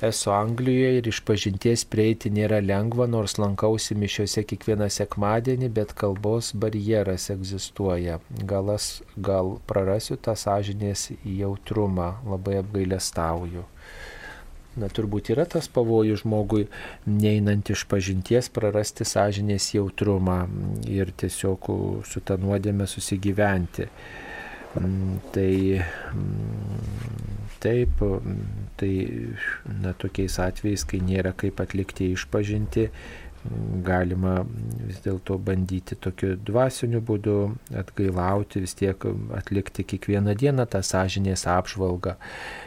[0.00, 6.52] esu Anglijoje ir iš pažinties prieiti nėra lengva, nors lankausi mišiuose kiekvieną sekmadienį, bet kalbos
[6.52, 8.18] barjeras egzistuoja.
[8.44, 13.64] Galas, gal prarasiu tą sąžinės jautrumą, labai apgailestauju.
[14.76, 16.66] Na, turbūt yra tas pavojus žmogui,
[17.08, 20.42] neinant iš pažinties, prarasti sąžinės jautrumą
[20.92, 21.70] ir tiesiog
[22.04, 23.88] su tą nuodėmę susigyventi.
[24.76, 28.02] Mm, tai mm, taip,
[28.80, 28.94] tai
[29.82, 32.90] na, tokiais atvejais, kai nėra kaip atlikti išpažinti,
[33.86, 34.40] galima
[34.86, 37.36] vis dėlto bandyti tokiu dvasiniu būdu
[37.78, 39.06] atgailauti, vis tiek
[39.36, 42.16] atlikti kiekvieną dieną tą sąžinės apžvalgą.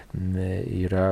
[0.10, 1.12] Yra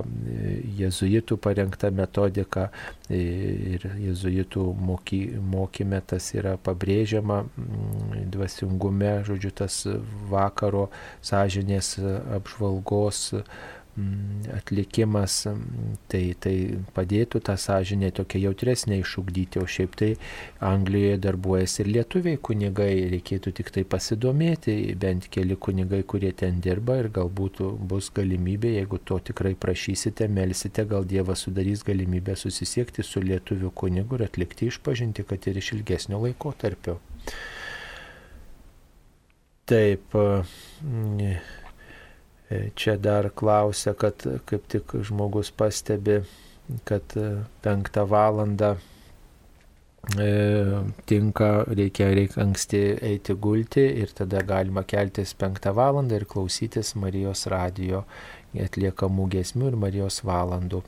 [0.80, 2.72] jezuitų parengta metodika
[3.14, 7.44] ir jezuitų moky, mokyme tas yra pabrėžiama
[8.34, 9.84] dvasingume, žodžiu, tas
[10.32, 10.88] vakaro
[11.22, 11.98] sąžinės
[12.40, 13.28] apžvalgos
[14.54, 16.54] atlikimas, mm, tai, tai
[16.94, 20.10] padėtų tą sąžinę tokia jautresnė išugdyti, o šiaip tai
[20.64, 27.00] Anglijoje darbuojasi ir lietuviai kunigai, reikėtų tik tai pasidomėti, bent keli kunigai, kurie ten dirba
[27.02, 33.24] ir galbūt bus galimybė, jeigu to tikrai prašysite, melsite, gal Dievas sudarys galimybę susisiekti su
[33.26, 37.00] lietuviu kunigu ir atlikti išpažinti, kad ir iš ilgesnio laiko tarpio.
[39.68, 40.14] Taip.
[42.50, 46.22] E, čia dar klausia, kad kaip tik žmogus pastebi,
[46.88, 48.70] kad e, penktą valandą
[50.16, 50.30] e,
[51.12, 57.44] tinka, reikia, reikia anksti eiti gulti ir tada galima keltis penktą valandą ir klausytis Marijos
[57.52, 58.06] radijo
[58.56, 60.82] atliekamų gesmių ir Marijos valandų.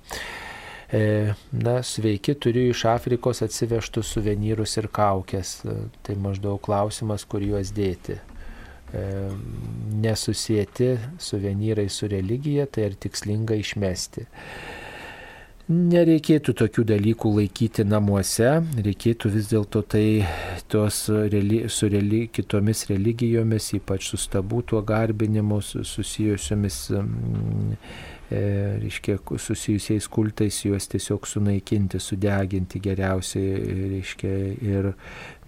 [0.89, 5.59] Na, sveiki, turiu iš Afrikos atsivežtus suvenyrus ir kaukės.
[6.01, 8.17] Tai maždaug klausimas, kur juos dėti.
[8.93, 9.29] E,
[10.01, 14.25] nesusijęti suvenyrai su religija, tai ar tikslinga išmesti.
[15.69, 20.23] Nereikėtų tokių dalykų laikyti namuose, reikėtų vis dėlto tai
[20.65, 27.75] tos reli, su reli, kitomis religijomis, ypač su stabų tuo garbinimu susijusiomis mm,
[28.33, 28.41] e,
[28.81, 33.61] reiškia, susijusiais kultais, juos tiesiog sunaikinti, sudeginti geriausiai,
[33.93, 34.35] reiškia,
[34.71, 34.89] ir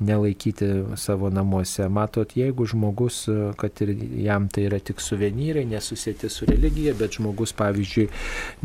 [0.02, 0.70] nelaikyti
[1.00, 1.88] savo namuose.
[1.92, 3.24] Matot, jeigu žmogus,
[3.60, 3.94] kad ir
[4.26, 8.08] jam tai yra tik suvenyrai, nesusėti su religija, bet žmogus, pavyzdžiui,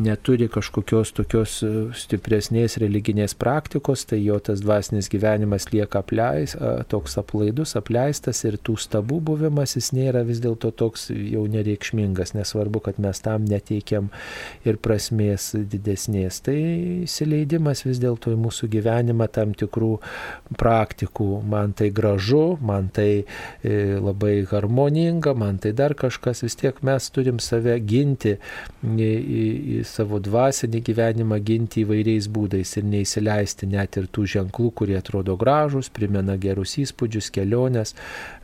[0.03, 1.59] neturi kažkokios tokios
[1.97, 6.57] stipresnės religinės praktikos, tai jo tas dvasinis gyvenimas lieka apleis,
[6.93, 12.83] toks aplaidus, apleistas ir tų stabų buvimas jis nėra vis dėlto toks jau nereikšmingas, nesvarbu,
[12.89, 14.11] kad mes tam neteikiam
[14.67, 16.41] ir prasmės didesnės.
[16.47, 16.57] Tai
[17.07, 19.93] įsileidimas vis dėlto į mūsų gyvenimą tam tikrų
[20.59, 21.26] praktikų.
[21.47, 26.43] Man tai gražu, man tai e, labai harmoninga, man tai dar kažkas.
[26.47, 28.37] Vis tiek mes turim save ginti,
[28.83, 29.45] į, į,
[29.77, 35.37] į savo dvasinį gyvenimą ginti įvairiais būdais ir neįsileisti net ir tų ženklų, kurie atrodo
[35.41, 37.95] gražus, primena gerus įspūdžius, keliones,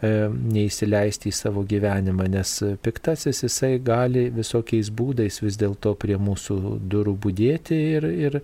[0.02, 6.59] e, neįsileisti į savo gyvenimą, nes piktasis jisai gali visokiais būdais vis dėlto prie mūsų
[6.92, 8.40] durų būdėti ir, ir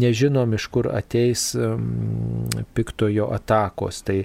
[0.00, 1.50] nežinom, iš kur ateis
[2.74, 3.28] piktojo
[3.82, 4.02] atakos.
[4.02, 4.24] Tai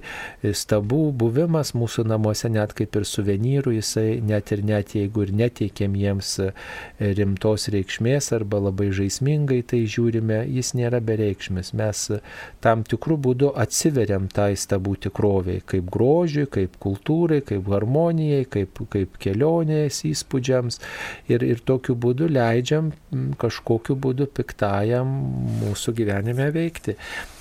[0.53, 5.95] stabų buvimas mūsų namuose net kaip ir suvenyrų, jisai net ir net jeigu ir neteikėm
[5.95, 6.51] jiems e,
[6.99, 11.73] rimtos reikšmės arba labai žaismingai tai žiūrime, jis nėra bereikšmis.
[11.73, 12.05] Mes
[12.61, 19.17] tam tikrų būdų atsiveriam tai stabų tikroviai, kaip grožiui, kaip kultūrai, kaip harmonijai, kaip, kaip
[19.21, 20.79] kelionės įspūdžiams
[21.29, 22.91] ir, ir tokiu būdu leidžiam
[23.39, 25.07] kažkokiu būdu piktajam
[25.61, 26.97] mūsų gyvenime veikti.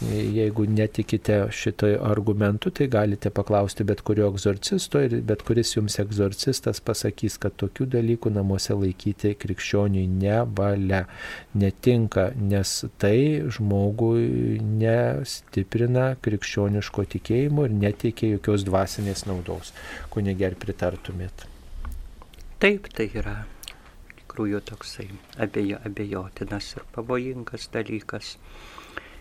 [0.07, 6.81] Jeigu netikite šitoj argumentu, tai galite paklausti bet kurio egzorcisto ir bet kuris jums egzorcistas
[6.87, 11.03] pasakys, kad tokių dalykų namuose laikyti krikščioniui nevalia,
[11.59, 13.19] netinka, nes tai
[13.59, 19.75] žmogui nestiprina krikščioniško tikėjimo ir neteikia jokios dvasinės naudos.
[20.15, 21.47] Kunigė, ar pritartumėt?
[22.63, 23.43] Taip, tai yra
[24.37, 25.07] tikrųjų toksai
[25.41, 28.37] abejo, abejotinas ir pavojingas dalykas.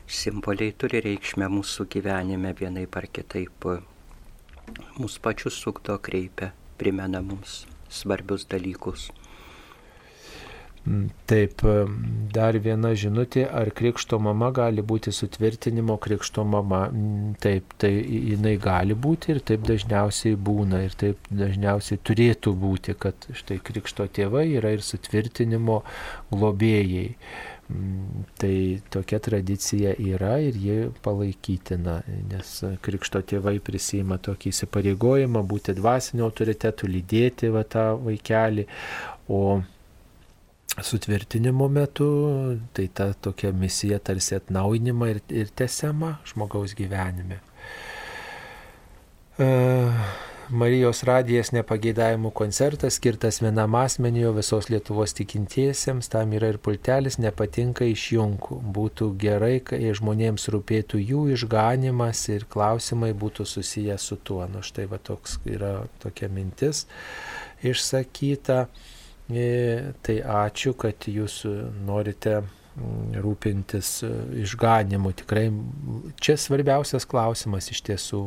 [0.06, 3.66] Simboliai turi reikšmę mūsų gyvenime vienai par kitaip.
[5.02, 9.10] Mūsų pačius sukto kreipia, primena mums svarbius dalykus.
[10.86, 11.64] Mm, taip,
[12.34, 16.84] dar viena žinutė, ar krikšto mama gali būti sutvirtinimo krikšto mama.
[16.92, 22.94] Mm, taip, tai jinai gali būti ir taip dažniausiai būna ir taip dažniausiai turėtų būti,
[23.02, 25.82] kad štai krikšto tėvai yra ir sutvirtinimo
[26.30, 27.10] globėjai.
[27.66, 31.96] Tai tokia tradicija yra ir ji palaikytina,
[32.30, 32.52] nes
[32.86, 38.68] krikšto tėvai prisima tokį įsipareigojimą būti dvasinio autoritetu, lydėti va tą vaikelį,
[39.34, 39.42] o
[40.78, 42.12] sutvirtinimo metu,
[42.78, 47.42] tai ta tokia misija tarsi atnaujinima ir, ir tesiama žmogaus gyvenime.
[49.36, 50.06] Uh,
[50.54, 57.88] Marijos radijas nepageidavimų koncertas skirtas vienam asmenijo visos Lietuvos tikintiesiems, tam yra ir pultelis, nepatinka
[57.90, 58.60] išjungų.
[58.76, 64.44] Būtų gerai, kai žmonėms rūpėtų jų išganimas ir klausimai būtų susiję su tuo.
[64.52, 66.86] Nu štai va toks yra tokia mintis
[67.66, 68.68] išsakyta.
[69.34, 69.48] E,
[70.06, 71.42] tai ačiū, kad jūs
[71.88, 72.44] norite
[72.76, 74.12] rūpintis e,
[74.44, 75.14] išganimu.
[75.22, 75.48] Tikrai
[76.20, 78.22] čia svarbiausias klausimas iš tiesų.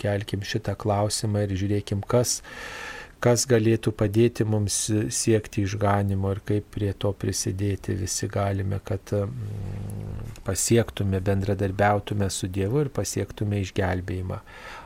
[0.00, 2.40] Kelkim šitą klausimą ir žiūrėkim, kas,
[3.22, 4.78] kas galėtų padėti mums
[5.14, 7.94] siekti išganimo ir kaip prie to prisidėti.
[8.00, 9.14] Visi galime, kad
[10.44, 14.42] pasiektume, bendradarbiautume su Dievu ir pasiektume išgelbėjimą.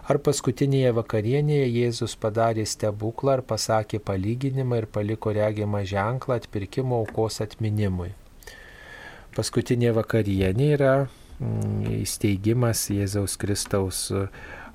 [0.09, 7.43] Ar paskutinėje vakarienėje Jėzus padarė stebuklą ar pasakė palyginimą ir paliko regimą ženklą atpirkimo aukos
[7.44, 8.14] atminimui.
[9.36, 14.06] Paskutinė vakarienė yra mm, įsteigimas Jėzaus Kristaus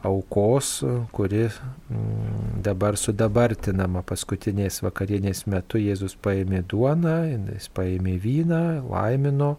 [0.03, 0.84] aukos,
[1.15, 5.80] kuri mm, dabar sudabartinama paskutinės vakarienės metu.
[5.80, 7.15] Jėzus paėmė duoną,
[7.55, 9.55] jis paėmė vyną, laimino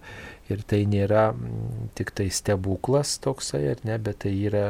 [0.53, 4.67] ir tai nėra mm, tik tai stebuklas toksai, ar ne, bet tai yra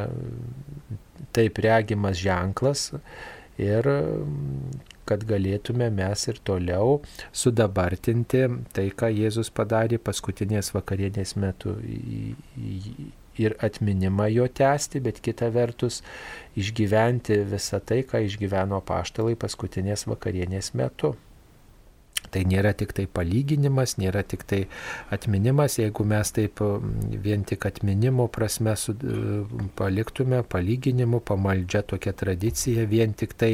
[1.35, 2.89] taip regimas ženklas
[3.59, 3.91] ir
[5.09, 6.99] kad galėtume mes ir toliau
[7.33, 8.45] sudabartinti
[8.75, 11.75] tai, ką Jėzus padarė paskutinės vakarienės metu
[13.39, 16.01] ir atminimą jo tęsti, bet kita vertus
[16.55, 21.15] išgyventi visą tai, ką išgyveno paštalai paskutinės vakarienės metu.
[22.31, 24.61] Tai nėra tik tai palyginimas, nėra tik tai
[25.13, 26.61] atminimas, jeigu mes taip
[27.25, 28.95] vien tik atminimo prasme su,
[29.77, 33.51] paliktume palyginimu, pamaldžia tokia tradicija, vien tik tai,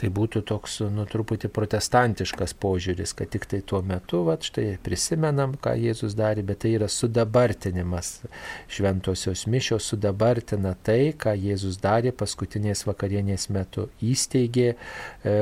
[0.00, 5.56] tai būtų toks, nu, truputį protestantiškas požiūris, kad tik tai tuo metu, va, štai prisimenam,
[5.62, 8.12] ką Jėzus darė, bet tai yra sudabartinimas.
[8.72, 13.88] Šventosios mišios sudabartina tai, ką Jėzus darė paskutinės vakarienės metu.
[14.02, 15.36] Įsteigė e,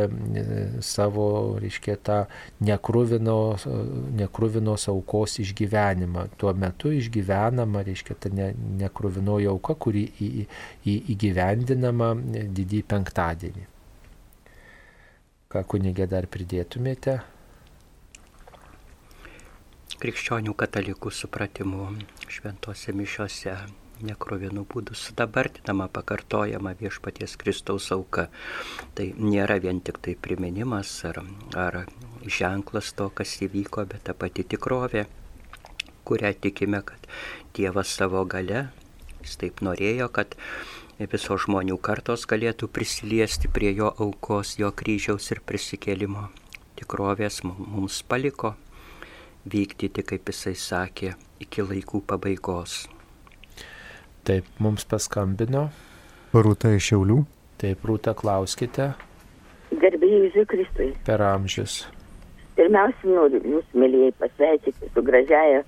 [0.85, 1.27] savo,
[1.61, 2.21] reiškia, tą
[2.61, 3.65] nekruvinos,
[4.17, 6.27] nekruvinos aukos išgyvenimą.
[6.37, 10.31] Tuo metu išgyvenama, reiškia, ta ne, nekruvinoji auka, kuri į,
[10.85, 12.13] į, įgyvendinama
[12.61, 13.67] didį penktadienį.
[15.51, 17.19] Ką kunigė dar pridėtumėte?
[20.01, 21.89] Krikščionių katalikų supratimu
[22.31, 23.57] šventose mišiose
[24.07, 28.29] nekrovinų būdų sudabartinama, pakartojama viešpaties Kristaus auka.
[28.95, 31.23] Tai nėra vien tik tai priminimas ar,
[31.55, 31.85] ar
[32.27, 35.07] ženklas to, kas įvyko, bet ta pati tikrovė,
[36.09, 37.09] kurią tikime, kad
[37.57, 38.69] Dievas savo gale,
[39.23, 40.37] jis taip norėjo, kad
[41.01, 46.29] visos žmonių kartos galėtų prisiliesti prie jo aukos, jo kryžiaus ir prisikėlimo.
[46.77, 48.55] Tikrovės mums paliko
[49.45, 52.87] vykdyti, kaip jisai sakė, iki laikų pabaigos.
[54.25, 55.69] Taip, mums paskambino.
[56.37, 57.23] Rūta iš Šiaulių.
[57.61, 58.93] Taip, Rūta, klauskite.
[59.71, 60.89] Gerbėjai Jėzui Kristui.
[61.07, 61.85] Per amžius.
[62.59, 65.63] Pirmiausia, noriu jūs, mėlyjei, pasveikinti su gražiaja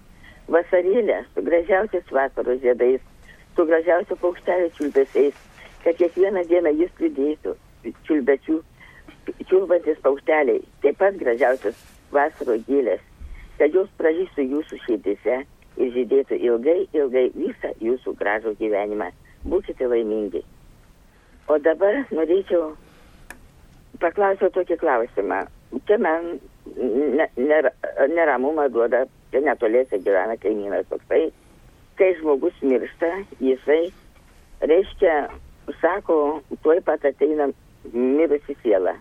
[0.52, 3.00] vasarėlė, su gražiausiais vasaros žiedais,
[3.56, 5.38] su gražiausiu paukštelio čiulbesiais,
[5.84, 7.54] kad kiekvieną dieną jis liūdėtų
[8.08, 8.58] čiulbečių,
[9.48, 11.78] čiulbantis paukšteliai, taip pat gražiausias
[12.12, 13.00] vasaro gėlės,
[13.58, 15.40] kad jos pražystų jūsų širdise
[15.76, 19.10] ir žydėtų ilgai, ilgai visą jūsų gražų gyvenimą.
[19.48, 20.42] Būkite laimingi.
[21.50, 22.72] O dabar norėčiau
[24.02, 25.42] paklausiau tokį klausimą.
[25.88, 26.34] Čia man
[28.12, 31.30] neramumą duoda, čia netoliese gyvena kaimynas toksai.
[31.98, 33.10] Kai žmogus miršta,
[33.42, 33.92] jisai,
[34.64, 35.16] reiškia,
[35.80, 36.18] sako,
[36.64, 37.50] tuoj pat ateina
[37.92, 38.94] mirusi siela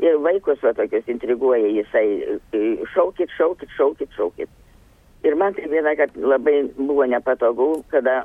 [0.00, 2.38] ir vaikus va tokius intriguoja jisai,
[2.94, 4.59] šaukit, šaukit, šaukit, šaukit.
[5.24, 8.24] Ir man tai viena, kad labai buvo nepatogu, kada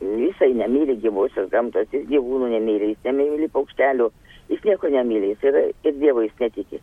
[0.00, 4.06] jisai nemyli gyvosios gamtos, jis gyvūnų nemyli, jis nemyli paukštelių,
[4.52, 6.80] jis nieko nemyli, jis yra ir Dievo jis netiki.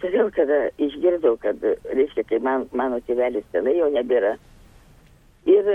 [0.00, 1.64] Todėl, kada išgirdau, kad,
[1.96, 4.36] reiškia, kai man, mano tėvelis tenai jau nebėra.
[5.48, 5.68] Ir,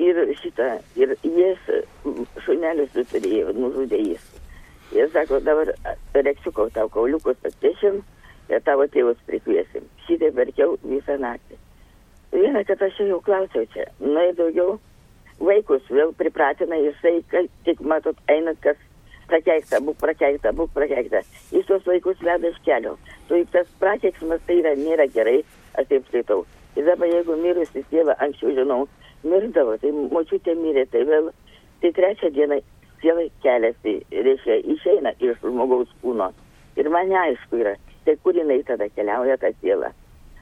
[0.00, 1.70] ir šitą, ir jis
[2.44, 4.28] šunelius turėjo, nužudė jis.
[4.90, 5.70] Jie sako, dabar
[6.16, 8.00] reksiuko tau kauliukus atnešim
[8.50, 9.84] ir tavo tėvus prikviesim.
[10.08, 11.60] Šitai verkiau visą naktį.
[12.32, 14.78] Vieną, kad aš jau klausiau čia, na ir daugiau
[15.40, 18.78] vaikus vėl pripratina jisai, kad tik matot, einat kas
[19.30, 21.22] prakeikta, būk prakeikta, būk prakeikta.
[21.54, 22.96] Jis tuos vaikus veda iš kelio.
[23.28, 25.40] Tu juk tas prakeiksmas tai yra, nėra gerai,
[25.78, 26.44] aš taip skaitau.
[26.78, 28.84] Ir dabar jeigu mirusi tėvą, anksčiau žinau,
[29.26, 31.32] mirdavo, tai močiutė mirė, tai vėl,
[31.82, 32.60] tai trečią dieną
[33.00, 36.30] siela keliasi, reiškia, išeina iš žmogaus kūno.
[36.78, 37.74] Ir man neaišku yra,
[38.06, 39.90] tai kur jinai tada keliauja ta siela.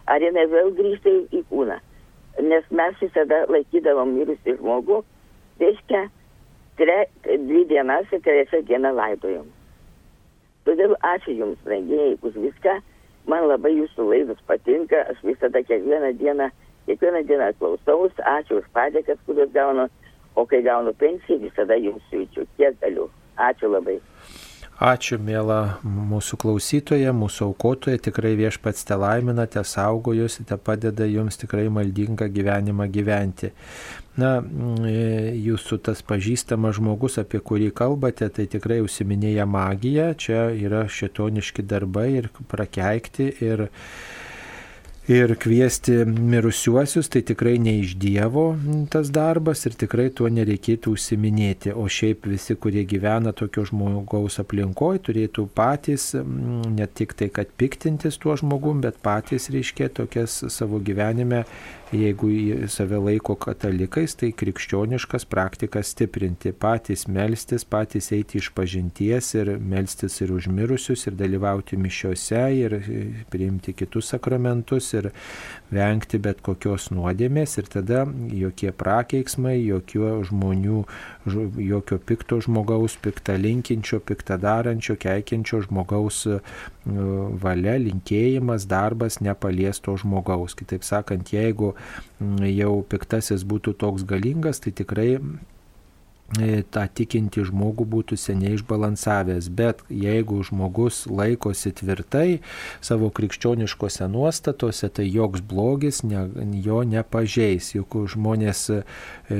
[0.08, 1.78] Ar jinai vėl grįžta į kūną.
[2.48, 5.02] Nes mes visada laikydavom mirusį žmogų,
[5.60, 6.04] reiškia,
[6.78, 9.48] tre, dvi dienas ir trečią dieną laidojom.
[10.68, 12.78] Todėl ačiū Jums, rengėjai, už viską.
[13.28, 15.02] Man labai Jūsų laidos patinka.
[15.12, 16.50] Aš visada kiekvieną dieną,
[16.86, 18.14] kiekvieną dieną klausaus.
[18.36, 19.88] Ačiū už padėkas, kurias gaunu
[20.38, 23.08] o kai gaunu pensiją, visada jums siūčiau, kiek galiu.
[23.48, 23.98] Ačiū labai.
[24.78, 31.02] Ačiū, mėla mūsų klausytoja, mūsų aukotoja, tikrai viešpats te laimina, te saugo jūs, te padeda
[31.10, 33.50] jums tikrai maldingą gyvenimą gyventi.
[34.22, 41.66] Na, jūsų tas pažįstamas žmogus, apie kurį kalbate, tai tikrai užsiminėja magija, čia yra šitoniški
[41.66, 43.66] darbai ir prakeikti ir
[45.08, 48.50] ir kviesti mirusiuosius, tai tikrai ne iš Dievo
[48.92, 51.72] tas darbas ir tikrai tuo nereikėtų užsiminėti.
[51.72, 58.20] O šiaip visi, kurie gyvena tokio žmogaus aplinkoje, turėtų patys ne tik tai, kad piktintis
[58.20, 61.44] tuo žmogum, bet patys reiškia tokias savo gyvenime
[61.92, 62.28] jeigu
[62.68, 70.20] save laiko katalikais, tai krikščioniškas praktikas stiprinti, patys melstis, patys eiti iš pažinties ir melstis
[70.24, 72.76] ir užmirusius, ir dalyvauti mišiuose, ir
[73.32, 75.10] priimti kitus sakramentus, ir
[75.72, 78.04] vengti bet kokios nuodėmės, ir tada
[78.36, 80.84] jokie prakeiksmai, jokio žmonių,
[81.32, 86.24] jokio pikto žmogaus, piktą linkinčio, piktą darančio, keikiančio žmogaus
[87.44, 90.56] valia, linkėjimas, darbas nepaliesto žmogaus.
[90.58, 91.74] Kitaip sakant, jeigu
[92.48, 95.57] jau piktasis būtų toks galingas, tai tikrai E,
[96.36, 102.40] tą tikinti žmogų būtų seniai išbalansavęs, bet jeigu žmogus laikosi tvirtai
[102.84, 106.26] savo krikščioniškose nuostatose, tai joks blogis ne,
[106.60, 107.72] jo nepažeis.
[107.78, 108.82] Juk žmonės, e,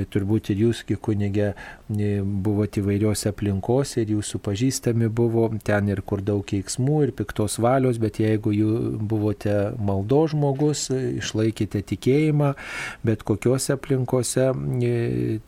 [0.09, 1.51] turbūt ir jūs, kaip kunigė,
[1.93, 7.59] e, buvote įvairiose aplinkose ir jūsų pažįstami buvo ten ir kur daug keiksmų ir piktos
[7.61, 10.89] valios, bet jeigu jūs buvote maldo žmogus,
[11.21, 12.55] išlaikėte tikėjimą,
[13.05, 14.49] bet kokiuose aplinkose,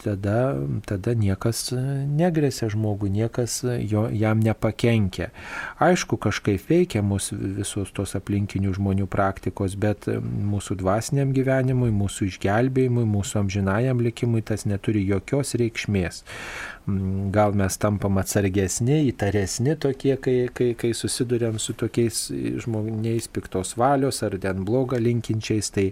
[0.04, 0.38] tada,
[0.84, 1.70] tada nieko niekas
[2.06, 5.30] negresia žmogui, niekas jo, jam nepakenkia.
[5.80, 13.06] Aišku, kažkaip veikia mūsų visos tos aplinkinių žmonių praktikos, bet mūsų dvasiniam gyvenimui, mūsų išgelbėjimui,
[13.08, 16.24] mūsų amžinajam likimui tas neturi jokios reikšmės.
[17.34, 22.22] Gal mes tampam atsargesni, įtaresni tokie, kai, kai, kai susidurėm su tokiais
[22.64, 25.86] žmonės piktos valios ar ten blogą linkinčiais, tai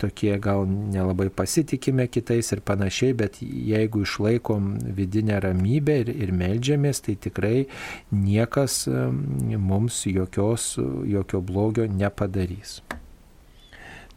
[0.00, 7.02] tokie gal nelabai pasitikime kitais ir panašiai, bet jeigu išlaikom vidinę ramybę ir, ir melžiamės,
[7.06, 7.66] tai tikrai
[8.14, 10.74] niekas mums jokios,
[11.08, 12.78] jokio blogio nepadarys.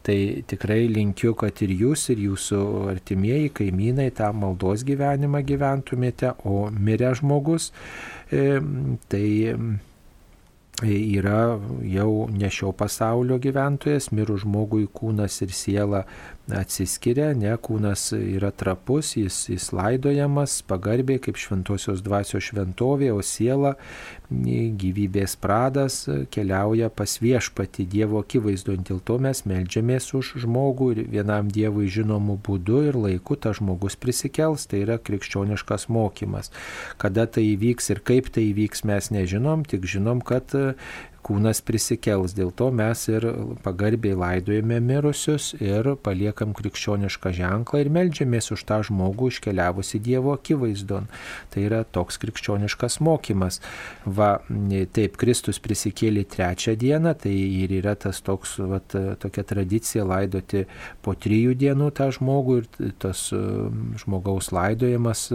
[0.02, 0.18] Tai
[0.50, 7.12] tikrai linkiu, kad ir jūs, ir jūsų artimieji kaimynai tą maldos gyvenimą gyventumėte, o mirę
[7.20, 7.70] žmogus,
[8.34, 8.58] e,
[9.12, 9.26] tai
[10.82, 16.02] yra jau ne šio pasaulio gyventojas, mirų žmogui kūnas ir siela
[16.50, 23.76] atsiskiria, ne, kūnas yra trapus, jis, jis laidojamas pagarbiai kaip šventosios dvasios šventovė, o siela
[24.32, 26.02] gyvybės pradas
[26.32, 28.78] keliauja pas viešpati Dievo akivaizdu.
[28.80, 33.98] Dėl to mes melžiamės už žmogų ir vienam Dievui žinomų būdų ir laiku tas žmogus
[34.00, 36.50] prisikels, tai yra krikščioniškas mokymas.
[36.98, 40.56] Kada tai įvyks ir kaip tai įvyks mes nežinom, tik žinom, kad
[41.24, 42.34] kūnas prisikels.
[42.36, 43.26] Dėl to mes ir
[43.64, 51.08] pagarbiai laidojame mirusius ir paliekam krikščionišką ženklą ir melžiamės už tą žmogų iškeliavusi Dievo akivaizdon.
[51.52, 53.60] Tai yra toks krikščioniškas mokymas.
[54.04, 54.32] Va,
[54.96, 60.64] taip, Kristus prisikėlė trečią dieną, tai ir yra tas toks, va, tokia tradicija laidoti
[61.04, 63.28] po trijų dienų tą žmogų ir tas
[64.02, 65.28] žmogaus laidojimas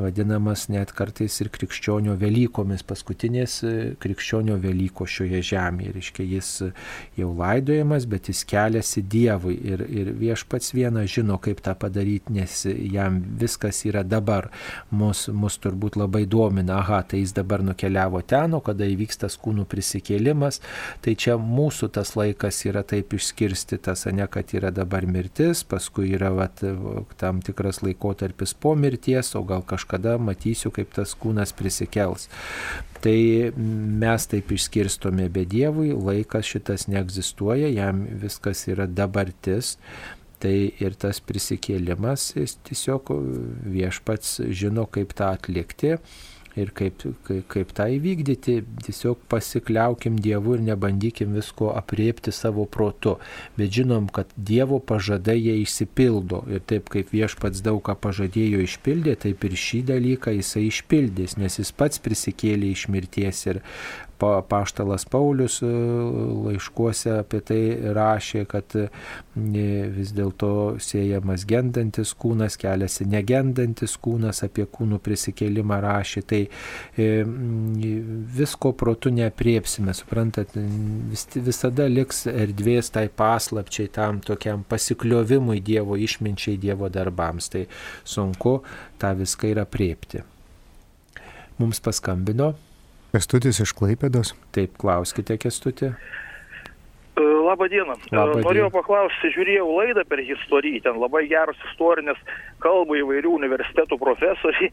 [0.00, 3.60] vadinamas net kartais ir krikščionio Velykomis, paskutinės
[4.02, 5.92] krikščionio Velykos šioje šioje žemėje.
[5.96, 6.50] Reiškia, jis
[7.16, 12.66] jau laidojamas, bet jis keliasi Dievui ir, ir viešpats vienas žino, kaip tą padaryti, nes
[12.66, 14.50] jam viskas yra dabar.
[14.90, 19.36] Mus, mus turbūt labai domina, aha, tai jis dabar nukeliavo ten, o kada įvyks tas
[19.36, 20.60] kūnų prisikėlimas,
[21.02, 26.32] tai čia mūsų tas laikas yra taip išskirstytas, ne kad yra dabar mirtis, paskui yra
[26.34, 26.62] vat,
[27.20, 32.28] tam tikras laikotarpis po mirties, o gal kažkada matysiu, kaip tas kūnas prisikels.
[33.04, 33.16] Tai
[33.56, 39.76] mes taip išskirstome be dievui, laikas šitas neegzistuoja, jam viskas yra dabartis.
[40.42, 43.08] Tai ir tas prisikėlimas, jis tiesiog
[43.72, 45.94] viešpats žino, kaip tą atlikti
[46.56, 48.56] ir kaip, kaip, kaip tą įvykdyti.
[48.86, 53.16] Tiesiog pasikliaukim Dievu ir nebandykim visko apriepti savo protu.
[53.58, 56.42] Bet žinom, kad Dievo pažadai jie išsipildo.
[56.52, 61.60] Ir taip kaip viešpats daug ką pažadėjo išpildė, taip ir šį dalyką jisai išpildys, nes
[61.60, 63.62] jis pats prisikėlė iš mirties ir
[64.18, 65.66] paštalas Paulius e,
[66.46, 67.60] laiškuose apie tai
[67.96, 68.86] rašė, kad e,
[69.92, 70.50] vis dėlto
[70.82, 76.22] siejamas gendantis kūnas, keliasi negendantis kūnas, apie kūnų prisikėlimą rašė.
[76.32, 77.08] Tai e,
[78.40, 80.56] visko protu neapriepsime, suprantat,
[81.10, 87.50] vis, visada liks erdvės tai paslapčiai, tam tokiam pasikliovimui Dievo išminčiai Dievo darbams.
[87.52, 87.66] Tai
[88.04, 88.60] sunku
[89.00, 90.24] tą viską yra priepti.
[91.56, 92.52] Mums paskambino
[93.16, 94.34] Kestutis iš Klaipėdos.
[94.52, 95.88] Taip, klauskite, Kestutį.
[97.16, 97.94] E, Labą dieną.
[98.10, 102.20] E, Labą Norėjau paklausti, žiūrėjau laidą per istoriją, ten labai geros istorinės
[102.60, 104.68] kalbų įvairių universitetų profesoriai.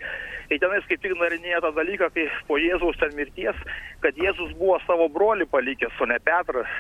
[0.52, 3.64] Ir tenais kaip tik narinėja tą dalyką, kai po Jėzaus ten mirties,
[4.04, 6.76] kad Jėzus buvo savo brolį palikęs, o ne Petras,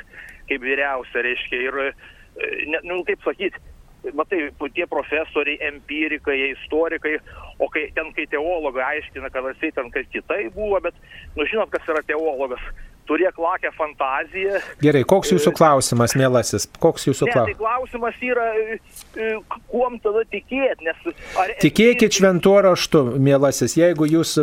[0.51, 1.61] kaip vyriausia, reiškia.
[1.69, 3.63] Ir, e, ne, nu, kaip sakyti,
[4.11, 7.17] matai, tie profesoriai, empirikai, istorikai,
[7.59, 10.97] o kai ten, kai teologai aiškina, kad jisai ten kaip kitai buvo, bet,
[11.37, 12.63] nu žinot, kas yra teologas,
[13.07, 14.59] turėk lakę fantaziją.
[14.83, 16.67] Gerai, koks jūsų e, klausimas, mielasis?
[16.81, 17.49] Koks jūsų klausimas?
[17.51, 18.77] Tai klausimas yra, e,
[19.17, 19.31] e,
[19.71, 21.01] kuom tada tikėti, nes...
[21.39, 21.53] Ar...
[21.61, 24.35] Tikėkit šventuo raštu, mielasis, jeigu jūs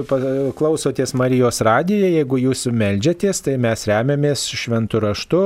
[0.59, 5.43] klausotės Marijos radijoje, jeigu jūs melžiatės, tai mes remiamės šventų raštu,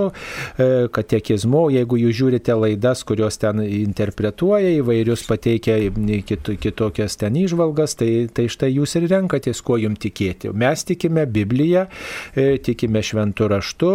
[0.94, 5.78] katekizmu, jeigu jūs žiūrite laidas, kurios ten interpretuoja įvairius, pateikia
[6.26, 10.50] kit, kitokias ten išvalgas, tai, tai štai jūs ir renkatės, kuo jums tikėti.
[10.54, 11.86] Mes tikime Bibliją,
[12.34, 13.90] tikime šventų raštu,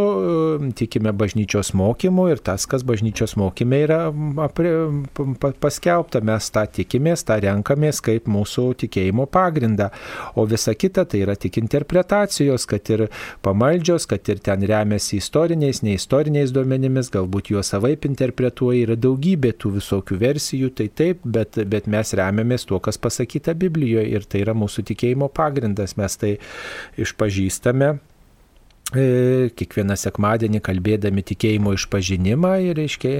[0.77, 3.99] tikime bažnyčios mokymu ir tas, kas bažnyčios mokyme yra
[5.59, 9.89] paskelbta, mes tą tikimės, tą renkamės kaip mūsų tikėjimo pagrindą.
[10.39, 13.07] O visa kita tai yra tik interpretacijos, kad ir
[13.45, 19.75] pamaldžios, kad ir ten remiasi istoriniais, neistoriniais duomenimis, galbūt juos savaip interpretuoja, yra daugybė tų
[19.79, 24.55] visokių versijų, tai taip, bet, bet mes remiamės tuo, kas pasakyta Biblijoje ir tai yra
[24.57, 26.35] mūsų tikėjimo pagrindas, mes tai
[26.99, 27.97] išpažįstame E,
[28.89, 33.11] kiekvieną sekmadienį kalbėdami tikėjimo išpažinimą ir, reiškia,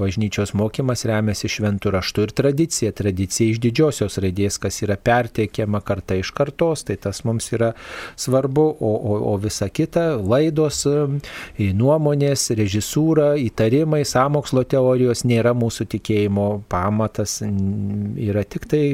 [0.00, 2.90] bažnyčios mokymas remiasi šventų raštų ir tradicija.
[2.98, 7.70] Tradicija iš didžiosios raidės, kas yra perteikiama karta iš kartos, tai tas mums yra
[8.18, 15.86] svarbu, o, o, o visa kita- laidos, e, nuomonės, režisūra, įtarimai, samokslo teorijos nėra mūsų
[15.94, 18.84] tikėjimo pamatas, yra tik tai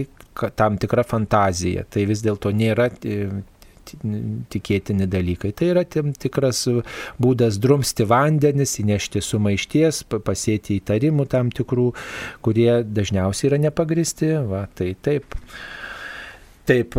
[0.57, 1.87] tam tikra fantazija.
[1.89, 3.29] Tai vis dėlto nėra e,
[4.53, 5.53] tikėtini dalykai.
[5.57, 6.65] Tai yra tam tikras
[7.23, 11.91] būdas drumsti vandenis, įnešti sumaišties, pasėti įtarimų tam tikrų,
[12.45, 14.35] kurie dažniausiai yra nepagristi.
[14.51, 15.37] Va, tai taip.
[16.67, 16.97] Taip,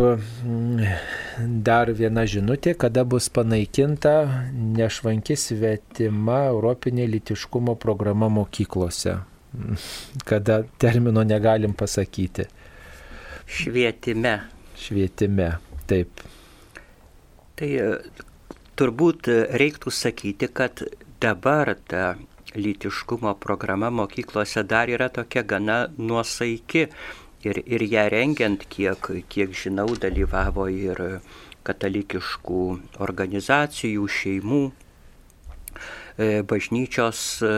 [1.68, 4.14] dar viena žinutė, kada bus panaikinta
[4.56, 9.18] nešvanki svetima Europinė litiškumo programa mokyklose.
[10.24, 12.48] Kada termino negalim pasakyti.
[13.44, 14.38] Švietime.
[14.76, 15.52] Švietime,
[15.88, 16.24] taip.
[17.58, 17.86] Tai e,
[18.78, 19.28] turbūt
[19.58, 20.84] reiktų sakyti, kad
[21.20, 22.14] dabar ta
[22.54, 26.88] lytiškumo programa mokyklose dar yra tokia gana nuosaiki.
[27.46, 31.20] Ir, ir ją rengiant, kiek, kiek žinau, dalyvavo ir
[31.66, 32.62] katalikiškų
[33.04, 34.62] organizacijų, šeimų,
[36.18, 37.52] e, bažnyčios e,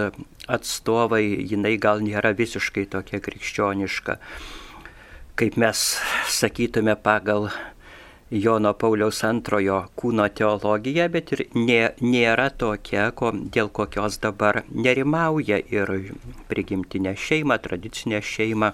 [0.52, 4.18] atstovai, jinai gal nėra visiškai tokia krikščioniška,
[5.40, 5.84] kaip mes
[6.28, 7.48] sakytume pagal
[8.30, 15.58] Jono Pauliaus antrojo kūno teologija, bet ir nė, nėra tokia, ko, dėl kokios dabar nerimauja
[15.58, 15.90] ir
[16.52, 18.70] prigimtinė šeima, tradicinė šeima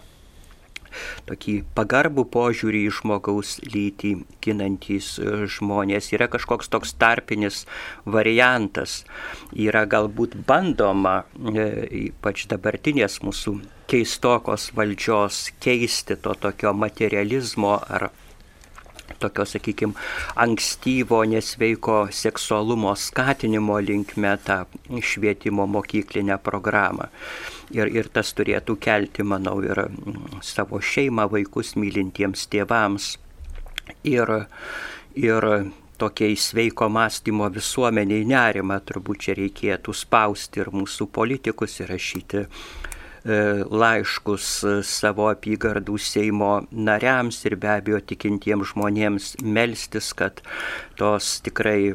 [1.29, 4.13] tokį pagarbų požiūrį į žmogaus lytį
[4.45, 6.11] ginantys e, žmonės.
[6.17, 7.65] Yra kažkoks toks tarpinis
[8.05, 9.03] variantas.
[9.53, 11.67] Yra galbūt bandoma, e,
[12.09, 13.59] ypač dabartinės mūsų
[13.91, 18.11] keistokos valdžios, keisti to tokio materializmo ar
[19.19, 19.95] tokio, sakykime,
[20.37, 24.65] ankstyvo nesveiko seksualumo skatinimo linkme tą
[25.03, 27.09] švietimo mokyklinę programą.
[27.75, 33.17] Ir, ir tas turėtų kelti, manau, ir mm, savo šeimą, vaikus mylintiems tėvams.
[34.07, 34.33] Ir,
[35.19, 35.49] ir
[35.99, 42.86] tokiai sveiko mąstymo visuomeniai nerima turbūt čia reikėtų spausti ir mūsų politikus įrašyti E,
[43.27, 44.49] laiškus
[44.87, 50.43] savo apygardų Seimo nariams ir be abejo tikintiems žmonėms melstis, kad
[51.01, 51.95] tos tikrai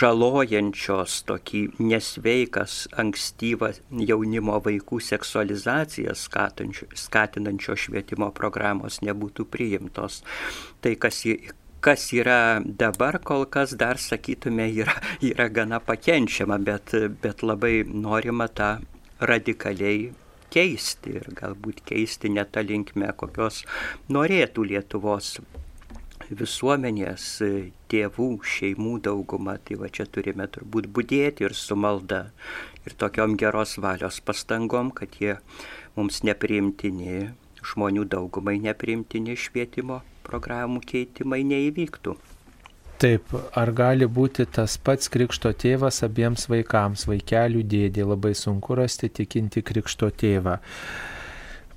[0.00, 3.72] žalojančios tokį nesveikas ankstyvą
[4.08, 10.22] jaunimo vaikų seksualizaciją skatinančio švietimo programos nebūtų priimtos.
[10.82, 11.22] Tai kas
[11.86, 16.90] kas yra dabar, kol kas dar sakytume, yra, yra gana pakenčiama, bet,
[17.22, 18.80] bet labai norima tą
[19.20, 20.10] radikaliai
[20.52, 23.64] keisti ir galbūt keisti ne tą linkmę, kokios
[24.12, 25.36] norėtų Lietuvos
[26.26, 27.26] visuomenės,
[27.90, 29.56] tėvų, šeimų dauguma.
[29.62, 32.26] Tai va čia turime turbūt būdėti ir su malda
[32.86, 35.36] ir tokiom geros valios pastangom, kad jie
[35.96, 37.32] mums nepriimtini,
[37.66, 42.16] žmonių daugumai nepriimtini švietimo programų keitimai neįvyktų.
[42.96, 43.28] Taip,
[43.60, 49.60] ar gali būti tas pats krikšto tėvas abiems vaikams, vaikelių dėdė, labai sunku rasti tikinti
[49.60, 50.54] krikšto tėvą.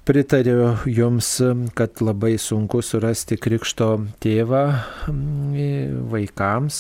[0.10, 1.42] Pritariu Jums,
[1.78, 4.62] kad labai sunku surasti krikšto tėvą
[6.10, 6.80] vaikams,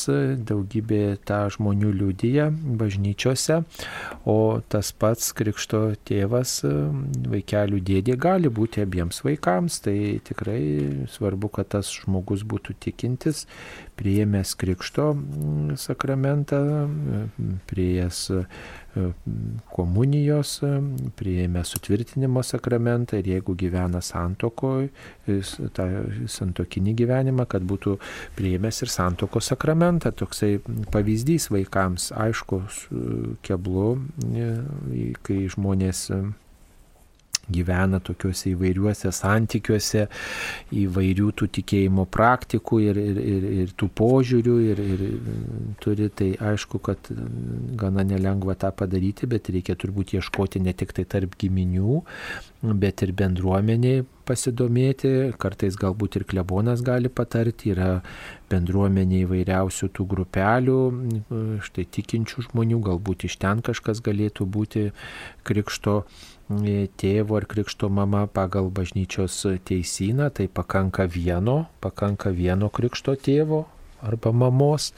[0.49, 3.59] daugybė tą žmonių liudyja bažnyčiose,
[4.25, 4.37] o
[4.73, 6.55] tas pats krikšto tėvas,
[7.35, 10.63] vaikelių dėdė gali būti abiems vaikams, tai tikrai
[11.13, 13.45] svarbu, kad tas žmogus būtų tikintis,
[14.01, 15.11] priėmęs krikšto
[15.77, 16.63] sakramentą,
[17.69, 18.25] prieėjęs
[19.73, 20.71] komunijos, e,
[21.19, 24.89] prieėmė sutvirtinimo sakramentą ir jeigu gyvena santokoje,
[25.77, 25.87] tą
[26.29, 27.97] santokinį gyvenimą, kad būtų
[28.37, 30.11] prieėmęs ir santoko sakramentą.
[30.11, 30.57] Toksai
[30.93, 32.63] pavyzdys vaikams, aišku,
[33.45, 33.89] keblu,
[34.33, 34.51] e,
[35.23, 36.07] kai žmonės
[37.51, 40.05] gyvena tokiuose įvairiuose santykiuose,
[40.83, 45.03] įvairių tų tikėjimo praktikų ir, ir, ir, ir tų požiūrių ir, ir
[45.83, 47.11] turi, tai aišku, kad
[47.79, 52.01] gana nelengva tą padaryti, bet reikia turbūt ieškoti ne tik tai tarp giminių,
[52.79, 55.11] bet ir bendruomeniai pasidomėti,
[55.41, 57.99] kartais galbūt ir klebonas gali patarti, yra
[58.51, 60.79] bendruomenė įvairiausių tų grupelių,
[61.65, 64.89] štai tikinčių žmonių, galbūt iš ten kažkas galėtų būti
[65.47, 66.03] krikšto
[66.49, 73.65] tėvo ar krikšto mama pagal bažnyčios teisyną, tai pakanka vieno, pakanka vieno krikšto tėvo,
[74.01, 74.93] arba mamos,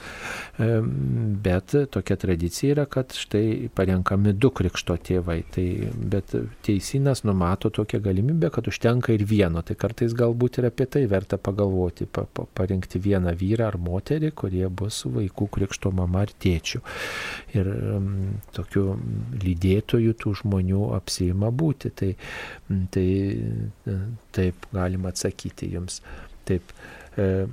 [1.43, 5.39] bet tokia tradicija yra, kad štai parenkami du krikšto tėvai.
[5.51, 5.65] Tai,
[6.13, 9.63] bet teisinas numato tokią galimybę, kad užtenka ir vieno.
[9.65, 14.31] Tai kartais galbūt ir apie tai verta pagalvoti, pa, pa, parinkti vieną vyrą ar moterį,
[14.37, 16.83] kurie bus vaikų krikšto mama ar tėčių.
[17.57, 18.09] Ir um,
[18.55, 18.95] tokiu
[19.41, 21.93] lydėtojų tų žmonių apsima būti.
[21.97, 22.13] Tai,
[22.93, 23.07] tai
[24.35, 26.01] taip galima atsakyti jums.
[26.47, 26.73] Taip.
[27.17, 27.45] E,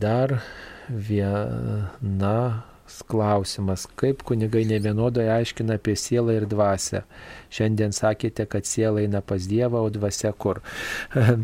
[0.00, 0.40] dar
[0.88, 2.64] viena
[3.08, 7.02] klausimas, kaip kunigai nevienodai aiškina apie sielą ir dvasę.
[7.52, 10.60] Šiandien sakėte, kad siela eina pas Dievą, o dvasia kur.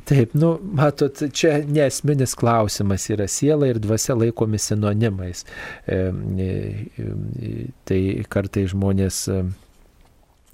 [0.09, 5.44] Taip, nu, matot, čia nesminis klausimas yra siela ir dvasia laikomi sinonimais.
[5.86, 5.98] E,
[6.47, 8.01] e, tai
[8.31, 9.27] kartai žmonės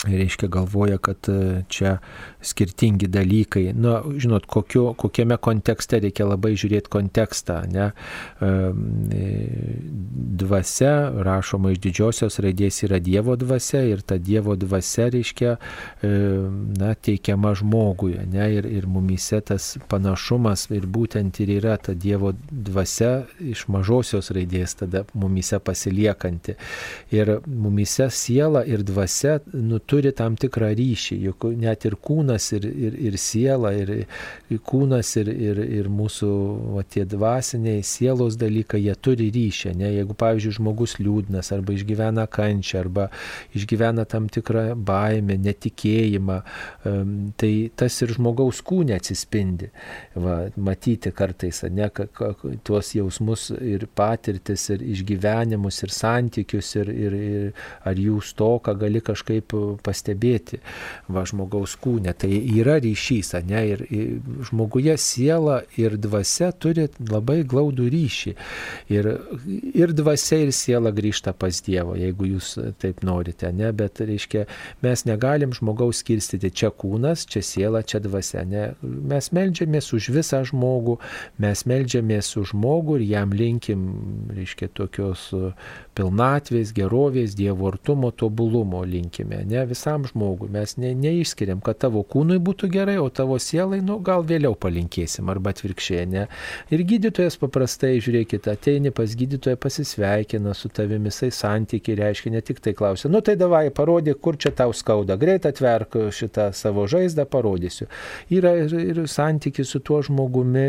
[0.06, 1.98] reiškia galvoja, kad e, čia
[2.43, 3.73] skirtingi dalykai.
[3.74, 7.60] Na, žinot, kokio, kokiame kontekste reikia labai žiūrėti kontekstą.
[7.73, 7.90] Ne?
[8.40, 8.52] E,
[10.43, 10.93] dvasia,
[11.27, 15.56] rašoma iš didžiosios raidės, yra Dievo dvasia ir ta Dievo dvasia, reiškia,
[16.02, 16.12] e,
[16.78, 18.16] na, teikiama žmogui.
[18.31, 18.48] Ne?
[18.59, 24.77] Ir, ir mumyse tas panašumas ir būtent ir yra ta Dievo dvasia iš mažosios raidės
[24.78, 26.55] tada mumyse pasiliekanti.
[27.15, 32.67] Ir mumyse siela ir dvasia, nu, turi tam tikrą ryšį, juk net ir kūnas, ir,
[32.69, 33.93] ir, ir siela, ir,
[34.51, 36.31] ir kūnas, ir, ir, ir mūsų
[36.77, 39.75] va, tie dvasiniai sielos dalykai, jie turi ryšį.
[39.79, 39.93] Ne?
[39.97, 43.09] Jeigu, pavyzdžiui, žmogus liūdnas, arba išgyvena kančią, arba
[43.57, 46.39] išgyvena tam tikrą baimę, netikėjimą,
[47.41, 49.71] tai tas ir žmogaus kūne atsispindi.
[50.19, 51.89] Va, matyti kartais, ne,
[52.67, 59.03] tuos jausmus ir patirtis, ir išgyvenimus, ir santykius, ir, ir, ir ar jų stoką gali
[59.05, 60.61] kažkaip pastebėti
[61.13, 62.15] va žmogaus kūne.
[62.19, 63.61] Tai yra ryšys, ne?
[63.73, 68.35] Ir, ir žmoguje siela ir dvasia turi labai glaudų ryšį.
[68.95, 69.11] Ir,
[69.74, 73.70] ir dvasia ir siela grįžta pas Dievo, jeigu jūs taip norite, ne?
[73.77, 74.47] Bet, reiškia,
[74.82, 78.45] mes negalim žmogaus skirstyti čia kūnas, čia siela, čia dvasia.
[78.49, 78.65] Ne?
[78.82, 80.99] Mes melžiamės už visą žmogų,
[81.43, 83.86] mes melžiamės už žmogų ir jam linkim,
[84.35, 85.28] reiškia, tokios
[85.99, 89.43] pilnatvės, gerovės, Dievo artumo, tobulumo linkime.
[89.49, 90.51] Ne visam žmogui.
[90.55, 95.29] Mes ne, neišskiriam, kad tavo kūnui būtų gerai, o tavo sielai, nu, gal vėliau palinkėsim
[95.33, 96.07] arba atvirkščiai.
[96.11, 96.25] Ne?
[96.75, 102.63] Ir gydytojas paprastai, žiūrėkite, ateini pas gydytoją, pasisveikina su tavimi, jisai santykiai reiškia, ne tik
[102.65, 107.27] tai klausia, nu tai davai, parodyk, kur čia tau skauda, greit atverk šitą savo žaizdą,
[107.29, 107.89] parodysiu.
[108.35, 110.67] Yra ir, ir santykis su tuo žmogumi,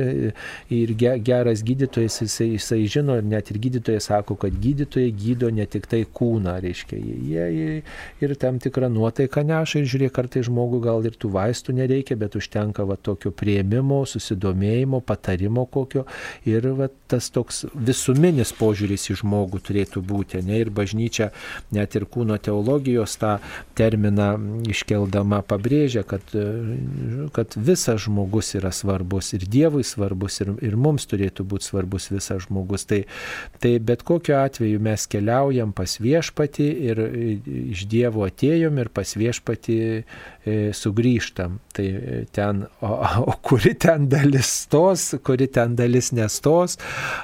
[0.76, 5.66] ir geras gydytojas, jisai, jisai žino, ir net ir gydytojas sako, kad gydytojai gydo ne
[5.70, 7.82] tik tai kūną, reiškia, jie, jie
[8.26, 12.36] ir tam tikrą nuotaiką neša ir žiūrėk, kartai žmogui gal ir tų vaistų nereikia, bet
[12.40, 16.06] užtenka va tokio prieimimo, susidomėjimo, patarimo kokio
[16.50, 21.30] ir va tas toks visuminis požiūris į žmogų turėtų būti, ne ir bažnyčia
[21.76, 23.38] net ir kūno teologijos tą
[23.78, 24.30] terminą
[24.70, 26.24] iškeldama pabrėžia, kad,
[27.36, 32.46] kad visas žmogus yra svarbus ir Dievui svarbus ir, ir mums turėtų būti svarbus visas
[32.46, 32.86] žmogus.
[32.90, 33.02] Tai,
[33.62, 37.04] tai bet kokiu atveju mes keliaujam pas viešpatį ir
[37.74, 39.80] iš Dievo atėjom ir pas viešpatį
[40.74, 41.60] sugrįžtam.
[41.76, 42.92] Tai e, ten, o,
[43.26, 46.78] o kuri ten dalis stos, kuri ten dalis nestos,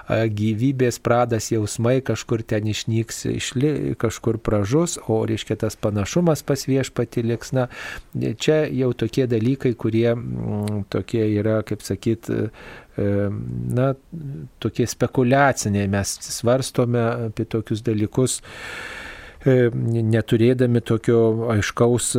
[0.09, 3.71] gyvybės pradas jausmai kažkur ten išnyks, išli,
[4.01, 7.53] kažkur pražus, o reiškia tas panašumas pas viešpatį liks.
[7.55, 7.67] Na,
[8.13, 12.29] čia jau tokie dalykai, kurie m, tokie yra, kaip sakyt,
[12.95, 13.87] na,
[14.63, 18.39] tokie spekuliaciniai, mes svarstome apie tokius dalykus
[19.45, 22.11] neturėdami tokio aiškaus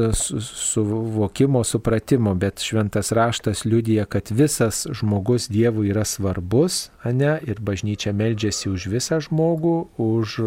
[0.46, 8.14] suvokimo, supratimo, bet šventas raštas liudija, kad visas žmogus Dievui yra svarbus, ne, ir bažnyčia
[8.14, 10.38] meldžiasi už visą žmogų, už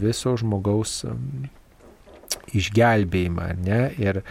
[0.00, 1.02] viso žmogaus
[2.54, 3.48] išgelbėjimą.
[3.64, 3.80] Ne?
[4.00, 4.22] Ir,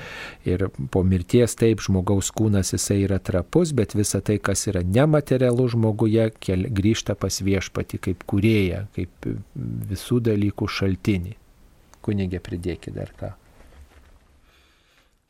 [0.47, 5.69] ir po mirties taip žmogaus kūnas jisai yra trapus, bet visa tai, kas yra nematerialu
[5.75, 9.31] žmoguje, kel, grįžta pas viešpati kaip kurėja, kaip
[9.93, 11.38] visų dalykų šaltinį.
[12.03, 13.34] Kunigė pridėkit dar ką.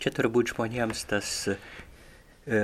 [0.02, 2.62] Čia turbūt žmonėms tas e,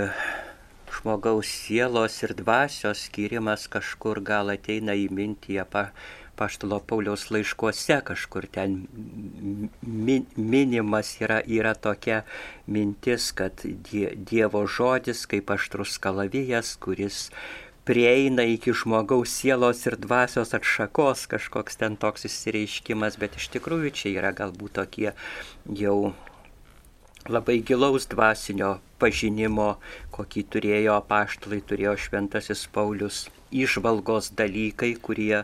[0.97, 5.91] žmogaus sielos ir dvasios skirimas kažkur gal ateina į mintį apa,
[6.39, 8.75] paštalo Pauliaus laiškuose kažkur ten
[9.83, 12.21] minimas yra, yra tokia
[12.67, 13.63] mintis, kad
[14.31, 17.27] Dievo žodis kaip aštrus kalavijas, kuris
[17.89, 24.11] prieina iki žmogaus sielos ir dvasios atšakos, kažkoks ten toks įsireiškimas, bet iš tikrųjų čia
[24.11, 25.07] yra galbūt tokie
[25.79, 25.95] jau
[27.25, 29.71] labai gilaus dvasinio pažinimo,
[30.13, 35.41] kokį turėjo apaštalai, turėjo šventasis Paulius, išvalgos dalykai, kurie,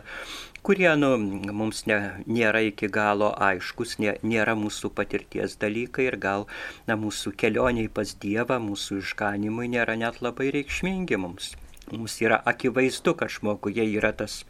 [0.62, 1.12] kurie nu,
[1.50, 2.00] mums ne,
[2.30, 6.46] nėra iki galo aiškus, nė, nėra mūsų patirties dalykai ir gal
[6.86, 11.56] na, mūsų kelioniai pas Dievą, mūsų išganimui nėra net labai reikšmingi mums.
[11.92, 14.40] Mums yra akivaizdu, kad žmoguje yra tas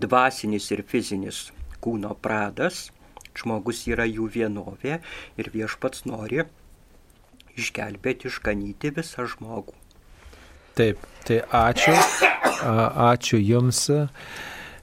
[0.00, 1.50] dvasinis ir fizinis
[1.84, 2.88] kūno pradas,
[3.36, 5.00] žmogus yra jų vienovė
[5.40, 6.44] ir viešpats nori
[7.58, 9.76] išgelbėti, išganyti visą žmogų.
[10.74, 11.92] Taip, tai ačiū,
[13.12, 13.84] ačiū Jums,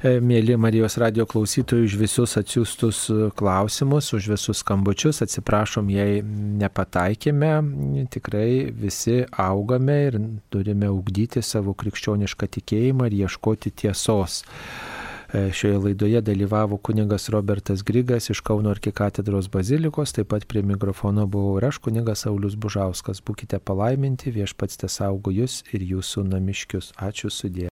[0.01, 3.03] mėly Marijos radio klausytojai, už visus atsiųstus
[3.37, 5.21] klausimus, už visus skambučius.
[5.21, 6.23] Atsiprašom, jei
[6.61, 7.51] nepataikėme,
[8.09, 10.17] tikrai visi augame ir
[10.49, 14.41] turime ugdyti savo krikščionišką tikėjimą ir ieškoti tiesos.
[15.33, 21.27] E, šioje laidoje dalyvavo kuningas Robertas Grigas iš Kauno arkikatedros bazilikos, taip pat prie mikrofono
[21.29, 23.21] buvau ir aš kuningas Saulis Bužauskas.
[23.21, 26.91] Būkite palaiminti, viešpats te saugo jūs ir jūsų namiškius.
[26.97, 27.69] Ačiū sudė.